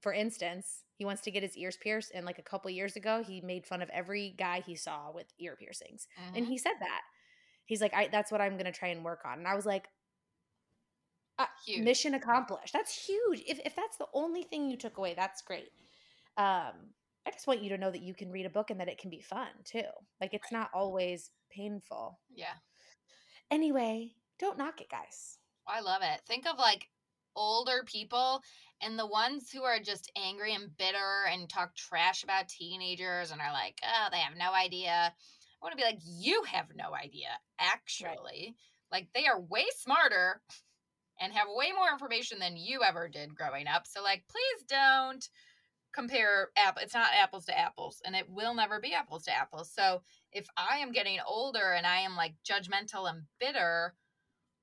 for 0.01 0.13
instance, 0.13 0.83
he 0.95 1.05
wants 1.05 1.21
to 1.23 1.31
get 1.31 1.43
his 1.43 1.57
ears 1.57 1.77
pierced 1.77 2.11
and 2.13 2.25
like 2.25 2.39
a 2.39 2.43
couple 2.43 2.69
years 2.71 2.95
ago, 2.95 3.23
he 3.23 3.41
made 3.41 3.65
fun 3.65 3.81
of 3.81 3.89
every 3.89 4.31
guy 4.37 4.61
he 4.61 4.75
saw 4.75 5.11
with 5.11 5.27
ear 5.39 5.55
piercings. 5.55 6.07
And 6.33 6.45
Mhm. 6.45 6.47
he 6.47 6.57
said 6.57 6.73
that. 6.79 7.01
He's 7.65 7.81
like, 7.81 7.93
I 7.93 8.07
that's 8.09 8.31
what 8.31 8.41
I'm 8.41 8.57
gonna 8.57 8.71
try 8.71 8.89
and 8.89 9.03
work 9.05 9.21
on. 9.25 9.39
And 9.39 9.47
I 9.47 9.55
was 9.55 9.65
like, 9.65 9.89
uh, 11.37 11.45
Huge. 11.65 11.83
mission 11.83 12.13
accomplished. 12.13 12.73
That's 12.73 13.07
huge. 13.07 13.43
If 13.47 13.59
if 13.65 13.75
that's 13.75 13.97
the 13.97 14.07
only 14.13 14.43
thing 14.43 14.69
you 14.69 14.77
took 14.77 14.97
away, 14.97 15.13
that's 15.13 15.41
great. 15.41 15.71
Um, 16.37 16.93
I 17.27 17.31
just 17.31 17.47
want 17.47 17.63
you 17.63 17.69
to 17.69 17.77
know 17.77 17.91
that 17.91 18.01
you 18.01 18.13
can 18.13 18.31
read 18.31 18.45
a 18.45 18.49
book 18.51 18.69
and 18.71 18.79
that 18.79 18.89
it 18.89 18.99
can 18.99 19.09
be 19.09 19.21
fun 19.21 19.49
too. 19.65 19.83
Like 20.21 20.33
it's 20.33 20.51
Right. 20.51 20.51
not 20.51 20.69
always 20.73 21.31
painful. 21.51 22.19
Yeah. 22.33 22.55
Anyway, 23.49 24.15
don't 24.39 24.57
knock 24.57 24.81
it, 24.81 24.89
guys. 24.89 25.37
I 25.67 25.81
love 25.81 26.01
it. 26.03 26.21
Think 26.27 26.45
of 26.47 26.57
like 26.57 26.87
older 27.35 27.83
people 27.85 28.41
and 28.81 28.97
the 28.97 29.07
ones 29.07 29.49
who 29.51 29.63
are 29.63 29.79
just 29.79 30.11
angry 30.15 30.53
and 30.53 30.75
bitter 30.77 31.25
and 31.31 31.49
talk 31.49 31.75
trash 31.75 32.23
about 32.23 32.49
teenagers 32.49 33.31
and 33.31 33.41
are 33.41 33.53
like, 33.53 33.79
oh, 33.83 34.07
they 34.11 34.17
have 34.17 34.37
no 34.37 34.53
idea. 34.53 34.91
I 34.91 35.65
want 35.65 35.71
to 35.71 35.77
be 35.77 35.83
like, 35.83 35.99
you 36.03 36.43
have 36.51 36.67
no 36.75 36.93
idea, 36.93 37.29
actually. 37.59 38.55
Like, 38.91 39.07
they 39.13 39.25
are 39.25 39.39
way 39.39 39.65
smarter 39.77 40.41
and 41.19 41.33
have 41.33 41.47
way 41.49 41.71
more 41.75 41.91
information 41.91 42.39
than 42.39 42.57
you 42.57 42.81
ever 42.83 43.07
did 43.07 43.35
growing 43.35 43.67
up. 43.67 43.87
So, 43.87 44.03
like, 44.03 44.23
please 44.29 44.65
don't 44.67 45.27
compare 45.93 46.49
app 46.57 46.77
it's 46.81 46.93
not 46.93 47.07
apples 47.17 47.45
to 47.45 47.57
apples 47.57 48.01
and 48.05 48.17
it 48.17 48.29
will 48.29 48.53
never 48.53 48.81
be 48.81 48.93
apples 48.93 49.23
to 49.23 49.33
apples 49.33 49.71
so 49.73 50.01
if 50.33 50.45
i 50.57 50.79
am 50.79 50.91
getting 50.91 51.19
older 51.25 51.71
and 51.71 51.87
i 51.87 51.99
am 51.99 52.17
like 52.17 52.33
judgmental 52.45 53.09
and 53.09 53.21
bitter 53.39 53.93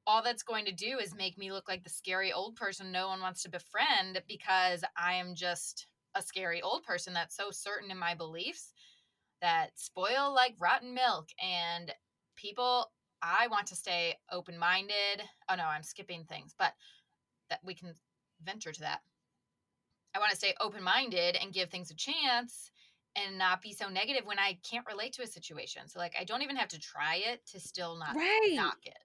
all 0.07 0.23
that's 0.23 0.43
going 0.43 0.65
to 0.67 0.73
do 0.73 0.99
is 0.99 1.15
make 1.15 1.39
me 1.39 1.53
look 1.53 1.69
like 1.69 1.85
the 1.85 1.91
scary 1.91 2.33
old 2.33 2.57
person 2.57 2.91
no 2.93 3.09
one 3.09 3.21
wants 3.21 3.43
to 3.43 3.51
befriend 3.51 4.23
because 4.29 4.85
I 4.97 5.15
am 5.15 5.35
just 5.35 5.87
a 6.15 6.23
scary 6.23 6.61
old 6.63 6.83
person 6.85 7.15
that's 7.15 7.37
so 7.37 7.51
certain 7.51 7.91
in 7.91 7.99
my 7.99 8.15
beliefs 8.15 8.75
that 9.41 9.79
spoil 9.79 10.35
like 10.35 10.55
rotten 10.59 10.95
milk. 10.95 11.31
And 11.43 11.95
people, 12.37 12.93
I 13.23 13.49
want 13.49 13.67
to 13.69 13.77
stay 13.77 14.17
open 14.31 14.59
minded. 14.59 15.23
Oh 15.49 15.55
no, 15.57 15.65
I'm 15.65 15.83
skipping 15.83 16.25
things, 16.25 16.55
but 16.59 16.75
that 17.51 17.61
we 17.65 17.75
can 17.75 17.95
venture 18.43 18.73
to 18.73 18.81
that. 18.83 19.03
I 20.15 20.19
want 20.19 20.31
to 20.31 20.37
stay 20.37 20.55
open 20.61 20.83
minded 20.83 21.37
and 21.37 21.53
give 21.53 21.71
things 21.71 21.91
a 21.91 21.95
chance 21.95 22.71
and 23.15 23.39
not 23.39 23.63
be 23.63 23.73
so 23.73 23.89
negative 23.89 24.25
when 24.27 24.39
I 24.39 24.55
can't 24.63 24.87
relate 24.87 25.13
to 25.15 25.23
a 25.23 25.27
situation. 25.27 25.89
So, 25.89 25.99
like, 25.99 26.15
I 26.19 26.25
don't 26.25 26.43
even 26.43 26.57
have 26.57 26.69
to 26.69 26.79
try 26.81 27.17
it 27.17 27.47
to 27.47 27.61
still 27.61 27.97
not 27.97 28.17
Right. 28.17 28.57
knock 28.57 28.79
it. 28.85 28.99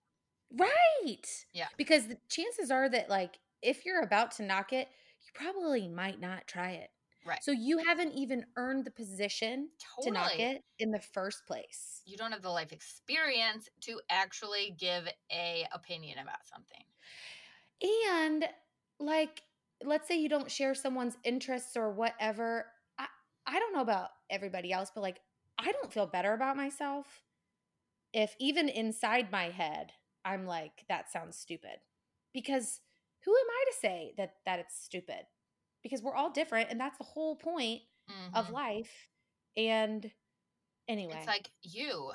Right. 0.55 1.45
Yeah. 1.53 1.67
Because 1.77 2.07
the 2.07 2.17
chances 2.29 2.71
are 2.71 2.89
that 2.89 3.09
like 3.09 3.39
if 3.61 3.85
you're 3.85 4.01
about 4.01 4.31
to 4.37 4.43
knock 4.43 4.73
it, 4.73 4.87
you 5.21 5.31
probably 5.33 5.87
might 5.87 6.19
not 6.19 6.47
try 6.47 6.71
it. 6.71 6.89
Right. 7.25 7.43
So 7.43 7.51
you 7.51 7.79
haven't 7.79 8.13
even 8.13 8.45
earned 8.55 8.85
the 8.85 8.91
position 8.91 9.69
to 10.03 10.11
knock 10.11 10.39
it 10.39 10.63
in 10.79 10.91
the 10.91 11.01
first 11.01 11.45
place. 11.45 12.01
you 12.05 12.15
don't 12.15 12.31
have 12.31 12.41
the 12.41 12.49
life 12.49 12.71
experience 12.71 13.67
to 13.81 13.99
actually 14.09 14.75
give 14.79 15.09
a 15.29 15.67
opinion 15.73 16.19
about 16.19 16.45
something. 16.45 16.83
And 18.15 18.45
like 18.99 19.41
let's 19.83 20.07
say 20.07 20.17
you 20.17 20.29
don't 20.29 20.49
share 20.49 20.73
someone's 20.73 21.17
interests 21.23 21.75
or 21.75 21.91
whatever. 21.91 22.65
I 22.97 23.07
I 23.45 23.59
don't 23.59 23.73
know 23.73 23.81
about 23.81 24.09
everybody 24.29 24.71
else, 24.71 24.89
but 24.93 25.01
like 25.01 25.19
I 25.59 25.71
don't 25.71 25.91
feel 25.91 26.07
better 26.07 26.33
about 26.33 26.55
myself 26.55 27.23
if 28.13 28.35
even 28.39 28.69
inside 28.69 29.31
my 29.31 29.49
head 29.49 29.91
I'm 30.27 30.45
like 30.45 30.83
that 30.89 31.11
sounds 31.11 31.37
stupid. 31.37 31.79
Because 32.33 32.81
who 33.25 33.31
am 33.31 33.47
I 33.49 33.71
to 33.71 33.77
say 33.79 34.13
that 34.17 34.33
that 34.45 34.59
it's 34.59 34.79
stupid? 34.83 35.25
Because 35.83 36.01
we're 36.01 36.15
all 36.15 36.29
different 36.31 36.69
and 36.69 36.79
that's 36.79 36.97
the 36.97 37.03
whole 37.03 37.35
point 37.35 37.81
of 38.33 38.47
Mhm. 38.47 38.51
life. 38.51 39.09
And 39.55 40.11
anyway, 40.87 41.15
It's 41.17 41.27
like 41.27 41.49
you 41.63 42.11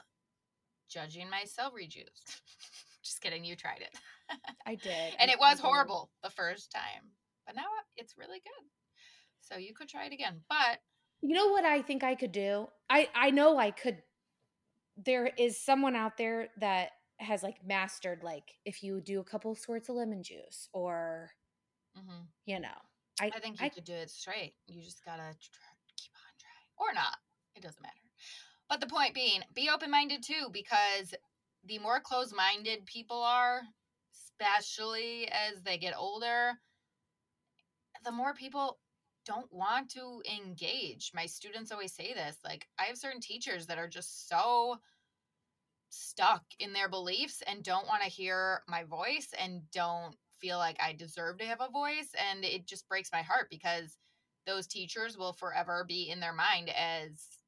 judging 0.88 1.28
my 1.30 1.44
celery 1.44 1.86
juice. 1.86 2.22
Just 3.02 3.20
kidding, 3.20 3.44
you 3.44 3.56
tried 3.56 3.80
it. 3.82 3.98
I 4.66 4.74
did. 4.76 5.14
and 5.18 5.30
I- 5.30 5.34
it 5.34 5.38
was 5.40 5.56
did. 5.58 5.64
horrible 5.64 6.10
the 6.22 6.30
first 6.30 6.70
time. 6.70 7.10
But 7.46 7.56
now 7.56 7.66
it's 7.96 8.16
really 8.18 8.40
good. 8.40 8.68
So 9.40 9.56
you 9.56 9.74
could 9.74 9.88
try 9.88 10.04
it 10.06 10.12
again. 10.12 10.44
But 10.48 10.80
You 11.22 11.34
know 11.34 11.48
what 11.48 11.64
I 11.64 11.82
think 11.82 12.04
I 12.04 12.14
could 12.14 12.32
do? 12.32 12.68
I 12.90 13.08
I 13.14 13.30
know 13.30 13.58
I 13.58 13.70
could 13.70 14.02
there 14.96 15.26
is 15.26 15.58
someone 15.60 15.96
out 15.96 16.16
there 16.18 16.48
that 16.58 16.90
has 17.22 17.42
like 17.42 17.64
mastered 17.64 18.22
like 18.22 18.58
if 18.64 18.82
you 18.82 19.00
do 19.00 19.20
a 19.20 19.24
couple 19.24 19.54
sorts 19.54 19.88
of 19.88 19.96
lemon 19.96 20.22
juice 20.22 20.68
or 20.72 21.30
mhm, 21.96 22.26
you 22.46 22.60
know. 22.60 22.68
I 23.20 23.30
I 23.32 23.40
think 23.40 23.60
you 23.60 23.66
I, 23.66 23.68
could 23.68 23.84
do 23.84 23.92
it 23.94 24.10
straight. 24.10 24.54
You 24.66 24.82
just 24.82 25.04
gotta 25.04 25.34
keep 25.96 26.12
on 26.16 26.34
trying, 26.38 26.68
or 26.78 26.92
not. 26.94 27.18
It 27.54 27.62
doesn't 27.62 27.82
matter. 27.82 27.94
But 28.68 28.80
the 28.80 28.86
point 28.86 29.14
being, 29.14 29.42
be 29.54 29.70
open 29.70 29.90
minded 29.90 30.22
too, 30.22 30.48
because 30.52 31.14
the 31.64 31.78
more 31.78 32.00
closed 32.00 32.34
minded 32.34 32.86
people 32.86 33.22
are, 33.22 33.62
especially 34.14 35.28
as 35.30 35.62
they 35.62 35.78
get 35.78 35.96
older, 35.96 36.54
the 38.04 38.12
more 38.12 38.34
people 38.34 38.78
don't 39.24 39.52
want 39.52 39.90
to 39.90 40.22
engage. 40.30 41.12
My 41.14 41.26
students 41.26 41.70
always 41.70 41.92
say 41.94 42.12
this. 42.14 42.38
Like, 42.44 42.66
I 42.78 42.84
have 42.84 42.98
certain 42.98 43.20
teachers 43.20 43.66
that 43.66 43.78
are 43.78 43.88
just 43.88 44.28
so 44.28 44.78
stuck 45.92 46.42
in 46.58 46.72
their 46.72 46.88
beliefs 46.88 47.42
and 47.46 47.62
don't 47.62 47.86
want 47.86 48.02
to 48.02 48.08
hear 48.08 48.62
my 48.68 48.84
voice 48.84 49.28
and 49.38 49.62
don't 49.72 50.16
feel 50.40 50.58
like 50.58 50.76
I 50.82 50.92
deserve 50.92 51.38
to 51.38 51.44
have 51.44 51.60
a 51.60 51.70
voice. 51.70 52.10
And 52.30 52.44
it 52.44 52.66
just 52.66 52.88
breaks 52.88 53.10
my 53.12 53.22
heart 53.22 53.46
because 53.50 53.96
those 54.46 54.66
teachers 54.66 55.16
will 55.16 55.32
forever 55.32 55.84
be 55.86 56.10
in 56.10 56.18
their 56.20 56.32
mind 56.32 56.70
as 56.70 57.38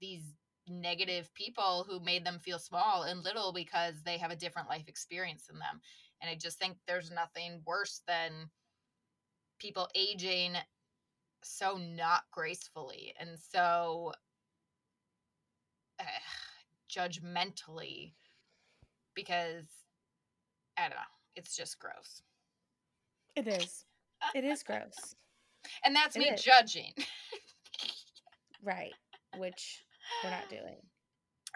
these 0.00 0.22
negative 0.68 1.32
people 1.34 1.86
who 1.88 2.00
made 2.00 2.24
them 2.24 2.38
feel 2.38 2.58
small 2.58 3.02
and 3.02 3.22
little 3.22 3.52
because 3.52 3.94
they 4.04 4.18
have 4.18 4.30
a 4.30 4.36
different 4.36 4.68
life 4.68 4.88
experience 4.88 5.46
than 5.46 5.58
them. 5.58 5.80
And 6.20 6.30
I 6.30 6.34
just 6.34 6.58
think 6.58 6.76
there's 6.86 7.10
nothing 7.10 7.62
worse 7.66 8.02
than 8.06 8.50
people 9.58 9.88
aging 9.94 10.54
so 11.42 11.76
not 11.76 12.22
gracefully 12.32 13.14
and 13.18 13.30
so 13.38 14.12
judgmentally 16.90 18.12
because 19.14 19.66
I 20.76 20.82
don't 20.82 20.90
know, 20.90 20.96
it's 21.34 21.56
just 21.56 21.78
gross. 21.78 22.22
It 23.34 23.46
is. 23.48 23.84
It 24.34 24.44
is 24.44 24.62
gross. 24.62 25.14
And 25.84 25.96
that's 25.96 26.14
It 26.14 26.20
me 26.20 26.26
is. 26.30 26.42
judging. 26.42 26.92
Right. 28.62 28.92
Which 29.36 29.84
we're 30.24 30.30
not 30.30 30.48
doing. 30.48 30.76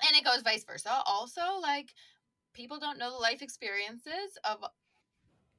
and 0.06 0.16
it 0.16 0.24
goes 0.24 0.42
vice 0.42 0.64
versa. 0.64 0.90
Also, 1.06 1.40
like 1.60 1.88
people 2.54 2.78
don't 2.78 2.98
know 2.98 3.10
the 3.10 3.16
life 3.16 3.42
experiences 3.42 4.36
of 4.44 4.58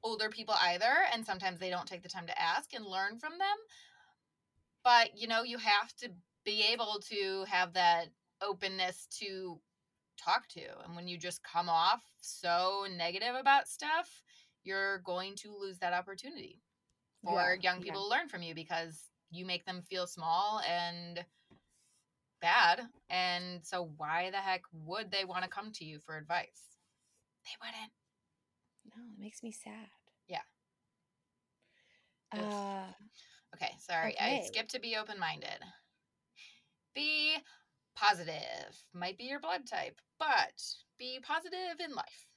older 0.02 0.28
people 0.28 0.54
either, 0.62 0.92
and 1.12 1.24
sometimes 1.26 1.58
they 1.58 1.70
don't 1.70 1.86
take 1.86 2.02
the 2.02 2.08
time 2.08 2.26
to 2.26 2.40
ask 2.40 2.74
and 2.74 2.84
learn 2.86 3.18
from 3.18 3.32
them. 3.38 3.56
But 4.84 5.16
you 5.18 5.26
know, 5.28 5.42
you 5.42 5.58
have 5.58 5.94
to 6.00 6.10
be 6.44 6.64
able 6.72 7.00
to 7.10 7.44
have 7.48 7.72
that 7.74 8.06
openness 8.42 9.06
to 9.20 9.60
talk 10.22 10.48
to. 10.48 10.62
And 10.84 10.94
when 10.96 11.08
you 11.08 11.18
just 11.18 11.42
come 11.42 11.68
off 11.68 12.02
so 12.20 12.86
negative 12.96 13.34
about 13.34 13.68
stuff, 13.68 14.22
you're 14.64 14.98
going 15.00 15.36
to 15.36 15.56
lose 15.56 15.78
that 15.78 15.92
opportunity 15.92 16.60
for 17.24 17.54
Yeah, 17.54 17.54
young 17.62 17.82
yeah. 17.82 17.82
people 17.82 18.02
to 18.02 18.08
learn 18.08 18.28
from 18.28 18.42
you 18.42 18.54
because 18.54 19.10
you 19.30 19.44
make 19.46 19.64
them 19.64 19.82
feel 19.82 20.06
small 20.06 20.60
and 20.60 21.24
bad. 22.40 22.82
And 23.08 23.64
so, 23.64 23.92
why 23.96 24.30
the 24.30 24.38
heck 24.38 24.62
would 24.72 25.10
they 25.10 25.24
want 25.24 25.44
to 25.44 25.50
come 25.50 25.72
to 25.72 25.84
you 25.84 25.98
for 26.00 26.16
advice? 26.16 26.76
They 27.44 27.56
wouldn't. 27.60 27.92
No, 28.84 29.02
it 29.12 29.18
makes 29.20 29.42
me 29.42 29.52
sad. 29.52 29.90
Yeah. 30.28 30.42
Uh, 32.32 32.92
Okay, 33.54 33.72
sorry. 33.78 34.18
I 34.18 34.40
skipped 34.40 34.70
to 34.72 34.80
be 34.80 34.96
open 34.96 35.18
minded. 35.18 35.58
Be 36.94 37.36
positive. 37.94 38.84
Might 38.92 39.18
be 39.18 39.24
your 39.24 39.40
blood 39.40 39.66
type, 39.66 40.00
but 40.18 40.62
be 40.98 41.20
positive 41.22 41.80
in 41.84 41.94
life. 41.94 42.28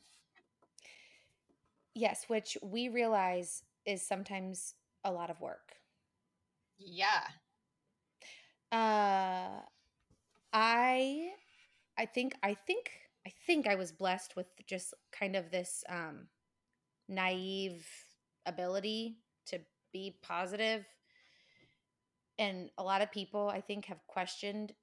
yes, 1.96 2.26
which 2.28 2.58
we 2.62 2.90
realize 2.90 3.64
is 3.86 4.02
sometimes 4.06 4.76
a 5.04 5.12
lot 5.12 5.30
of 5.30 5.42
work. 5.42 5.74
Yeah. 6.78 7.28
Uh 8.72 9.62
I 10.54 11.32
I 11.98 12.06
think 12.06 12.36
I 12.44 12.54
think 12.54 12.92
I 13.26 13.32
think 13.46 13.68
I 13.68 13.76
was 13.76 13.92
blessed 13.92 14.36
with 14.36 14.48
just 14.68 14.94
kind 15.12 15.36
of 15.36 15.52
this 15.52 15.84
um 15.90 16.28
naive 17.08 17.88
ability 18.46 19.18
to 19.48 19.60
be. 19.94 20.16
And 22.38 22.70
a 22.78 22.84
lot 22.84 23.02
of 23.02 23.12
people 23.12 23.50
I 23.50 23.62
think 23.62 23.86
have 23.86 24.06
questioned 24.08 24.74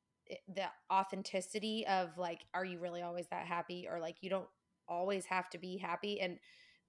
the 0.54 0.66
authenticity 0.92 1.86
of 1.86 2.16
like 2.18 2.40
are 2.54 2.64
you 2.64 2.78
really 2.78 3.02
always 3.02 3.26
that 3.30 3.46
happy? 3.46 3.86
Or 3.90 4.00
like 4.00 4.16
you 4.20 4.30
don't 4.30 4.48
always 4.88 5.26
have 5.26 5.48
to 5.50 5.58
be 5.58 5.78
happy. 5.78 6.20
And 6.20 6.38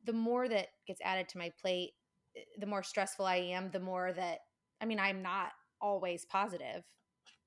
the 0.05 0.13
more 0.13 0.47
that 0.49 0.67
gets 0.87 1.01
added 1.03 1.29
to 1.29 1.37
my 1.37 1.51
plate 1.61 1.91
eh, 2.35 2.41
the 2.59 2.65
more 2.65 2.83
stressful 2.83 3.25
I 3.25 3.37
am 3.37 3.71
the 3.71 3.79
more 3.79 4.11
that 4.13 4.39
I 4.81 4.85
mean 4.85 4.99
I'm 4.99 5.21
not 5.21 5.51
always 5.81 6.25
positive. 6.25 6.83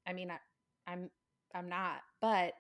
I 0.07 0.13
mean, 0.13 0.31
I, 0.31 0.39
I'm 0.87 1.11
I'm 1.55 1.69
not, 1.69 2.01
but 2.21 2.55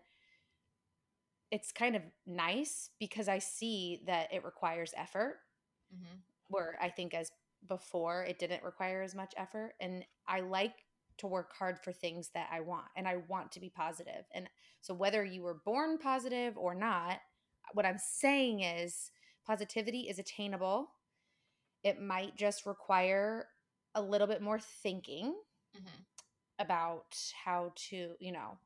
it's 1.51 1.73
kind 1.73 1.97
of 1.97 2.03
nice 2.27 2.91
because 2.99 3.29
I 3.29 3.39
see 3.39 4.03
that 4.07 4.33
it 4.33 4.45
requires 4.45 4.93
effort. 4.97 5.39
hmm 5.91 6.21
Where 6.49 6.79
I 6.81 6.91
think 6.91 7.15
as 7.15 7.31
before 7.67 8.25
it 8.25 8.39
didn't 8.39 8.63
require 8.63 9.03
as 9.03 9.15
much 9.15 9.35
effort, 9.37 9.75
and 9.81 10.05
I 10.29 10.41
like 10.41 10.86
to 11.19 11.27
work 11.27 11.53
hard 11.59 11.79
for 11.79 11.93
things 11.93 12.31
that 12.35 12.49
I 12.53 12.61
want, 12.61 12.87
and 12.97 13.07
I 13.09 13.17
want 13.29 13.53
to 13.53 13.61
be 13.61 13.71
positive. 13.71 14.25
And 14.35 14.49
so, 14.81 14.95
whether 14.95 15.25
you 15.25 15.43
were 15.43 15.61
born 15.65 15.99
positive 15.99 16.57
or 16.57 16.75
not, 16.75 17.21
what 17.73 17.87
I'm 17.87 17.99
saying 17.99 18.61
is 18.61 19.11
positivity 19.47 20.03
is 20.09 20.19
attainable. 20.19 20.91
It 21.83 22.01
might 22.01 22.37
just 22.37 22.67
require 22.67 23.49
a 23.95 24.03
little 24.03 24.27
bit 24.27 24.43
more 24.43 24.61
thinking 24.61 25.35
hmm 25.75 26.03
about 26.59 27.17
how 27.45 27.73
to, 27.91 28.13
you 28.19 28.33
know. 28.33 28.59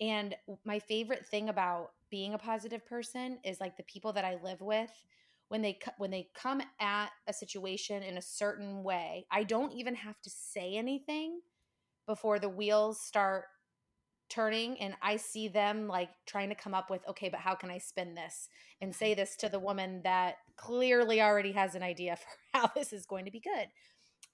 And 0.00 0.34
my 0.64 0.78
favorite 0.78 1.26
thing 1.26 1.48
about 1.48 1.92
being 2.10 2.34
a 2.34 2.38
positive 2.38 2.84
person 2.86 3.38
is 3.44 3.60
like 3.60 3.76
the 3.76 3.82
people 3.84 4.12
that 4.12 4.24
I 4.24 4.36
live 4.42 4.60
with 4.60 4.90
when 5.48 5.62
they 5.62 5.78
when 5.98 6.10
they 6.10 6.30
come 6.34 6.62
at 6.80 7.10
a 7.28 7.32
situation 7.32 8.02
in 8.02 8.16
a 8.16 8.22
certain 8.22 8.82
way, 8.82 9.26
I 9.30 9.44
don't 9.44 9.72
even 9.72 9.94
have 9.94 10.20
to 10.22 10.30
say 10.30 10.74
anything 10.76 11.40
before 12.06 12.38
the 12.38 12.48
wheels 12.48 13.00
start 13.00 13.44
turning 14.28 14.80
and 14.80 14.94
I 15.02 15.16
see 15.16 15.48
them 15.48 15.86
like 15.86 16.10
trying 16.26 16.48
to 16.48 16.54
come 16.54 16.74
up 16.74 16.90
with 16.90 17.06
okay, 17.08 17.28
but 17.28 17.40
how 17.40 17.54
can 17.54 17.70
I 17.70 17.78
spin 17.78 18.14
this 18.14 18.48
and 18.80 18.94
say 18.94 19.14
this 19.14 19.36
to 19.36 19.48
the 19.48 19.58
woman 19.58 20.00
that 20.04 20.36
clearly 20.56 21.20
already 21.22 21.52
has 21.52 21.74
an 21.74 21.82
idea 21.82 22.16
for 22.52 22.58
how 22.58 22.70
this 22.74 22.92
is 22.92 23.06
going 23.06 23.26
to 23.26 23.30
be 23.30 23.40
good. 23.40 23.68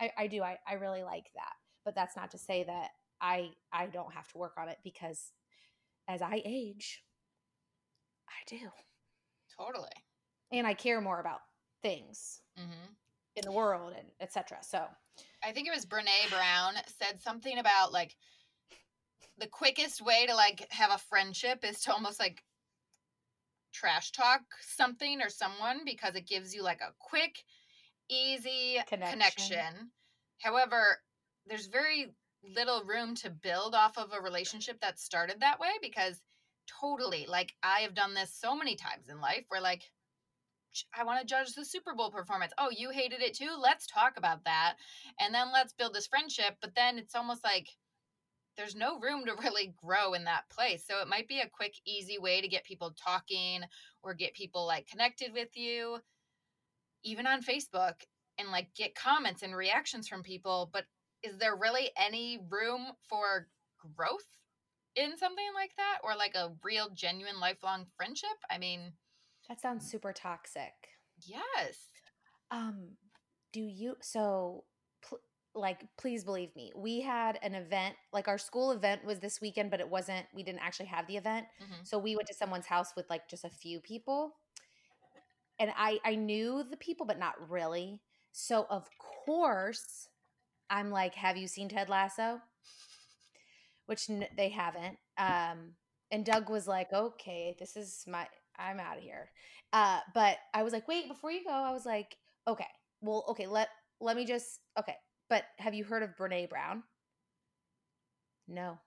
I, 0.01 0.11
I 0.16 0.27
do. 0.27 0.43
I, 0.43 0.59
I 0.66 0.75
really 0.75 1.03
like 1.03 1.27
that. 1.35 1.53
But 1.85 1.95
that's 1.95 2.16
not 2.16 2.31
to 2.33 2.39
say 2.39 2.64
that 2.64 2.91
I 3.21 3.51
I 3.73 3.87
don't 3.87 4.14
have 4.14 4.29
to 4.29 4.39
work 4.39 4.55
on 4.59 4.68
it 4.68 4.79
because 4.85 5.33
as 6.09 6.23
I 6.23 6.43
age, 6.45 7.03
I 8.29 8.43
do. 8.49 8.71
Totally. 9.59 9.89
And 10.53 10.66
I 10.66 10.75
care 10.75 11.01
more 11.01 11.21
about 11.21 11.41
things 11.83 12.41
hmm 12.57 12.93
in 13.41 13.51
the 13.51 13.57
world 13.57 13.93
and 13.97 14.09
etc. 14.20 14.59
So 14.62 14.84
I 15.45 15.53
think 15.53 15.68
it 15.68 15.74
was 15.74 15.86
Brene 15.86 16.30
Brown 16.30 16.74
said 17.01 17.20
something 17.20 17.59
about 17.59 17.93
like 17.93 18.16
the 19.38 19.47
quickest 19.47 20.03
way 20.03 20.26
to 20.26 20.34
like 20.34 20.66
have 20.70 20.91
a 20.91 20.99
friendship 20.99 21.64
is 21.64 21.80
to 21.82 21.93
almost 21.93 22.20
like 22.20 22.43
trash 23.72 24.12
talk 24.12 24.41
something 24.61 25.22
or 25.22 25.28
someone 25.28 25.80
because 25.84 26.14
it 26.14 26.26
gives 26.26 26.55
you 26.55 26.62
like 26.62 26.80
a 26.80 26.93
quick, 26.99 27.43
easy 28.09 28.78
Connection. 28.86 29.12
connection. 29.12 29.91
However, 30.38 30.99
there's 31.47 31.66
very 31.66 32.14
little 32.57 32.82
room 32.84 33.14
to 33.14 33.30
build 33.30 33.74
off 33.74 33.99
of 33.99 34.12
a 34.12 34.22
relationship 34.22 34.80
that 34.80 34.99
started 34.99 35.41
that 35.41 35.61
way 35.61 35.70
because 35.82 36.20
totally 36.80 37.26
like 37.28 37.53
I 37.62 37.80
have 37.80 37.95
done 37.95 38.14
this 38.14 38.32
so 38.32 38.55
many 38.55 38.76
times 38.76 39.09
in 39.09 39.20
life 39.20 39.45
where 39.49 39.61
like 39.61 39.82
I 40.97 41.05
want 41.05 41.21
to 41.21 41.27
judge 41.27 41.55
the 41.55 41.64
Super 41.64 41.95
Bowl 41.95 42.11
performance. 42.11 42.53
Oh, 42.59 42.71
you 42.71 42.91
hated 42.91 43.23
it 43.23 43.35
too? 43.35 43.57
Let's 43.61 43.87
talk 43.87 44.14
about 44.16 44.45
that. 44.45 44.75
And 45.18 45.35
then 45.35 45.53
let's 45.53 45.73
build 45.73 45.95
this 45.95 46.07
friendship. 46.07 46.57
But 46.61 46.75
then 46.75 46.99
it's 46.99 47.14
almost 47.14 47.45
like 47.45 47.68
there's 48.57 48.77
no 48.77 48.99
room 48.99 49.25
to 49.27 49.35
really 49.43 49.75
grow 49.83 50.14
in 50.14 50.25
that 50.25 50.49
place. 50.51 50.85
So 50.87 51.01
it 51.01 51.09
might 51.09 51.29
be 51.29 51.41
a 51.41 51.49
quick, 51.49 51.75
easy 51.87 52.18
way 52.18 52.41
to 52.41 52.49
get 52.49 52.64
people 52.64 52.95
talking 53.03 53.62
or 54.03 54.14
get 54.14 54.35
people 54.35 54.66
like 54.66 54.87
connected 54.87 55.33
with 55.33 55.57
you, 55.57 55.99
even 57.03 57.27
on 57.27 57.43
Facebook, 57.43 57.95
and 58.39 58.51
like 58.51 58.75
get 58.75 58.95
comments 58.95 59.43
and 59.43 59.55
reactions 59.55 60.09
from 60.09 60.23
people. 60.23 60.71
But 60.73 60.85
is 61.23 61.39
there 61.39 61.57
really 61.57 61.91
any 61.97 62.39
room 62.49 62.87
for 63.09 63.49
growth 63.97 64.27
in 64.97 65.16
something 65.18 65.45
like 65.55 65.73
that 65.77 65.99
or 66.03 66.16
like 66.16 66.35
a 66.35 66.53
real, 66.62 66.91
genuine, 66.95 67.41
lifelong 67.41 67.87
friendship? 67.97 68.29
I 68.51 68.59
mean, 68.59 68.93
that 69.51 69.61
sounds 69.61 69.86
super 69.90 70.14
toxic. 70.14 70.72
yes. 71.26 71.88
Um, 72.53 72.96
do 73.53 73.61
you 73.61 73.96
so 74.01 74.64
pl- 75.03 75.20
like 75.55 75.82
please 75.98 76.24
believe 76.24 76.55
me. 76.57 76.72
We 76.76 77.01
had 77.03 77.38
an 77.42 77.55
event, 77.55 77.96
like 78.12 78.28
our 78.28 78.38
school 78.38 78.72
event 78.72 79.05
was 79.05 79.20
this 79.20 79.40
weekend, 79.40 79.70
but 79.70 79.80
it 79.80 79.88
wasn't 79.90 80.26
we 80.34 80.42
didn't 80.44 80.61
actually 80.62 80.86
have 80.86 81.07
the 81.09 81.16
event. 81.18 81.46
Mhm. 81.62 81.86
So 81.86 81.98
we 81.98 82.16
went 82.16 82.28
to 82.28 82.34
someone's 82.34 82.66
house 82.66 82.94
with 82.96 83.11
like 83.11 83.28
just 83.28 83.44
a 83.44 83.51
few 83.51 83.80
people. 83.80 84.36
And 85.59 85.72
I 85.76 86.01
I 86.05 86.14
knew 86.16 86.64
the 86.64 86.76
people 86.78 87.07
but 87.07 87.18
not 87.18 87.51
really. 87.51 88.01
So 88.32 88.66
of 88.70 88.88
course, 89.26 90.09
I'm 90.70 90.90
like, 90.90 91.14
"Have 91.16 91.36
you 91.36 91.48
seen 91.48 91.68
Ted 91.68 91.88
Lasso?" 91.88 92.40
Which 93.86 94.09
n- 94.09 94.28
they 94.36 94.51
haven't. 94.51 94.98
Um 95.18 95.76
and 96.12 96.24
Doug 96.24 96.51
was 96.51 96.66
like, 96.68 96.92
"Okay, 96.92 97.55
this 97.59 97.76
is 97.76 98.05
my 98.09 98.28
I'm 98.61 98.81
out 98.81 98.99
of 98.99 99.05
here." 99.05 99.31
Uh 99.73 100.01
but 100.15 100.39
I 100.55 100.63
was 100.63 100.73
like, 100.73 100.89
"Wait, 100.89 101.09
before 101.09 101.33
you 101.33 101.45
go, 101.45 101.51
I 101.51 101.73
was 101.73 101.87
like, 101.87 102.17
okay. 102.49 102.67
Well, 103.03 103.25
okay, 103.31 103.47
let 103.47 103.69
let 104.01 104.17
me 104.17 104.25
just 104.27 104.61
okay. 104.79 104.97
But 105.29 105.45
have 105.59 105.75
you 105.75 105.85
heard 105.85 106.03
of 106.03 106.17
Brene 106.17 106.49
Brown? 106.51 106.85
No. 108.49 108.79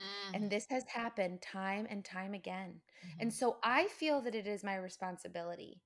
Mm, 0.00 0.34
And 0.34 0.50
this 0.50 0.66
has 0.70 0.84
happened 0.88 1.42
time 1.42 1.86
and 1.90 2.04
time 2.04 2.34
again. 2.34 2.80
mhm. 3.02 3.18
And 3.20 3.32
so 3.32 3.58
I 3.62 3.88
feel 3.88 4.20
that 4.22 4.34
it 4.34 4.46
is 4.46 4.64
my 4.64 4.76
responsibility 4.76 5.82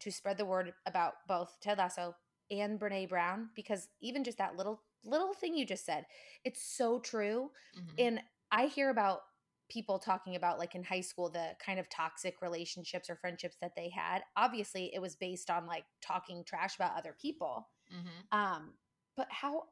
to 0.00 0.10
spread 0.12 0.38
the 0.38 0.44
word 0.46 0.74
about 0.86 1.14
both 1.28 1.56
Ted 1.60 1.78
Lasso 1.78 2.16
and 2.50 2.78
Brene 2.80 3.08
Brown 3.08 3.50
because 3.54 3.88
even 4.00 4.24
just 4.24 4.38
that 4.38 4.56
little 4.56 4.82
little 5.04 5.34
thing 5.34 5.54
you 5.56 5.66
just 5.66 5.84
said, 5.86 6.06
it's 6.44 6.62
so 6.62 6.98
true. 7.00 7.50
Mhm. 7.74 7.98
And 7.98 8.20
I 8.50 8.66
hear 8.66 8.90
about 8.90 9.20
people 9.68 9.98
talking 9.98 10.36
about 10.36 10.58
like 10.58 10.74
in 10.74 10.82
high 10.84 11.00
school 11.00 11.30
the 11.30 11.56
kind 11.64 11.78
of 11.78 11.88
toxic 11.88 12.42
relationships 12.42 13.08
or 13.08 13.16
friendships 13.16 13.56
that 13.60 13.72
they 13.76 13.88
had. 13.88 14.22
Obviously, 14.36 14.90
it 14.94 15.00
was 15.00 15.16
based 15.16 15.50
on 15.50 15.66
like 15.66 15.84
talking 16.00 16.44
trash 16.44 16.76
about 16.76 16.96
other 16.96 17.16
people. 17.20 17.68
Mhm. 17.92 18.36
Um, 18.36 18.74
but 19.16 19.28
how 19.30 19.64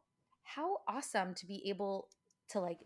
how 0.44 0.78
awesome 0.88 1.34
to 1.34 1.46
be 1.46 1.68
able 1.68 2.08
to 2.48 2.60
like 2.60 2.78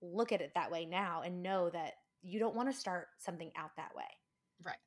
look 0.00 0.32
at 0.32 0.40
it 0.40 0.52
that 0.54 0.70
way 0.70 0.84
now 0.86 1.22
and 1.22 1.42
know 1.42 1.70
that 1.70 1.94
you 2.22 2.38
don't 2.38 2.54
want 2.54 2.70
to 2.70 2.78
start 2.78 3.08
something 3.18 3.50
out 3.56 3.70
that 3.76 3.94
way. 3.94 4.04
Right. 4.62 4.78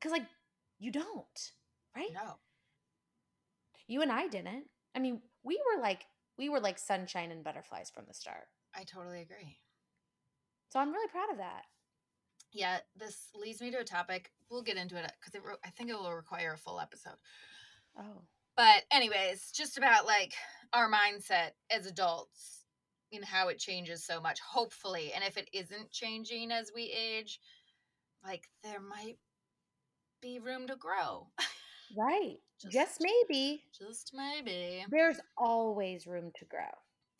Cuz 0.00 0.12
like 0.12 0.26
you 0.78 0.90
don't, 0.90 1.52
right? 1.96 2.12
No. 2.12 2.38
You 3.86 4.02
and 4.02 4.12
I 4.12 4.28
didn't. 4.28 4.68
I 4.94 4.98
mean, 4.98 5.22
we 5.42 5.60
were 5.66 5.80
like 5.80 6.06
we 6.38 6.48
were 6.48 6.60
like 6.60 6.78
sunshine 6.78 7.30
and 7.30 7.44
butterflies 7.44 7.90
from 7.90 8.06
the 8.06 8.14
start. 8.14 8.48
I 8.74 8.84
totally 8.84 9.20
agree. 9.20 9.58
So 10.72 10.80
I'm 10.80 10.90
really 10.90 11.08
proud 11.08 11.30
of 11.30 11.36
that. 11.36 11.64
Yeah, 12.50 12.78
this 12.96 13.28
leads 13.34 13.60
me 13.60 13.70
to 13.72 13.78
a 13.80 13.84
topic. 13.84 14.30
We'll 14.50 14.62
get 14.62 14.78
into 14.78 14.96
it 14.96 15.12
because 15.20 15.34
it, 15.34 15.42
re- 15.46 15.56
I 15.62 15.68
think 15.68 15.90
it 15.90 15.98
will 15.98 16.14
require 16.14 16.54
a 16.54 16.58
full 16.58 16.80
episode. 16.80 17.16
Oh. 17.98 18.22
But 18.56 18.84
anyways, 18.90 19.50
just 19.52 19.76
about 19.76 20.06
like 20.06 20.32
our 20.72 20.90
mindset 20.90 21.50
as 21.70 21.84
adults 21.84 22.64
and 23.12 23.22
how 23.22 23.48
it 23.48 23.58
changes 23.58 24.02
so 24.02 24.18
much. 24.18 24.40
Hopefully, 24.40 25.12
and 25.14 25.22
if 25.22 25.36
it 25.36 25.50
isn't 25.52 25.90
changing 25.90 26.50
as 26.50 26.70
we 26.74 26.84
age, 26.84 27.38
like 28.24 28.48
there 28.64 28.80
might 28.80 29.18
be 30.22 30.38
room 30.38 30.66
to 30.68 30.76
grow. 30.76 31.28
Right. 31.94 32.36
Just- 32.62 32.72
Just 32.72 32.98
maybe. 33.02 33.62
Just 33.78 34.12
maybe. 34.14 34.86
There's 34.88 35.20
always 35.36 36.06
room 36.06 36.30
to 36.36 36.44
grow. 36.46 36.70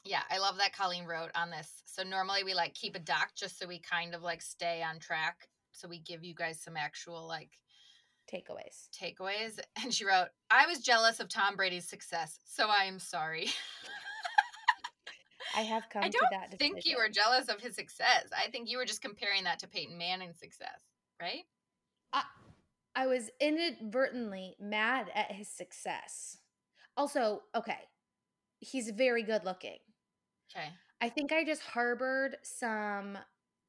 Yeah, 0.05 0.23
I 0.31 0.39
love 0.39 0.59
that 0.59 0.77
Colleen 0.77 1.05
wrote 1.05 1.31
on 1.35 1.51
this. 1.51 1.83
So 1.85 2.03
normally 2.03 2.45
we 2.45 2.55
like 2.55 2.75
keep 2.75 2.97
a 2.97 3.01
doc 3.01 3.31
just 3.37 3.59
so 3.59 3.67
we 3.67 3.79
kind 3.79 4.15
of 4.15 4.23
like 4.23 4.43
stay 4.43 4.83
on 4.83 4.99
track. 4.99 5.49
So 5.73 5.89
we 5.89 6.01
give 6.01 6.25
you 6.25 6.35
guys 6.35 6.61
some 6.61 6.77
actual 6.77 7.27
like 7.27 7.51
Takeaways. 8.31 8.89
takeaways. 8.99 9.59
And 9.83 9.93
she 9.93 10.05
wrote, 10.05 10.29
I 10.51 10.67
was 10.67 10.79
jealous 10.81 11.21
of 11.21 11.29
Tom 11.29 11.57
Brady's 11.57 11.89
success, 11.89 12.39
so 12.45 12.69
I 12.69 12.85
am 12.85 12.99
sorry. 12.99 13.49
I 15.57 15.63
have 15.63 15.85
come 15.93 16.05
I 16.05 16.09
don't 16.09 16.59
think 16.59 16.85
you 16.85 16.97
were 16.97 17.09
jealous 17.09 17.49
of 17.49 17.61
his 17.61 17.75
success. 17.75 18.27
I 18.37 18.51
think 18.51 18.71
you 18.71 18.79
were 18.79 18.85
just 18.85 19.03
comparing 19.03 19.45
that 19.45 19.59
to 19.61 19.69
Peyton 19.69 19.99
Manning's 19.99 20.39
success, 20.39 20.81
right? 21.21 21.45
I, 22.13 22.23
I 22.95 23.07
was 23.07 23.31
inadvertently 23.41 24.57
mad 24.61 25.11
at 25.15 25.33
his 25.33 25.49
success. 25.49 26.39
Also, 26.97 27.43
okay, 27.55 27.79
he's 28.61 28.91
very 28.91 29.23
good 29.23 29.45
looking. 29.45 29.79
Okay. 30.55 30.69
I 31.01 31.09
think 31.09 31.33
I 31.33 31.45
just 31.45 31.63
harbored 31.63 32.37
some 32.43 33.19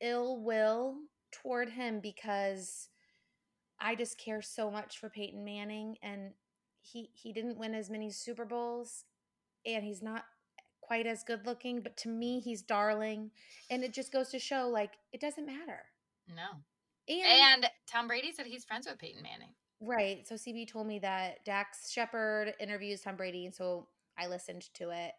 ill 0.01 0.41
will 0.41 0.97
toward 1.31 1.69
him 1.69 1.99
because 1.99 2.89
I 3.79 3.95
just 3.95 4.17
care 4.17 4.41
so 4.41 4.69
much 4.69 4.99
for 4.99 5.09
Peyton 5.09 5.43
Manning 5.43 5.97
and 6.01 6.31
he 6.81 7.09
he 7.13 7.34
didn't 7.34 7.57
win 7.57 7.73
as 7.73 7.89
many 7.89 8.11
Super 8.11 8.45
Bowls 8.45 9.05
and 9.65 9.84
he's 9.84 10.01
not 10.01 10.25
quite 10.81 11.07
as 11.07 11.23
good 11.23 11.45
looking, 11.45 11.81
but 11.81 11.97
to 11.97 12.09
me 12.09 12.39
he's 12.39 12.61
darling 12.61 13.31
and 13.69 13.84
it 13.84 13.93
just 13.93 14.11
goes 14.11 14.29
to 14.29 14.39
show 14.39 14.69
like 14.69 14.91
it 15.11 15.21
doesn't 15.21 15.45
matter. 15.45 15.81
No. 16.27 16.61
And, 17.07 17.63
And 17.63 17.71
Tom 17.88 18.07
Brady 18.07 18.31
said 18.31 18.45
he's 18.45 18.63
friends 18.63 18.88
with 18.88 18.99
Peyton 18.99 19.23
Manning. 19.23 19.49
right, 19.81 20.25
so 20.27 20.36
CB 20.36 20.67
told 20.69 20.88
me 20.88 20.99
that 20.99 21.43
Dax 21.43 21.91
Shepard 21.91 22.53
interviews 22.59 23.01
Tom 23.01 23.15
Brady 23.15 23.45
and 23.45 23.55
so 23.55 23.88
I 24.17 24.27
listened 24.27 24.69
to 24.75 24.91
it. 24.91 25.13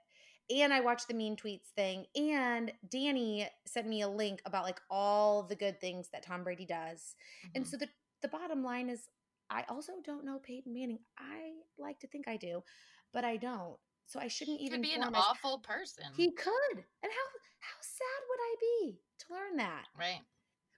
And 0.50 0.72
I 0.74 0.80
watched 0.80 1.08
the 1.08 1.14
mean 1.14 1.36
tweets 1.36 1.68
thing 1.74 2.06
and 2.14 2.72
Danny 2.88 3.48
sent 3.66 3.86
me 3.88 4.02
a 4.02 4.08
link 4.08 4.42
about 4.44 4.64
like 4.64 4.80
all 4.90 5.42
the 5.42 5.56
good 5.56 5.80
things 5.80 6.08
that 6.12 6.22
Tom 6.24 6.44
Brady 6.44 6.66
does. 6.66 7.14
And 7.54 7.64
Mhm. 7.64 7.68
so 7.68 7.76
the 7.78 7.88
the 8.22 8.28
bottom 8.28 8.62
line 8.64 8.88
is 8.90 9.08
I 9.50 9.64
also 9.68 9.92
don't 10.02 10.24
know 10.24 10.38
Peyton 10.38 10.72
Manning. 10.72 10.98
I 11.18 11.52
like 11.78 11.98
to 12.00 12.06
think 12.08 12.26
I 12.28 12.36
do, 12.38 12.62
but 13.12 13.24
I 13.24 13.36
don't. 13.36 13.78
So 14.06 14.18
I 14.20 14.28
shouldn't 14.28 14.60
he 14.60 14.66
even 14.66 14.80
be 14.82 14.94
an 14.94 15.02
as- 15.02 15.10
awful 15.14 15.58
person. 15.60 16.04
He 16.16 16.30
could. 16.32 16.72
And 16.72 17.12
how 17.12 17.26
how 17.60 17.76
sad 17.80 18.22
would 18.28 18.40
I 18.40 18.54
be 18.60 19.00
to 19.20 19.32
learn 19.34 19.56
that? 19.56 19.86
right. 19.98 20.20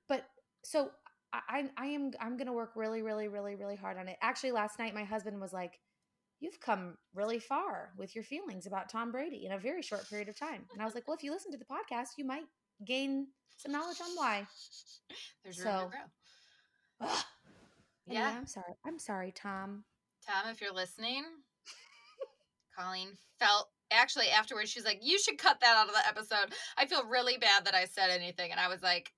But 0.09 0.29
so 0.65 0.93
I 1.33 1.41
I 1.49 1.71
I 1.77 1.87
am 1.87 2.13
I'm 2.21 2.37
gonna 2.37 2.53
work 2.53 2.73
really 2.77 3.03
really 3.03 3.29
really 3.29 3.55
really 3.57 3.77
hard 3.77 3.97
on 3.99 4.09
it. 4.09 4.17
Actually, 4.21 4.53
last 4.53 4.79
night 4.79 4.95
my 4.95 5.05
husband 5.05 5.41
was 5.41 5.53
like, 5.53 5.81
"You've 6.41 6.61
come 6.61 6.97
really 7.15 7.39
far 7.39 7.93
with 7.97 8.15
your 8.15 8.25
feelings 8.25 8.67
about 8.67 8.89
Tom 8.91 9.11
Brady 9.13 9.45
in 9.47 9.53
a 9.53 9.59
very 9.59 9.83
short 9.83 10.09
period 10.09 10.29
of 10.29 10.39
time." 10.39 10.67
And 10.73 10.83
I 10.83 10.85
was 10.85 10.95
like, 10.95 11.07
"Well, 11.07 11.17
if 11.17 11.23
you 11.23 11.33
listen 11.33 11.53
to 11.53 11.59
the 11.59 11.65
podcast, 11.65 12.09
you 12.19 12.25
might 12.25 12.47
gain 12.85 13.29
some 13.57 13.73
knowledge 13.73 14.01
on 14.01 14.15
why." 14.17 14.47
There's 15.45 15.59
room 15.59 15.67
So- 15.67 15.85
to 15.85 15.91
grow. 15.91 17.09
Ugh. 17.09 17.25
Anyway, 18.09 18.23
Yeah. 18.23 18.37
I'm 18.39 18.47
sorry. 18.47 18.75
I'm 18.87 18.99
sorry, 19.01 19.33
Tom. 19.33 19.85
Tom, 20.25 20.49
if 20.49 20.61
you're 20.61 20.73
listening, 20.73 21.25
Colleen 22.79 23.17
felt 23.41 23.69
actually 23.91 24.29
afterwards 24.29 24.71
she's 24.71 24.85
like, 24.85 25.01
You 25.03 25.19
should 25.19 25.39
cut 25.39 25.59
that 25.61 25.77
out 25.77 25.89
of 25.89 25.95
the 25.95 26.07
episode. 26.07 26.55
I 26.77 26.87
feel 26.87 27.05
really 27.07 27.37
bad 27.37 27.65
that 27.65 27.75
I 27.75 27.85
said 27.87 28.11
anything. 28.11 28.51
And 28.53 28.61
I 28.61 28.69
was 28.69 28.83
like, 28.83 29.13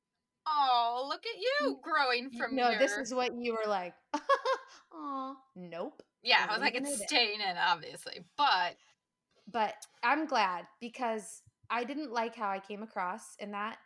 Oh, 0.47 1.05
look 1.09 1.25
at 1.27 1.39
you 1.39 1.79
growing 1.83 2.31
from 2.31 2.57
no, 2.57 2.71
your 2.71 2.79
this 2.79 2.93
is 2.97 3.13
what 3.13 3.33
you 3.37 3.53
were 3.53 3.69
like. 3.69 3.93
Aw, 4.95 5.35
nope. 5.55 6.03
Yeah, 6.23 6.47
I 6.49 6.53
was 6.53 6.61
like, 6.61 6.75
it's 6.75 7.05
staying 7.05 7.41
in, 7.41 7.57
obviously. 7.57 8.25
But 8.37 8.77
But 9.51 9.75
I'm 10.03 10.27
glad 10.27 10.67
because 10.81 11.43
I 11.71 11.85
didn't 11.85 12.13
like 12.13 12.35
how 12.35 12.49
I 12.49 12.59
came 12.61 12.83
across 12.83 13.37
in 13.39 13.53
that 13.53 13.79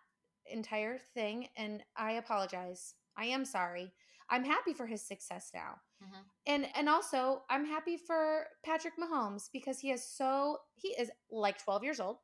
entire 0.46 0.98
thing, 1.14 1.48
and 1.56 1.82
I 1.96 2.12
apologize. 2.12 2.94
I 3.16 3.26
am 3.26 3.44
sorry. 3.44 3.92
I'm 4.30 4.44
happy 4.44 4.72
for 4.72 4.86
his 4.86 5.02
success 5.02 5.50
now. 5.52 5.80
Mhm. 6.02 6.24
And 6.46 6.76
and 6.76 6.88
also 6.88 7.44
I'm 7.50 7.66
happy 7.66 7.96
for 7.96 8.46
Patrick 8.64 8.94
Mahomes 8.98 9.50
because 9.52 9.78
he 9.78 9.90
is 9.90 10.04
so 10.04 10.58
he 10.74 10.88
is 10.88 11.10
like 11.30 11.58
12 11.58 11.84
years 11.84 12.00
old. 12.00 12.18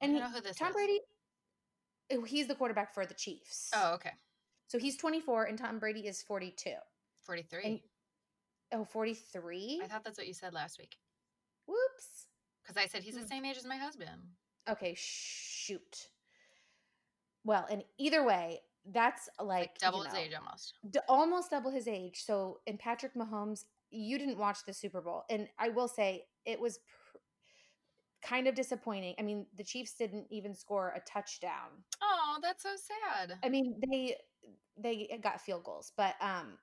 I 0.00 0.06
And 0.06 0.14
don't 0.18 0.22
know 0.32 0.36
who 0.36 0.40
this 0.40 0.56
Tom 0.56 0.68
is. 0.68 0.74
Brady 0.74 1.00
oh, 2.12 2.22
he's 2.24 2.46
the 2.48 2.54
quarterback 2.54 2.94
for 2.94 3.06
the 3.06 3.14
Chiefs. 3.14 3.70
Oh, 3.74 3.94
okay. 3.94 4.12
So 4.68 4.78
he's 4.78 4.96
24 4.96 5.44
and 5.44 5.58
Tom 5.58 5.78
Brady 5.78 6.06
is 6.06 6.22
42. 6.22 6.74
43. 7.22 7.64
And 7.64 7.80
oh, 8.72 8.84
43? 8.84 9.80
I 9.84 9.86
thought 9.88 10.04
that's 10.04 10.18
what 10.18 10.26
you 10.26 10.34
said 10.34 10.52
last 10.52 10.78
week. 10.78 10.96
Whoops. 11.66 12.26
Because 12.62 12.76
I 12.82 12.86
said 12.86 13.02
he's 13.02 13.14
the 13.14 13.20
Hmm. 13.20 13.26
same 13.26 13.44
age 13.44 13.56
as 13.56 13.64
my 13.66 13.76
husband. 13.76 14.22
Okay, 14.68 14.94
shoot. 14.96 16.08
Well, 17.44 17.66
and 17.70 17.84
either 17.98 18.24
way, 18.24 18.62
that's 18.86 19.28
like, 19.38 19.60
Like 19.60 19.78
double 19.78 19.98
you 20.00 20.04
his 20.06 20.14
age 20.14 20.32
almost. 20.34 20.74
d- 20.90 21.00
almost 21.08 21.50
double 21.50 21.70
his 21.70 21.86
age. 21.88 22.22
So, 22.24 22.60
in 22.66 22.78
Patrick 22.78 23.14
Mahomes, 23.14 23.64
you 23.90 24.18
didn't 24.18 24.38
watch 24.38 24.64
the 24.64 24.72
Super 24.72 25.00
Bowl, 25.00 25.24
and 25.30 25.48
I 25.58 25.68
will 25.68 25.88
say 25.88 26.26
it 26.46 26.58
was 26.60 26.78
pr- 26.78 27.18
kind 28.22 28.46
of 28.48 28.54
disappointing. 28.54 29.14
I 29.18 29.22
mean, 29.22 29.46
the 29.56 29.64
Chiefs 29.64 29.94
didn't 29.94 30.26
even 30.30 30.54
score 30.54 30.88
a 30.96 31.00
touchdown. 31.00 31.84
Oh, 32.02 32.38
that's 32.42 32.62
so 32.62 32.74
sad. 32.76 33.38
I 33.42 33.48
mean, 33.50 33.78
they 33.86 34.16
they 34.76 35.18
got 35.22 35.40
field 35.40 35.64
goals, 35.64 35.92
but 35.96 36.14
um, 36.20 36.58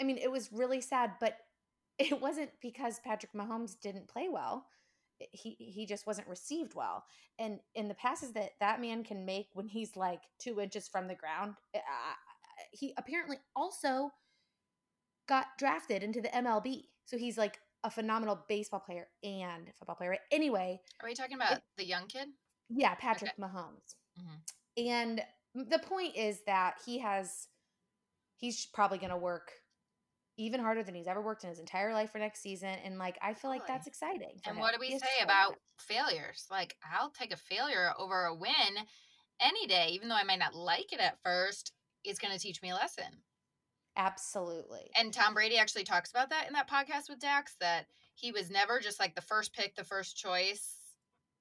I 0.00 0.04
mean, 0.04 0.18
it 0.18 0.30
was 0.30 0.52
really 0.52 0.80
sad. 0.80 1.12
But 1.20 1.36
it 1.98 2.20
wasn't 2.20 2.50
because 2.60 3.00
Patrick 3.00 3.32
Mahomes 3.32 3.78
didn't 3.80 4.08
play 4.08 4.28
well. 4.30 4.66
He 5.32 5.56
he 5.58 5.84
just 5.84 6.06
wasn't 6.06 6.28
received 6.28 6.74
well, 6.76 7.04
and 7.40 7.58
in 7.74 7.88
the 7.88 7.94
passes 7.94 8.32
that 8.34 8.50
that 8.60 8.80
man 8.80 9.02
can 9.02 9.24
make 9.24 9.48
when 9.52 9.66
he's 9.66 9.96
like 9.96 10.20
two 10.38 10.60
inches 10.60 10.86
from 10.86 11.08
the 11.08 11.16
ground, 11.16 11.54
uh, 11.74 11.78
he 12.70 12.94
apparently 12.96 13.38
also 13.56 14.12
got 15.28 15.46
drafted 15.58 16.04
into 16.04 16.20
the 16.20 16.28
MLB. 16.28 16.84
So 17.04 17.18
he's 17.18 17.36
like 17.36 17.58
a 17.84 17.90
phenomenal 17.90 18.44
baseball 18.48 18.80
player 18.80 19.08
and 19.24 19.68
football 19.76 19.96
player. 19.96 20.18
Anyway, 20.30 20.80
Are 21.02 21.08
we 21.08 21.14
talking 21.14 21.34
about 21.36 21.60
the 21.76 21.84
young 21.84 22.06
kid? 22.06 22.28
yeah, 22.68 22.94
Patrick 22.94 23.36
Mahomes. 23.40 23.96
Mhm. 24.20 24.86
And 24.86 25.24
the 25.54 25.78
point 25.80 26.14
is 26.16 26.42
that 26.46 26.76
he 26.84 26.98
has, 26.98 27.48
he's 28.36 28.66
probably 28.66 28.98
going 28.98 29.10
to 29.10 29.16
work 29.16 29.50
even 30.38 30.60
harder 30.60 30.82
than 30.82 30.94
he's 30.94 31.08
ever 31.08 31.20
worked 31.20 31.42
in 31.42 31.50
his 31.50 31.58
entire 31.58 31.92
life 31.92 32.12
for 32.12 32.18
next 32.18 32.40
season. 32.40 32.74
And 32.84 32.96
like, 32.96 33.18
I 33.20 33.34
feel 33.34 33.50
like 33.50 33.66
that's 33.66 33.86
exciting. 33.86 34.40
And 34.46 34.56
him. 34.56 34.62
what 34.62 34.72
do 34.72 34.80
we 34.80 34.86
He 34.86 34.98
say 34.98 35.22
about 35.22 35.56
failures? 35.78 36.46
Like, 36.50 36.76
I'll 36.98 37.10
take 37.10 37.32
a 37.32 37.36
failure 37.36 37.92
over 37.98 38.24
a 38.24 38.34
win 38.34 38.86
any 39.40 39.66
day, 39.66 39.88
even 39.92 40.08
though 40.08 40.14
I 40.14 40.24
might 40.24 40.38
not 40.38 40.54
like 40.54 40.92
it 40.92 41.00
at 41.00 41.18
first. 41.22 41.72
It's 42.04 42.20
going 42.20 42.32
to 42.32 42.40
teach 42.40 42.62
me 42.62 42.70
a 42.70 42.74
lesson. 42.74 43.22
Absolutely. 43.96 44.90
And 44.96 45.12
Tom 45.12 45.34
Brady 45.34 45.58
actually 45.58 45.84
talks 45.84 46.10
about 46.10 46.30
that 46.30 46.46
in 46.46 46.52
that 46.52 46.70
podcast 46.70 47.10
with 47.10 47.18
Dax 47.18 47.56
that 47.60 47.86
he 48.14 48.30
was 48.30 48.48
never 48.48 48.78
just 48.78 49.00
like 49.00 49.16
the 49.16 49.20
first 49.20 49.52
pick, 49.52 49.74
the 49.74 49.84
first 49.84 50.16
choice. 50.16 50.76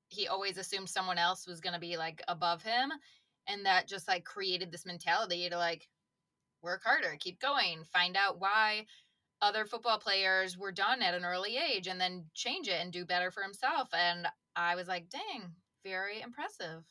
He 0.10 0.28
always 0.28 0.58
assumed 0.58 0.90
someone 0.90 1.20
else 1.20 1.46
was 1.48 1.62
going 1.62 1.74
to 1.74 1.80
be 1.80 1.98
like 1.98 2.24
above 2.28 2.64
him. 2.64 2.92
And 3.48 3.66
that 3.66 3.88
just 3.88 4.08
like 4.08 4.26
created 4.26 4.72
this 4.72 4.86
mentality 4.86 5.48
to 5.50 5.58
like 5.58 5.88
work 6.62 6.82
harder, 6.84 7.16
keep 7.20 7.40
going, 7.40 7.84
find 7.92 8.16
out 8.18 8.40
why 8.40 8.86
other 9.42 9.66
football 9.66 10.00
players 10.00 10.58
were 10.58 10.72
done 10.72 11.02
at 11.02 11.14
an 11.14 11.24
early 11.26 11.58
age 11.58 11.88
and 11.88 12.02
then 12.02 12.26
change 12.34 12.68
it 12.68 12.82
and 12.82 12.92
do 12.92 13.06
better 13.06 13.30
for 13.32 13.44
himself. 13.44 13.90
And 13.94 14.28
I 14.56 14.76
was 14.76 14.88
like, 14.88 15.10
dang, 15.10 15.52
very 15.84 16.22
impressive. 16.22 16.84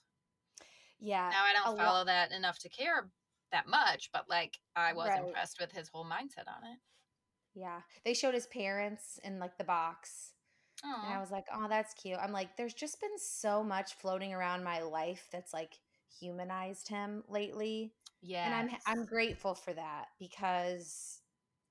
Yeah. 1.00 1.28
Now 1.30 1.44
I 1.44 1.52
don't 1.52 1.76
lo- 1.76 1.84
follow 1.84 2.04
that 2.04 2.32
enough 2.32 2.58
to 2.60 2.68
care 2.68 3.10
that 3.52 3.66
much, 3.66 4.10
but 4.12 4.28
like 4.28 4.58
I 4.76 4.92
was 4.92 5.08
Right. 5.08 5.24
impressed 5.24 5.60
with 5.60 5.72
his 5.72 5.88
whole 5.88 6.04
mindset 6.04 6.46
on 6.48 6.64
it. 6.70 6.78
Yeah. 7.54 7.80
They 8.04 8.14
showed 8.14 8.34
his 8.34 8.46
parents 8.46 9.18
in 9.24 9.38
like 9.38 9.58
the 9.58 9.64
box. 9.64 10.32
And 10.84 11.12
I 11.12 11.18
was 11.20 11.30
like, 11.32 11.46
oh, 11.52 11.66
that's 11.68 11.94
cute. 11.94 12.18
I'm 12.20 12.32
like, 12.32 12.56
there's 12.56 12.74
just 12.74 13.00
been 13.00 13.18
so 13.18 13.64
much 13.64 13.94
floating 13.94 14.32
around 14.34 14.62
my 14.62 14.82
life 14.82 15.26
that's 15.32 15.52
like 15.52 15.72
humanized 16.20 16.86
him 16.88 17.24
lately. 17.28 17.92
Yeah. 18.22 18.46
And 18.46 18.70
I'm 18.70 18.76
I'm 19.00 19.04
grateful 19.06 19.54
for 19.54 19.72
that 19.72 20.06
because 20.18 21.20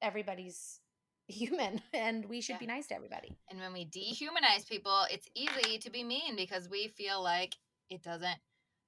everybody's 0.01 0.79
human 1.27 1.81
and 1.93 2.25
we 2.25 2.41
should 2.41 2.53
Yeah. 2.53 2.59
be 2.59 2.65
nice 2.67 2.87
to 2.87 2.95
everybody. 2.95 3.37
And 3.49 3.59
when 3.59 3.73
we 3.73 3.85
dehumanize 3.85 4.67
people, 4.69 5.05
it's 5.11 5.27
easy 5.35 5.77
to 5.79 5.89
be 5.89 6.03
mean 6.03 6.35
because 6.35 6.69
we 6.69 6.87
feel 6.87 7.21
like 7.23 7.55
it 7.89 8.03
doesn't 8.03 8.37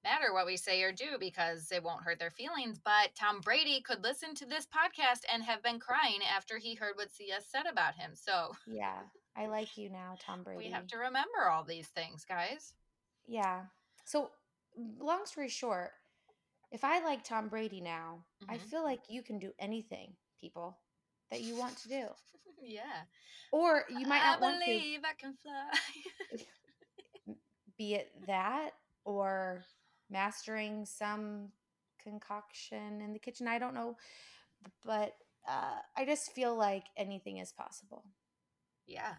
matter 0.04 0.32
what 0.34 0.46
we 0.46 0.56
say 0.56 0.82
or 0.84 0.92
do 0.92 1.18
because 1.20 1.72
it 1.72 1.84
won't 1.84 2.04
hurt 2.04 2.20
their 2.20 2.30
feelings. 2.32 2.80
But 2.84 3.10
Tom 3.20 3.42
Brady 3.42 3.82
could 3.82 4.04
listen 4.04 4.36
to 4.36 4.46
this 4.46 4.66
podcast 4.68 5.22
and 5.34 5.44
have 5.44 5.64
been 5.64 5.80
crying 5.80 6.20
after 6.36 6.58
he 6.58 6.76
heard 6.76 6.94
what 6.96 7.12
CS 7.12 7.46
said 7.52 7.66
about 7.70 7.96
him. 7.96 8.12
So 8.14 8.52
Yeah. 8.68 9.00
I 9.36 9.48
like 9.48 9.78
you 9.78 9.90
now, 9.90 10.16
Tom 10.20 10.44
Brady. 10.44 10.58
we 10.66 10.72
have 10.72 10.88
to 10.88 10.98
remember 10.98 11.50
all 11.52 11.64
these 11.64 11.88
things, 11.88 12.24
guys. 12.24 12.74
Yeah. 13.28 13.64
So, 14.06 14.32
long 15.00 15.26
story 15.26 15.50
short, 15.50 15.92
if 16.72 16.84
I 16.84 17.00
like 17.04 17.24
Tom 17.24 17.48
Brady 17.48 17.82
now, 17.82 18.26
I 18.50 18.58
Mhm. 18.58 18.70
feel 18.70 18.84
like 18.84 19.10
you 19.10 19.24
can 19.24 19.40
do 19.40 19.54
anything, 19.60 20.16
people, 20.40 20.78
that 21.30 21.42
you 21.42 21.56
want 21.56 21.78
to 21.80 21.90
do. 21.90 22.08
Yeah. 22.60 23.06
Or 23.52 23.86
you 23.88 24.06
might 24.08 24.22
I 24.24 24.32
not 24.32 24.42
want 24.42 24.60
to 24.60 24.66
believe 24.66 25.06
I 25.06 25.14
can 25.14 25.36
fly. 25.36 25.72
be 27.78 27.94
it 27.94 28.12
that 28.26 28.72
or 29.06 29.64
mastering 30.10 30.86
some 30.86 31.52
concoction 32.02 33.02
in 33.02 33.14
the 33.14 33.20
kitchen. 33.20 33.48
I 33.48 33.60
don't 33.60 33.74
know. 33.76 33.96
But 34.84 35.16
uh, 35.48 35.78
I 35.96 36.06
just 36.06 36.32
feel 36.32 36.56
like 36.56 36.86
anything 36.98 37.38
is 37.38 37.54
possible. 37.54 38.04
Yeah. 38.86 39.16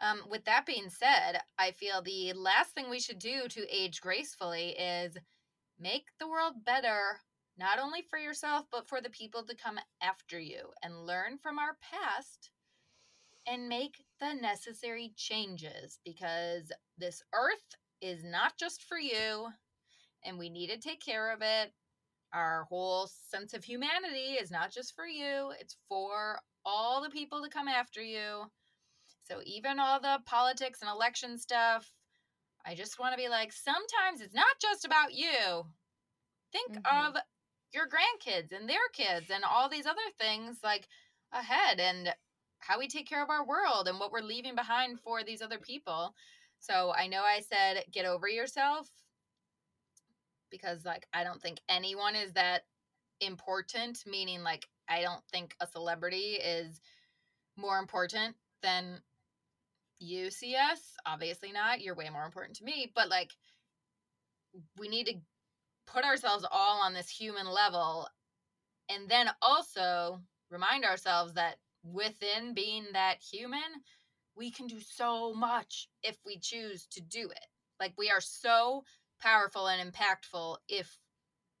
Um, 0.00 0.22
with 0.28 0.44
that 0.46 0.66
being 0.66 0.90
said, 0.90 1.40
I 1.58 1.70
feel 1.70 2.02
the 2.02 2.32
last 2.32 2.72
thing 2.72 2.90
we 2.90 2.98
should 3.00 3.18
do 3.20 3.46
to 3.48 3.74
age 3.74 4.00
gracefully 4.00 4.70
is 4.70 5.16
make 5.82 6.06
the 6.20 6.28
world 6.28 6.64
better, 6.64 7.18
not 7.58 7.78
only 7.78 8.02
for 8.08 8.18
yourself, 8.18 8.66
but 8.70 8.88
for 8.88 9.00
the 9.00 9.10
people 9.10 9.42
to 9.44 9.56
come 9.56 9.78
after 10.00 10.38
you 10.38 10.68
and 10.82 11.06
learn 11.06 11.38
from 11.42 11.58
our 11.58 11.76
past 11.82 12.50
and 13.46 13.68
make 13.68 14.04
the 14.20 14.34
necessary 14.34 15.12
changes 15.16 15.98
because 16.04 16.70
this 16.96 17.22
earth 17.34 17.74
is 18.00 18.22
not 18.24 18.52
just 18.58 18.84
for 18.84 18.98
you 18.98 19.48
and 20.24 20.38
we 20.38 20.48
need 20.48 20.68
to 20.68 20.78
take 20.78 21.00
care 21.00 21.32
of 21.32 21.40
it. 21.42 21.72
Our 22.32 22.64
whole 22.64 23.10
sense 23.28 23.52
of 23.52 23.64
humanity 23.64 24.36
is 24.40 24.50
not 24.50 24.72
just 24.72 24.94
for 24.94 25.06
you, 25.06 25.52
it's 25.60 25.76
for 25.88 26.38
all 26.64 27.02
the 27.02 27.10
people 27.10 27.42
to 27.42 27.50
come 27.50 27.68
after 27.68 28.00
you. 28.00 28.44
So 29.24 29.40
even 29.44 29.78
all 29.78 30.00
the 30.00 30.20
politics 30.24 30.80
and 30.80 30.90
election 30.90 31.38
stuff, 31.38 31.92
I 32.64 32.74
just 32.74 32.98
want 32.98 33.12
to 33.12 33.16
be 33.16 33.28
like, 33.28 33.52
sometimes 33.52 34.20
it's 34.20 34.34
not 34.34 34.56
just 34.60 34.84
about 34.84 35.14
you. 35.14 35.64
Think 36.52 36.70
Mhm. 36.70 36.82
of 36.90 37.16
your 37.72 37.88
grandkids 37.88 38.52
and 38.52 38.68
their 38.68 38.88
kids 38.92 39.30
and 39.30 39.44
all 39.44 39.68
these 39.68 39.86
other 39.86 40.00
things 40.18 40.60
like 40.62 40.88
ahead 41.32 41.80
and 41.80 42.14
how 42.60 42.78
we 42.78 42.88
take 42.88 43.08
care 43.08 43.22
of 43.22 43.30
our 43.30 43.46
world 43.46 43.88
and 43.88 43.98
what 43.98 44.12
we're 44.12 44.20
leaving 44.20 44.54
behind 44.54 45.00
for 45.00 45.24
these 45.24 45.42
other 45.42 45.58
people. 45.58 46.14
So 46.60 46.92
I 46.92 47.08
know 47.08 47.22
I 47.24 47.40
said 47.40 47.84
get 47.90 48.06
over 48.06 48.28
yourself 48.28 48.90
because 50.50 50.84
like 50.84 51.06
I 51.12 51.24
don't 51.24 51.40
think 51.40 51.60
anyone 51.68 52.14
is 52.14 52.32
that 52.34 52.62
important, 53.20 54.04
meaning 54.06 54.42
like 54.42 54.68
I 54.88 55.02
don't 55.02 55.24
think 55.32 55.56
a 55.60 55.66
celebrity 55.66 56.34
is 56.34 56.80
more 57.56 57.78
important 57.78 58.36
than 58.62 59.02
you 60.02 60.30
CS. 60.30 60.80
Obviously 61.06 61.52
not. 61.52 61.80
You're 61.80 61.94
way 61.94 62.10
more 62.10 62.24
important 62.24 62.56
to 62.56 62.64
me, 62.64 62.92
but 62.94 63.08
like 63.08 63.30
we 64.78 64.88
need 64.88 65.06
to 65.06 65.14
put 65.86 66.04
ourselves 66.04 66.44
all 66.50 66.82
on 66.82 66.92
this 66.92 67.08
human 67.08 67.46
level 67.46 68.08
and 68.88 69.08
then 69.08 69.30
also 69.40 70.20
remind 70.50 70.84
ourselves 70.84 71.34
that 71.34 71.56
within 71.82 72.54
being 72.54 72.86
that 72.92 73.16
human, 73.22 73.60
we 74.36 74.50
can 74.50 74.66
do 74.66 74.80
so 74.80 75.34
much 75.34 75.88
if 76.02 76.16
we 76.24 76.38
choose 76.38 76.86
to 76.92 77.00
do 77.00 77.28
it. 77.30 77.46
Like 77.80 77.94
we 77.96 78.10
are 78.10 78.20
so 78.20 78.84
powerful 79.20 79.68
and 79.68 79.92
impactful 79.92 80.56
if 80.68 80.98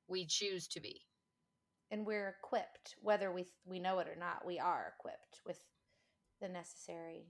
we 0.08 0.26
choose 0.26 0.68
to 0.68 0.80
be. 0.80 1.02
And 1.90 2.06
we're 2.06 2.36
equipped, 2.42 2.96
whether 3.00 3.30
we 3.30 3.46
we 3.66 3.78
know 3.78 3.98
it 3.98 4.08
or 4.08 4.16
not. 4.16 4.46
We 4.46 4.58
are 4.58 4.94
equipped 4.98 5.40
with 5.46 5.58
the 6.40 6.48
necessary 6.48 7.26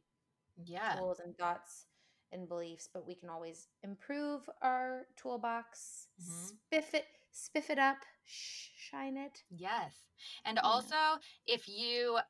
Yeah. 0.57 0.96
tools 0.96 1.20
and 1.20 1.36
thoughts 1.36 1.86
and 2.32 2.48
beliefs, 2.48 2.88
but 2.92 3.07
we 3.07 3.14
can 3.14 3.28
always 3.28 3.68
improve 3.82 4.48
our 4.62 5.07
toolbox, 5.16 6.09
Mhm. 6.20 6.59
spiff 6.70 6.94
it, 6.94 7.07
spiff 7.32 7.70
it 7.70 7.78
up, 7.78 8.05
sh- 8.24 8.70
shine 8.76 9.16
it. 9.16 9.44
Yes. 9.50 10.09
And 10.44 10.57
Yeah. 10.57 10.62
also, 10.62 11.20
if 11.46 11.68
you 11.68 12.20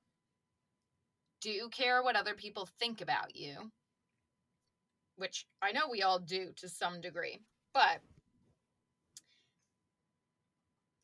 do 1.41 1.68
care 1.70 2.03
what 2.03 2.16
other 2.16 2.35
people 2.35 2.66
think 2.66 3.01
about 3.01 3.35
you, 3.37 3.73
which 5.16 5.47
I 5.61 5.73
know 5.73 5.89
we 5.89 6.03
all 6.03 6.18
do 6.18 6.53
to 6.55 6.68
some 6.68 7.01
degree, 7.01 7.45
but 7.73 8.03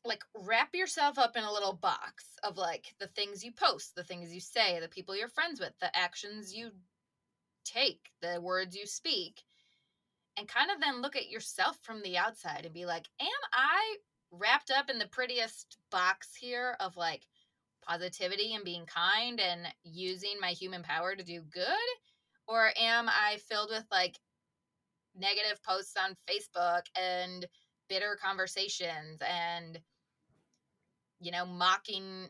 like 0.05 0.23
wrap 0.33 0.73
yourself 0.73 1.17
up 1.19 1.35
in 1.35 1.43
a 1.43 1.51
little 1.51 1.73
box 1.73 2.37
of 2.43 2.57
like 2.57 2.95
the 2.99 3.07
things 3.07 3.43
you 3.43 3.51
post, 3.51 3.95
the 3.95 4.03
things 4.03 4.33
you 4.33 4.39
say, 4.39 4.79
the 4.79 4.87
people 4.87 5.15
you're 5.15 5.27
friends 5.27 5.59
with, 5.59 5.77
the 5.79 5.95
actions 5.95 6.53
you 6.53 6.71
take, 7.65 8.09
the 8.21 8.39
words 8.41 8.75
you 8.75 8.85
speak, 8.85 9.41
and 10.37 10.47
kind 10.47 10.71
of 10.71 10.79
then 10.79 11.01
look 11.01 11.15
at 11.15 11.29
yourself 11.29 11.77
from 11.81 12.01
the 12.01 12.17
outside 12.17 12.65
and 12.65 12.73
be 12.73 12.85
like, 12.85 13.07
am 13.19 13.27
I 13.53 13.97
wrapped 14.31 14.71
up 14.71 14.89
in 14.89 14.99
the 14.99 15.07
prettiest 15.07 15.77
box 15.91 16.35
here 16.35 16.75
of 16.79 16.95
like 16.95 17.23
positivity 17.81 18.53
and 18.53 18.63
being 18.63 18.85
kind 18.85 19.39
and 19.39 19.67
using 19.83 20.35
my 20.39 20.51
human 20.51 20.83
power 20.83 21.15
to 21.15 21.23
do 21.23 21.41
good? 21.41 21.73
Or 22.47 22.71
am 22.77 23.09
I 23.09 23.37
filled 23.47 23.69
with 23.71 23.85
like 23.91 24.17
negative 25.15 25.61
posts 25.63 25.95
on 25.97 26.15
Facebook 26.29 26.83
and 26.99 27.45
bitter 27.89 28.17
conversations 28.23 29.19
and, 29.27 29.79
you 31.19 31.31
know, 31.31 31.45
mocking 31.45 32.27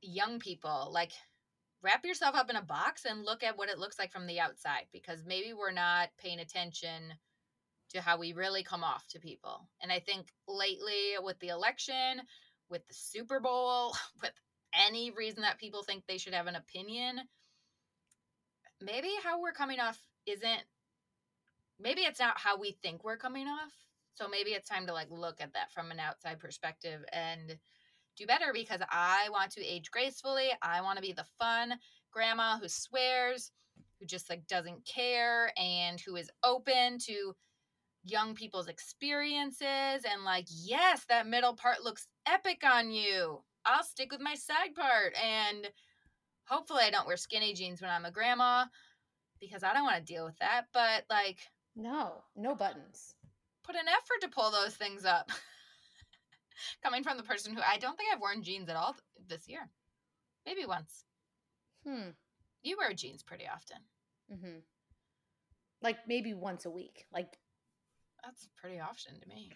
young 0.00 0.38
people? 0.38 0.90
Like, 0.92 1.12
wrap 1.82 2.04
yourself 2.04 2.34
up 2.34 2.50
in 2.50 2.56
a 2.56 2.62
box 2.62 3.04
and 3.04 3.24
look 3.24 3.42
at 3.42 3.56
what 3.56 3.68
it 3.68 3.78
looks 3.78 3.98
like 3.98 4.12
from 4.12 4.26
the 4.26 4.40
outside 4.40 4.86
because 4.92 5.24
maybe 5.26 5.52
we're 5.52 5.70
not 5.70 6.08
paying 6.18 6.40
attention 6.40 7.14
to 7.90 8.00
how 8.00 8.18
we 8.18 8.32
really 8.32 8.62
come 8.62 8.84
off 8.84 9.06
to 9.08 9.20
people. 9.20 9.68
And 9.82 9.90
I 9.90 10.00
think 10.00 10.26
lately 10.46 11.14
with 11.22 11.38
the 11.40 11.48
election, 11.48 12.20
with 12.68 12.86
the 12.86 12.94
Super 12.94 13.40
Bowl, 13.40 13.94
with 14.22 14.32
any 14.88 15.10
reason 15.10 15.42
that 15.42 15.58
people 15.58 15.82
think 15.82 16.04
they 16.06 16.18
should 16.18 16.34
have 16.34 16.46
an 16.46 16.56
opinion, 16.56 17.20
maybe 18.80 19.10
how 19.22 19.40
we're 19.40 19.52
coming 19.52 19.80
off 19.80 19.98
isn't 20.26 20.62
maybe 21.80 22.02
it's 22.02 22.20
not 22.20 22.38
how 22.38 22.58
we 22.58 22.72
think 22.82 23.04
we're 23.04 23.16
coming 23.16 23.46
off. 23.46 23.72
So 24.14 24.28
maybe 24.28 24.50
it's 24.50 24.68
time 24.68 24.86
to 24.86 24.92
like 24.92 25.10
look 25.10 25.40
at 25.40 25.52
that 25.54 25.72
from 25.72 25.90
an 25.90 26.00
outside 26.00 26.40
perspective 26.40 27.04
and 27.12 27.56
do 28.18 28.26
better 28.26 28.50
because 28.52 28.80
I 28.90 29.28
want 29.30 29.52
to 29.52 29.64
age 29.64 29.90
gracefully. 29.90 30.48
I 30.62 30.80
want 30.82 30.96
to 30.96 31.02
be 31.02 31.12
the 31.12 31.26
fun 31.38 31.74
grandma 32.12 32.58
who 32.58 32.68
swears, 32.68 33.52
who 33.98 34.06
just 34.06 34.28
like 34.28 34.46
doesn't 34.46 34.84
care 34.86 35.52
and 35.56 36.00
who 36.00 36.16
is 36.16 36.30
open 36.44 36.98
to 37.06 37.34
young 38.04 38.34
people's 38.34 38.68
experiences 38.68 39.62
and 40.10 40.24
like, 40.24 40.46
yes, 40.48 41.04
that 41.08 41.26
middle 41.26 41.54
part 41.54 41.82
looks 41.82 42.06
epic 42.26 42.62
on 42.64 42.90
you. 42.90 43.42
I'll 43.64 43.84
stick 43.84 44.10
with 44.10 44.20
my 44.20 44.34
side 44.34 44.74
part 44.74 45.14
and 45.22 45.68
hopefully 46.46 46.82
I 46.84 46.90
don't 46.90 47.06
wear 47.06 47.16
skinny 47.16 47.52
jeans 47.54 47.80
when 47.82 47.90
I'm 47.90 48.04
a 48.06 48.10
grandma 48.10 48.64
because 49.40 49.62
I 49.62 49.72
don't 49.74 49.84
want 49.84 49.96
to 49.98 50.12
deal 50.12 50.24
with 50.24 50.38
that, 50.38 50.66
but 50.72 51.04
like 51.10 51.38
No, 51.76 52.22
no 52.36 52.54
buttons. 52.54 53.14
put 53.64 53.76
an 53.76 53.88
effort 53.88 54.22
to 54.22 54.28
pull 54.28 54.50
those 54.50 54.74
things 54.74 55.04
up. 55.04 55.30
Coming 56.82 57.02
from 57.02 57.16
the 57.16 57.22
person 57.22 57.54
who 57.54 57.60
I 57.60 57.78
don't 57.78 57.96
think 57.96 58.10
I've 58.12 58.20
worn 58.20 58.42
jeans 58.42 58.68
at 58.68 58.76
all 58.76 58.96
this 59.28 59.48
year. 59.48 59.68
Maybe 60.46 60.64
once. 60.66 61.04
Hmm. 61.86 62.10
You 62.62 62.76
wear 62.78 62.92
jeans 62.92 63.22
pretty 63.22 63.44
often. 63.52 63.78
Mm-hmm. 64.32 64.58
Like 65.82 65.98
maybe 66.06 66.34
once 66.34 66.64
a 66.66 66.70
week. 66.70 67.06
Like 67.12 67.38
That's 68.24 68.48
pretty 68.60 68.80
often 68.80 69.20
to 69.20 69.28
me. 69.28 69.50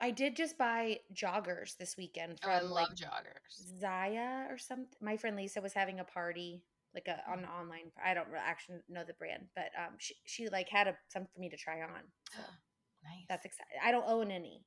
I 0.00 0.10
did 0.10 0.36
just 0.36 0.58
buy 0.58 0.98
joggers 1.14 1.76
this 1.76 1.96
weekend 1.96 2.38
Oh, 2.44 2.50
I 2.50 2.58
from 2.58 2.70
love 2.70 2.88
like 2.88 2.96
joggers. 2.96 3.80
Zaya 3.80 4.46
or 4.50 4.58
something. 4.58 4.88
My 5.00 5.16
friend 5.16 5.36
Lisa 5.36 5.60
was 5.62 5.72
having 5.72 6.00
a 6.00 6.04
party, 6.04 6.62
like 6.94 7.08
a 7.08 7.22
on 7.30 7.38
an 7.38 7.44
online. 7.46 7.90
I 8.04 8.12
don't 8.12 8.28
actually 8.36 8.78
know 8.88 9.04
the 9.06 9.14
brand, 9.14 9.44
but 9.54 9.70
um, 9.78 9.94
she 9.98 10.14
she 10.24 10.48
like 10.48 10.68
had 10.68 10.88
a 10.88 10.96
some 11.08 11.26
for 11.32 11.40
me 11.40 11.48
to 11.48 11.56
try 11.56 11.80
on. 11.80 12.02
So 12.32 12.40
nice. 13.04 13.24
that's 13.28 13.46
exciting. 13.46 13.78
I 13.82 13.92
don't 13.92 14.04
own 14.06 14.30
any. 14.30 14.64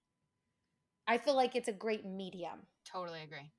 I 1.08 1.18
feel 1.18 1.36
like 1.36 1.56
it's 1.56 1.68
a 1.70 1.74
great 1.74 2.06
medium, 2.06 2.60
totally 2.86 3.22
agree. 3.24 3.52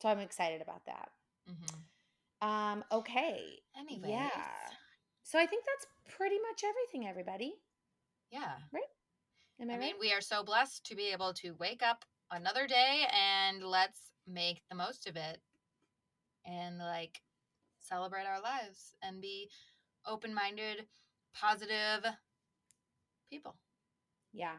so 0.00 0.08
I'm 0.08 0.18
excited 0.20 0.62
about 0.62 0.84
that. 0.86 1.10
hmm 1.46 2.46
Um, 2.48 2.84
okay, 2.92 3.60
Anyways, 3.78 4.10
yeah. 4.10 4.30
So 5.22 5.38
I 5.38 5.46
think 5.46 5.64
that's 5.66 5.86
pretty 6.16 6.36
much 6.50 6.62
everything, 6.64 7.08
everybody. 7.08 7.54
yeah. 8.30 8.56
Am 9.60 9.70
I, 9.70 9.74
I 9.74 9.76
right? 9.76 9.86
mean, 9.86 9.94
we 10.00 10.12
are 10.12 10.20
so 10.20 10.42
blessed 10.42 10.86
to 10.86 10.94
be 10.94 11.08
able 11.12 11.34
to 11.34 11.52
wake 11.58 11.82
up 11.82 12.04
another 12.30 12.66
day 12.66 13.06
and 13.12 13.62
let's 13.62 14.00
make 14.26 14.62
the 14.70 14.76
most 14.76 15.06
of 15.06 15.16
it 15.16 15.40
and 16.46 16.78
like 16.78 17.20
celebrate 17.80 18.24
our 18.26 18.40
lives 18.40 18.94
and 19.02 19.20
be 19.20 19.50
open 20.06 20.32
minded, 20.34 20.86
positive 21.34 22.04
people. 23.30 23.56
yeah. 24.32 24.56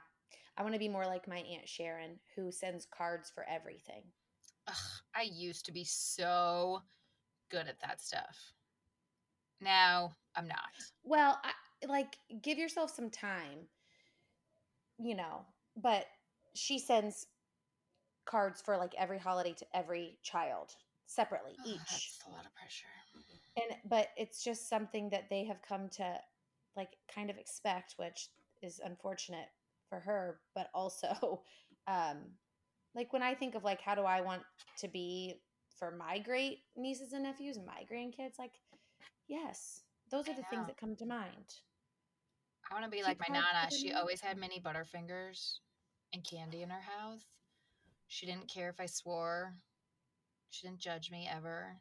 I 0.60 0.64
want 0.64 0.76
to 0.76 0.80
be 0.80 0.89
more 0.89 1.05
like 1.05 1.26
my 1.26 1.38
aunt 1.38 1.68
Sharon, 1.68 2.20
who 2.36 2.51
sends 2.51 2.86
cards 2.86 3.32
for 3.34 3.45
everything. 3.49 4.03
Ugh, 4.68 4.76
I 5.16 5.22
used 5.22 5.66
to 5.68 5.72
be 5.72 5.86
so 5.86 6.82
good 7.49 7.68
at 7.68 7.80
that 7.80 8.01
stuff. 8.01 8.38
Now 9.62 10.16
I'm 10.36 10.49
not. 10.49 10.57
Well, 11.03 11.39
I, 11.43 11.88
like 11.88 12.18
give 12.43 12.57
yourself 12.57 12.93
some 12.93 13.10
time, 13.10 13.60
you 14.97 15.16
know. 15.16 15.45
But 15.82 16.07
she 16.55 16.78
sends 16.78 17.28
cards 18.26 18.62
for 18.62 18.76
like 18.76 18.93
every 18.97 19.18
holiday 19.18 19.53
to 19.53 19.66
every 19.74 20.18
child 20.24 20.76
separately 21.05 21.53
Ugh, 21.62 21.68
each. 21.68 21.80
That's 21.80 22.20
a 22.28 22.32
lot 22.32 22.45
of 22.45 22.53
pressure. 22.53 22.86
And 23.55 23.78
but 23.89 24.10
it's 24.18 24.43
just 24.43 24.68
something 24.68 25.10
that 25.12 25.30
they 25.30 25.45
have 25.45 25.62
come 25.62 25.88
to 25.89 26.20
like 26.76 26.97
kind 27.14 27.30
of 27.30 27.38
expect, 27.38 27.95
which 27.97 28.28
is 28.62 28.82
unfortunate 28.84 29.47
for 29.90 30.00
her, 30.00 30.40
but 30.56 30.70
also 30.74 31.42
um 31.88 32.18
like 32.96 33.14
when 33.14 33.22
I 33.24 33.36
think 33.36 33.56
of 33.56 33.64
like 33.64 33.82
how 33.82 33.96
do 33.96 34.02
I 34.02 34.22
want 34.22 34.42
to 34.80 34.88
be 34.88 35.36
for 35.78 35.92
my 35.92 36.20
great 36.20 36.60
nieces 36.76 37.14
and 37.14 37.24
nephews 37.24 37.58
and 37.58 37.66
my 37.66 37.86
grandkids, 37.92 38.38
like 38.38 38.54
yes, 39.28 39.84
those 40.12 40.28
are 40.28 40.36
the 40.36 40.44
things 40.50 40.68
that 40.68 40.78
come 40.78 40.96
to 40.98 41.06
mind. 41.06 41.56
I 42.70 42.74
want 42.76 42.86
to 42.86 42.92
be 42.92 42.98
Keep 42.98 43.06
like 43.06 43.20
my 43.20 43.34
nana. 43.34 43.72
She 43.72 43.94
always 43.94 44.22
had 44.22 44.38
mini 44.38 44.60
Butterfingers 44.60 45.60
and 46.14 46.24
candy 46.24 46.62
in 46.62 46.70
her 46.70 46.82
house. 46.82 47.26
She 48.08 48.26
didn't 48.26 48.48
care 48.48 48.70
if 48.70 48.80
I 48.80 48.86
swore. 48.86 49.56
She 50.50 50.68
didn't 50.68 50.80
judge 50.80 51.12
me 51.12 51.30
ever. 51.32 51.78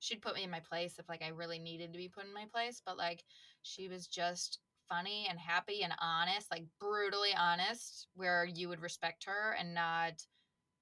She'd 0.00 0.22
put 0.22 0.34
me 0.34 0.42
in 0.42 0.50
my 0.50 0.60
place 0.60 0.98
if 0.98 1.08
like 1.08 1.22
I 1.22 1.28
really 1.28 1.58
needed 1.58 1.92
to 1.92 1.98
be 1.98 2.08
put 2.08 2.26
in 2.26 2.34
my 2.34 2.46
place, 2.52 2.82
but 2.84 2.96
like 2.96 3.22
she 3.62 3.88
was 3.88 4.06
just 4.08 4.58
funny 4.88 5.26
and 5.28 5.38
happy 5.38 5.82
and 5.82 5.92
honest, 6.00 6.50
like 6.50 6.64
brutally 6.80 7.34
honest, 7.36 8.08
where 8.14 8.44
you 8.44 8.68
would 8.68 8.80
respect 8.80 9.24
her 9.24 9.56
and 9.58 9.74
not 9.74 10.22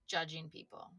judging 0.09 0.49
people. 0.49 0.91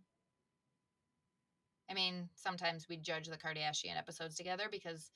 I 1.90 1.94
mean, 1.94 2.30
sometimes 2.36 2.88
we'd 2.88 3.04
judge 3.04 3.28
the 3.28 3.38
Kardashian 3.38 3.98
episodes 3.98 4.36
together 4.36 4.68
because 4.72 5.12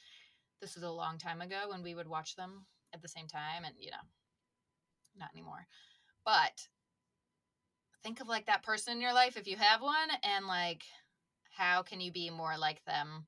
this 0.61 0.75
was 0.75 0.83
a 0.83 0.91
long 0.91 1.17
time 1.17 1.41
ago 1.41 1.63
when 1.69 1.83
we 1.83 1.95
would 1.95 2.07
watch 2.07 2.35
them 2.35 2.65
at 2.93 3.01
the 3.01 3.07
same 3.07 3.27
time 3.27 3.65
and 3.65 3.75
you 3.77 3.91
know 3.91 3.97
not 5.17 5.29
anymore 5.33 5.67
but 6.23 6.67
think 8.03 8.21
of 8.21 8.27
like 8.27 8.45
that 8.45 8.63
person 8.63 8.93
in 8.93 9.01
your 9.01 9.13
life 9.13 9.37
if 9.37 9.47
you 9.47 9.57
have 9.57 9.81
one 9.81 10.09
and 10.23 10.47
like 10.47 10.83
how 11.51 11.81
can 11.81 11.99
you 11.99 12.11
be 12.11 12.29
more 12.29 12.57
like 12.57 12.83
them 12.85 13.25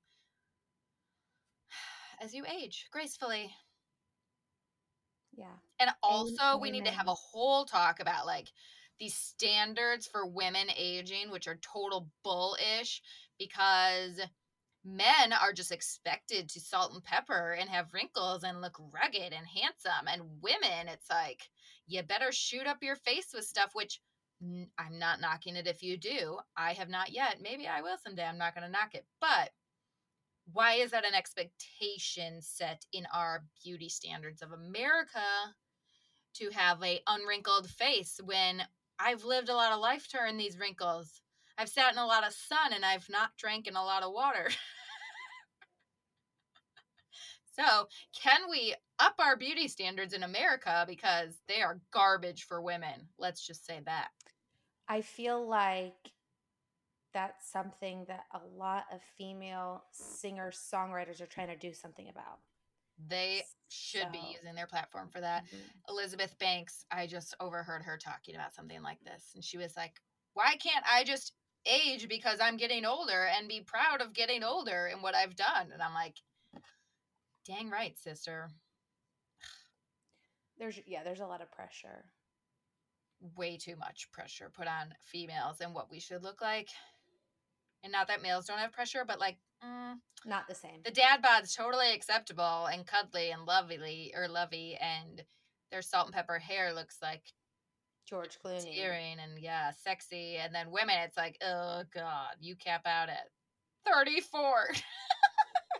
as 2.21 2.33
you 2.33 2.43
age 2.45 2.87
gracefully 2.91 3.51
Yeah. 5.37 5.45
and 5.79 5.91
also 6.01 6.57
we 6.59 6.71
need 6.71 6.85
to 6.85 6.91
have 6.91 7.07
a 7.07 7.13
whole 7.13 7.65
talk 7.65 7.99
about 7.99 8.25
like 8.25 8.51
these 8.99 9.15
standards 9.15 10.07
for 10.07 10.25
women 10.25 10.67
aging 10.75 11.29
which 11.29 11.47
are 11.47 11.59
total 11.61 12.09
bullish 12.23 13.01
because 13.37 14.19
men 14.83 15.33
are 15.33 15.53
just 15.53 15.71
expected 15.71 16.49
to 16.49 16.59
salt 16.59 16.93
and 16.93 17.03
pepper 17.03 17.55
and 17.59 17.69
have 17.69 17.93
wrinkles 17.93 18.43
and 18.43 18.61
look 18.61 18.79
rugged 18.91 19.33
and 19.33 19.45
handsome. 19.45 20.07
And 20.07 20.41
women 20.41 20.87
it's 20.87 21.09
like 21.09 21.41
you 21.87 22.01
better 22.03 22.31
shoot 22.31 22.67
up 22.67 22.77
your 22.81 22.95
face 22.95 23.27
with 23.33 23.45
stuff 23.45 23.71
which 23.73 24.01
I'm 24.41 24.99
not 24.99 25.19
knocking 25.19 25.55
it 25.55 25.67
if 25.67 25.81
you 25.81 25.97
do. 25.97 26.37
I 26.55 26.73
have 26.73 26.89
not 26.89 27.11
yet. 27.11 27.37
Maybe 27.41 27.67
i 27.67 27.81
will 27.81 27.97
someday. 28.03 28.23
I'm 28.23 28.37
not 28.37 28.53
going 28.53 28.65
to 28.65 28.71
knock 28.71 28.93
it. 28.93 29.03
But 29.19 29.49
why 30.53 30.73
is 30.73 30.91
that 30.91 31.05
an 31.05 31.13
expectation 31.13 32.41
set 32.41 32.85
in 32.93 33.05
our 33.13 33.43
beauty 33.63 33.89
standards 33.89 34.41
of 34.41 34.51
america 34.51 35.19
to 36.33 36.49
have 36.51 36.81
a 36.83 37.01
unwrinkled 37.07 37.69
face 37.69 38.19
when 38.23 38.61
i've 38.99 39.23
lived 39.23 39.49
a 39.49 39.55
lot 39.55 39.71
of 39.71 39.79
life 39.79 40.07
to 40.07 40.17
earn 40.17 40.37
these 40.37 40.57
wrinkles 40.57 41.21
I've 41.57 41.69
sat 41.69 41.93
in 41.93 41.97
a 41.97 42.05
lot 42.05 42.25
of 42.25 42.33
sun 42.33 42.73
and 42.73 42.85
I've 42.85 43.09
not 43.09 43.31
drank 43.37 43.67
in 43.67 43.75
a 43.75 43.83
lot 43.83 44.03
of 44.03 44.13
water. 44.13 44.49
so, 47.59 47.87
can 48.21 48.41
we 48.49 48.75
up 48.99 49.15
our 49.19 49.35
beauty 49.35 49.67
standards 49.67 50.13
in 50.13 50.21
America 50.21 50.85
because 50.87 51.39
they 51.47 51.61
are 51.61 51.81
garbage 51.91 52.43
for 52.43 52.61
women? 52.61 53.07
Let's 53.17 53.45
just 53.45 53.65
say 53.65 53.81
that. 53.85 54.09
I 54.87 55.01
feel 55.01 55.47
like 55.47 56.11
that's 57.17 57.51
something 57.51 58.05
that 58.07 58.25
a 58.31 58.39
lot 58.59 58.83
of 58.93 59.01
female 59.17 59.83
singer 59.91 60.51
songwriters 60.51 61.19
are 61.19 61.25
trying 61.25 61.47
to 61.47 61.55
do 61.57 61.73
something 61.73 62.09
about. 62.09 62.37
They 63.07 63.41
should 63.69 64.11
be 64.11 64.19
using 64.35 64.53
their 64.53 64.67
platform 64.67 65.09
for 65.09 65.19
that. 65.19 65.45
Mhm. 65.45 65.89
Elizabeth 65.89 66.37
Banks, 66.37 66.85
I 66.91 67.07
just 67.07 67.33
overheard 67.39 67.81
her 67.81 67.97
talking 67.97 68.35
about 68.35 68.53
something 68.53 68.83
like 68.83 69.03
this. 69.03 69.33
And 69.33 69.43
she 69.43 69.57
was 69.57 69.75
like, 69.75 69.99
Why 70.33 70.57
can't 70.57 70.85
I 70.87 71.03
just 71.03 71.33
age 71.65 72.07
because 72.07 72.39
I'm 72.39 72.55
getting 72.57 72.85
older 72.85 73.25
and 73.25 73.47
be 73.47 73.61
proud 73.61 73.99
of 74.01 74.13
getting 74.13 74.43
older 74.43 74.85
and 74.85 75.01
what 75.01 75.15
I've 75.15 75.35
done? 75.35 75.71
And 75.71 75.81
I'm 75.81 75.95
like, 75.95 76.17
Dang 77.45 77.71
right, 77.71 77.97
sister. 77.97 78.51
There's 80.59 80.79
yeah, 80.85 81.03
there's 81.03 81.19
a 81.21 81.25
lot 81.27 81.41
of 81.41 81.51
pressure. 81.51 82.11
way 83.35 83.57
too 83.57 83.75
much 83.75 84.11
pressure 84.11 84.51
put 84.51 84.67
on 84.67 84.93
females 84.99 85.61
and 85.61 85.73
what 85.73 85.89
we 85.89 85.99
should 85.99 86.21
look 86.21 86.39
like. 86.41 86.69
And 87.87 87.93
not 87.93 88.09
that 88.09 88.21
males 88.21 88.45
don't 88.45 88.57
have 88.59 88.73
pressure, 88.73 89.05
but 89.07 89.17
like 89.17 89.37
mm, 89.65 89.93
Not 90.25 90.45
the 90.49 90.55
same. 90.55 90.81
the 90.83 90.91
dad 90.91 91.21
bod's 91.21 91.55
totally 91.55 91.93
acceptable 91.93 92.65
and 92.65 92.85
cuddly 92.85 93.31
and 93.31 93.45
lovely 93.45 94.13
or 94.13 94.27
lovey, 94.27 94.77
and 94.81 95.23
their 95.71 95.81
salt 95.81 96.07
and 96.07 96.13
pepper 96.13 96.37
hair 96.37 96.73
looks 96.73 96.97
like 97.01 97.21
George 98.05 98.37
Clooney. 98.43 98.77
earring 98.77 99.19
and 99.23 99.39
yeah, 99.41 99.71
sexy. 99.71 100.35
And 100.35 100.53
then 100.53 100.69
women, 100.69 100.97
it's 101.05 101.15
like, 101.15 101.37
oh 101.41 101.83
god, 101.95 102.35
you 102.41 102.57
cap 102.57 102.81
out 102.85 103.07
at 103.07 103.29
thirty 103.89 104.19
four. 104.19 104.67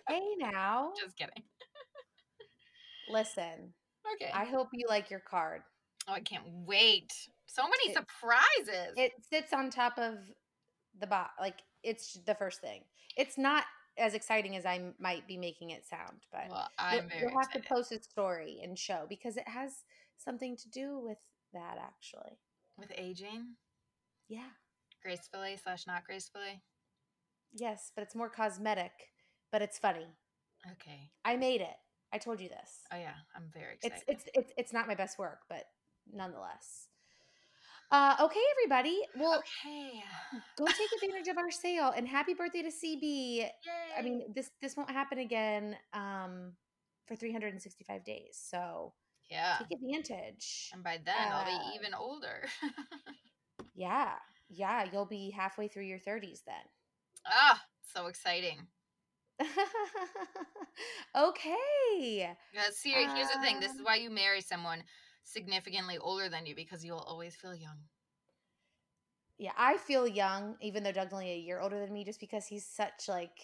Hey 0.09 0.21
now. 0.37 0.93
Just 1.03 1.17
kidding. 1.17 1.43
Listen, 3.09 3.73
Okay. 4.15 4.31
I 4.33 4.45
hope 4.45 4.69
you 4.71 4.85
like 4.87 5.09
your 5.09 5.19
card. 5.19 5.63
oh, 6.07 6.13
I 6.13 6.21
can't 6.21 6.45
wait. 6.65 7.11
So 7.45 7.63
many 7.63 7.91
It- 7.91 7.97
surprises. 7.97 8.93
It 8.95 9.11
sits 9.29 9.51
on 9.51 9.69
top 9.69 9.97
of 9.97 10.15
the 10.99 11.07
box, 11.07 11.31
like 11.41 11.59
it's 11.87 12.13
the 12.25 12.35
first 12.35 12.61
thing. 12.61 12.81
It's 13.15 13.37
not 13.37 13.63
as 13.97 14.13
exciting 14.13 14.55
as 14.55 14.65
I 14.65 14.91
might 14.99 15.27
be 15.27 15.37
making 15.37 15.71
it 15.71 15.85
sound, 15.87 16.25
but 16.31 16.45
well, 16.49 16.69
I'm 16.77 17.07
very 17.09 17.21
you'll 17.21 17.31
have 17.31 17.47
excited. 17.47 17.63
to 17.63 17.69
post 17.73 17.91
a 17.91 18.01
story 18.01 18.59
and 18.63 18.77
show 18.77 19.05
because 19.09 19.37
it 19.37 19.47
has 19.47 19.83
something 20.17 20.55
to 20.57 20.69
do 20.69 20.99
with 20.99 21.17
that 21.53 21.77
actually. 21.81 22.37
with 22.77 22.91
aging 22.95 23.55
Yeah. 24.27 24.49
gracefully 25.01 25.57
slash 25.57 25.87
not 25.87 26.03
gracefully. 26.05 26.61
Yes, 27.53 27.91
but 27.95 28.03
it's 28.03 28.13
more 28.15 28.29
cosmetic, 28.29 28.91
but 29.51 29.61
it's 29.61 29.79
funny. 29.79 30.07
Okay. 30.73 31.09
I 31.25 31.37
made 31.37 31.61
it. 31.61 31.77
I 32.13 32.17
told 32.19 32.39
you 32.41 32.49
this. 32.49 32.81
Oh 32.91 32.97
yeah, 32.97 33.15
I'm 33.35 33.49
very 33.53 33.75
excited. 33.75 34.03
It's 34.07 34.25
it's 34.25 34.37
it's 34.37 34.53
it's 34.57 34.73
not 34.73 34.87
my 34.87 34.95
best 34.95 35.17
work, 35.17 35.39
but 35.49 35.63
nonetheless. 36.11 36.87
Uh, 37.89 38.15
okay, 38.21 38.39
everybody. 38.51 38.99
Well, 39.17 39.39
okay. 39.39 40.03
go 40.57 40.65
take 40.65 40.89
advantage 41.01 41.29
of 41.29 41.37
our 41.37 41.49
sale 41.51 41.93
and 41.95 42.05
happy 42.07 42.33
birthday 42.33 42.61
to 42.63 42.69
CB. 42.69 43.01
Yay. 43.01 43.51
I 43.97 44.01
mean, 44.01 44.23
this 44.35 44.51
this 44.61 44.75
won't 44.75 44.91
happen 44.91 45.19
again 45.19 45.77
um, 45.93 46.51
for 47.05 47.15
365 47.15 48.03
days, 48.03 48.37
so 48.37 48.93
yeah. 49.31 49.57
take 49.59 49.79
advantage. 49.79 50.69
And 50.73 50.83
by 50.83 50.99
then 51.05 51.15
I'll 51.17 51.43
uh, 51.43 51.45
be 51.45 51.75
even 51.75 51.93
older. 51.93 52.47
Yeah, 53.79 54.13
yeah, 54.49 54.85
you'll 54.91 55.05
be 55.05 55.29
halfway 55.29 55.67
through 55.67 55.83
your 55.83 55.99
30s 55.99 56.41
then. 56.47 56.55
ah, 57.27 57.61
so 57.93 58.07
exciting. 58.07 58.57
okay. 61.15 62.35
Yeah, 62.53 62.61
see, 62.71 62.91
here's 62.91 63.29
the 63.29 63.39
thing. 63.39 63.59
This 63.59 63.71
is 63.73 63.77
Um, 63.79 63.85
why 63.85 63.95
you 63.97 64.09
marry 64.09 64.41
someone 64.41 64.83
significantly 65.27 65.97
older 65.97 66.29
than 66.29 66.45
you 66.45 66.55
because 66.55 66.83
you'll 66.85 66.97
always 66.99 67.35
feel 67.35 67.53
young. 67.53 67.77
Yeah, 69.37 69.51
I 69.55 69.77
feel 69.77 70.07
young, 70.07 70.55
even 70.61 70.83
though 70.83 70.91
Doug's 70.91 71.13
only 71.13 71.31
a 71.31 71.37
year 71.37 71.59
older 71.59 71.79
than 71.79 71.93
me, 71.93 72.03
just 72.03 72.19
because 72.19 72.47
he's 72.47 72.65
such 72.65 73.07
like 73.07 73.37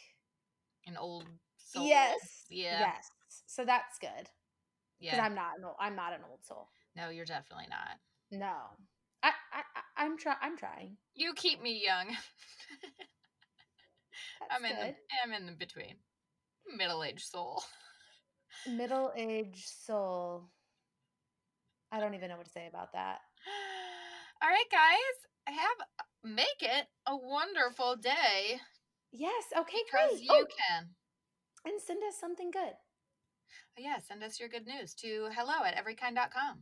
An 0.87 0.97
old 0.97 1.25
soul. 1.57 1.83
yes, 1.87 2.45
Yeah. 2.49 2.79
yes. 2.79 3.09
So 3.45 3.63
that's 3.65 3.99
good 3.99 4.29
because 4.99 5.19
Yeah. 5.19 5.23
I'm 5.25 5.35
not 5.35 5.57
an 5.59 5.65
old, 5.65 5.75
I'm 5.79 5.95
not 5.95 6.13
an 6.13 6.21
old 6.29 6.43
soul. 6.43 6.69
No, 6.95 7.09
you're 7.09 7.25
definitely 7.25 7.67
not. 7.69 7.99
No, 8.31 8.55
I 9.21 9.31
I 9.51 9.63
I'm 9.97 10.17
try 10.17 10.35
I'm 10.41 10.57
trying. 10.57 10.97
You 11.13 11.33
keep 11.33 11.61
me 11.61 11.83
young. 11.83 12.07
That's 14.39 14.51
I'm 14.51 14.65
in 14.65 14.75
good. 14.75 14.95
the 14.95 14.95
I'm 15.23 15.33
in 15.33 15.45
the 15.45 15.51
between. 15.51 15.95
Middle 16.75 17.03
aged 17.03 17.25
soul. 17.25 17.63
Middle 18.67 19.11
aged 19.15 19.67
soul. 19.67 20.49
I 21.93 21.99
don't 21.99 22.15
even 22.15 22.29
know 22.29 22.37
what 22.37 22.47
to 22.47 22.51
say 22.51 22.65
about 22.67 22.91
that. 22.93 23.19
All 24.41 24.49
right, 24.49 24.65
guys. 24.71 24.97
Have 25.45 25.87
make 26.23 26.61
it 26.61 26.85
a 27.05 27.15
wonderful 27.15 27.95
day 27.97 28.59
Yes. 29.11 29.43
Okay. 29.55 29.77
because 29.85 30.11
Great. 30.11 30.23
you 30.23 30.29
Oh, 30.31 30.45
can. 30.69 30.89
and 31.65 31.79
send 31.81 32.01
us 32.03 32.19
something 32.19 32.49
good. 32.49 32.73
Yeah, 33.77 33.97
send 33.99 34.23
us 34.23 34.39
your 34.39 34.49
good 34.49 34.65
news 34.65 34.95
to 34.95 35.27
hello 35.35 35.63
at 35.65 35.75
everykind.com. 35.75 36.61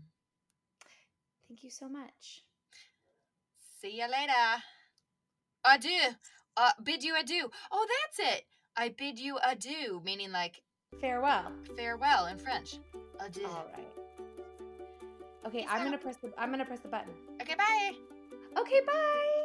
Thank 1.47 1.63
you 1.63 1.69
so 1.69 1.87
much. 1.87 2.43
See 3.81 3.97
you 3.97 4.07
later. 4.09 4.61
Adieu. 5.65 6.15
Uh, 6.57 6.71
bid 6.83 7.03
you 7.03 7.15
adieu. 7.17 7.49
Oh, 7.71 7.87
that's 7.87 8.35
it. 8.35 8.43
I 8.75 8.89
bid 8.89 9.17
you 9.19 9.37
adieu, 9.43 10.01
meaning 10.03 10.31
like 10.31 10.61
Farewell. 10.99 11.51
farewell 11.77 12.25
in 12.27 12.37
French. 12.37 12.75
Adieu. 13.19 13.45
All 13.47 13.65
right. 13.77 14.01
Okay, 15.45 15.59
Peace 15.59 15.68
I'm 15.69 15.80
out. 15.81 15.85
gonna 15.85 15.97
press 15.97 16.18
the 16.18 16.31
I'm 16.38 16.51
gonna 16.51 16.65
press 16.65 16.80
the 16.81 16.89
button. 16.89 17.13
Okay, 17.41 17.55
bye. 17.55 17.91
Okay, 18.59 18.81
bye. 18.85 19.40